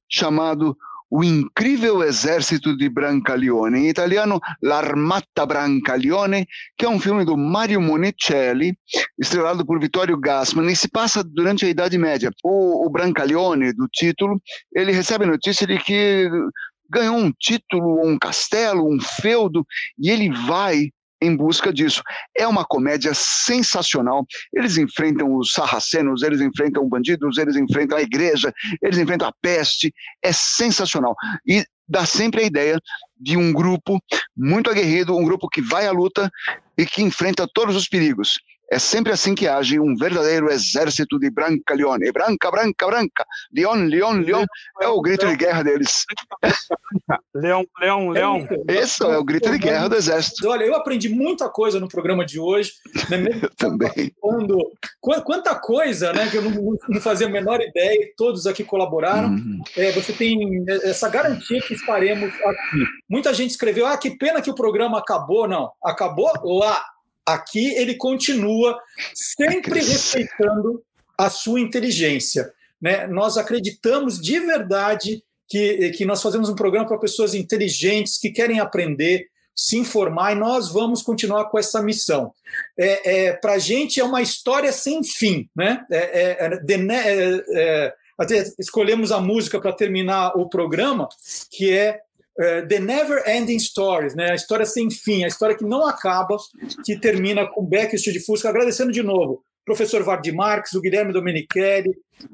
[0.09, 0.75] chamado
[1.09, 6.45] o incrível exército de Brancaleone, em italiano L'Armata Brancaleone,
[6.77, 8.77] que é um filme do Mario Monicelli,
[9.17, 12.31] estrelado por Vittorio Gassman, e se passa durante a Idade Média.
[12.43, 14.41] O, o Brancaleone, do título,
[14.75, 16.29] ele recebe a notícia de que
[16.89, 19.65] ganhou um título, um castelo, um feudo,
[19.97, 20.89] e ele vai
[21.21, 22.01] em busca disso.
[22.37, 24.25] É uma comédia sensacional.
[24.53, 29.93] Eles enfrentam os sarracenos, eles enfrentam bandidos, eles enfrentam a igreja, eles enfrentam a peste.
[30.23, 31.15] É sensacional.
[31.45, 32.79] E dá sempre a ideia
[33.19, 33.99] de um grupo
[34.35, 36.31] muito aguerrido, um grupo que vai à luta
[36.77, 38.39] e que enfrenta todos os perigos.
[38.69, 42.11] É sempre assim que age um verdadeiro exército de Branca Leone.
[42.11, 43.25] Branca, branca, branca.
[43.53, 44.45] Leon, Leon, Leon.
[44.81, 46.05] É o grito de guerra deles.
[47.33, 48.47] Leão, leão, leão.
[48.67, 50.47] Isso é o grito de guerra do exército.
[50.47, 52.73] Olha, eu aprendi muita coisa no programa de hoje.
[53.09, 53.17] Né?
[53.41, 54.11] Eu também.
[54.19, 54.71] Quando,
[55.23, 56.27] quanta coisa, né?
[56.29, 58.11] Que eu não, não fazia a menor ideia.
[58.17, 59.29] Todos aqui colaboraram.
[59.29, 59.61] Uhum.
[59.75, 62.85] É, você tem essa garantia que estaremos aqui.
[63.09, 65.47] Muita gente escreveu: ah, que pena que o programa acabou.
[65.47, 66.83] Não, acabou lá
[67.27, 68.79] Aqui ele continua
[69.13, 70.81] sempre respeitando
[71.17, 72.53] a sua inteligência.
[72.81, 73.05] Né?
[73.07, 78.59] Nós acreditamos de verdade que, que nós fazemos um programa para pessoas inteligentes que querem
[78.59, 82.31] aprender, se informar, e nós vamos continuar com essa missão.
[82.77, 85.49] É, é, para a gente é uma história sem fim.
[85.55, 85.83] Né?
[85.91, 91.07] É, é, é, é até escolhemos a música para terminar o programa,
[91.51, 92.01] que é
[92.39, 94.31] uh, The Never Ending Stories, né?
[94.31, 96.37] a história sem fim, a história que não acaba,
[96.83, 98.49] que termina com Beck e o Fusca.
[98.49, 101.91] Agradecendo de novo professor Vardy Marques, o Guilherme Domenichelli,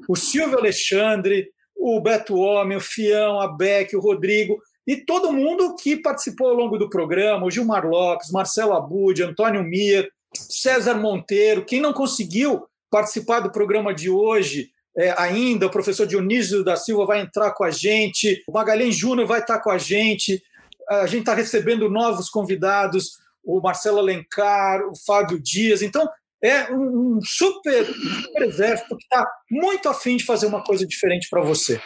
[0.08, 4.56] o Silvio Alexandre, o Beto Homem, o Fião, a Beck, o Rodrigo
[4.86, 9.64] e todo mundo que participou ao longo do programa, o Gilmar Lopes, Marcelo Abud, Antônio
[9.64, 16.06] Mir, César Monteiro, quem não conseguiu participar do programa de hoje é, ainda, o professor
[16.06, 19.78] Dionísio da Silva vai entrar com a gente, o Magalhães Júnior vai estar com a
[19.78, 20.42] gente,
[20.88, 26.08] a gente está recebendo novos convidados, o Marcelo Alencar, o Fábio Dias, então
[26.42, 31.40] é um, super, super exército que está muito afim de fazer uma coisa diferente para
[31.40, 31.80] você.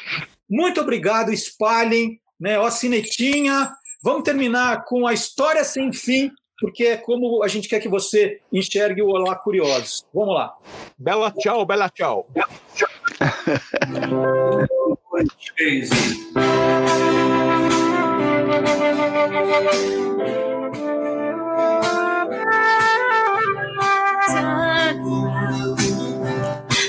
[0.50, 2.58] Muito obrigado, espalhem, né?
[2.58, 3.72] Ó, a sinetinha.
[4.02, 8.40] Vamos terminar com a história sem fim, porque é como a gente quer que você
[8.52, 10.04] enxergue o Olá Curiosos.
[10.12, 10.56] Vamos lá.
[10.98, 12.26] Bela tchau, bela tchau.
[24.30, 25.08] Turn around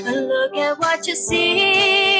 [0.05, 2.18] and look at what you see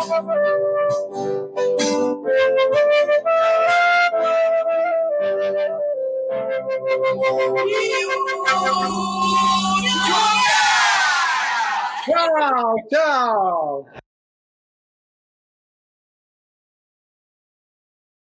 [0.00, 0.24] Tchau,
[12.90, 13.99] tchau.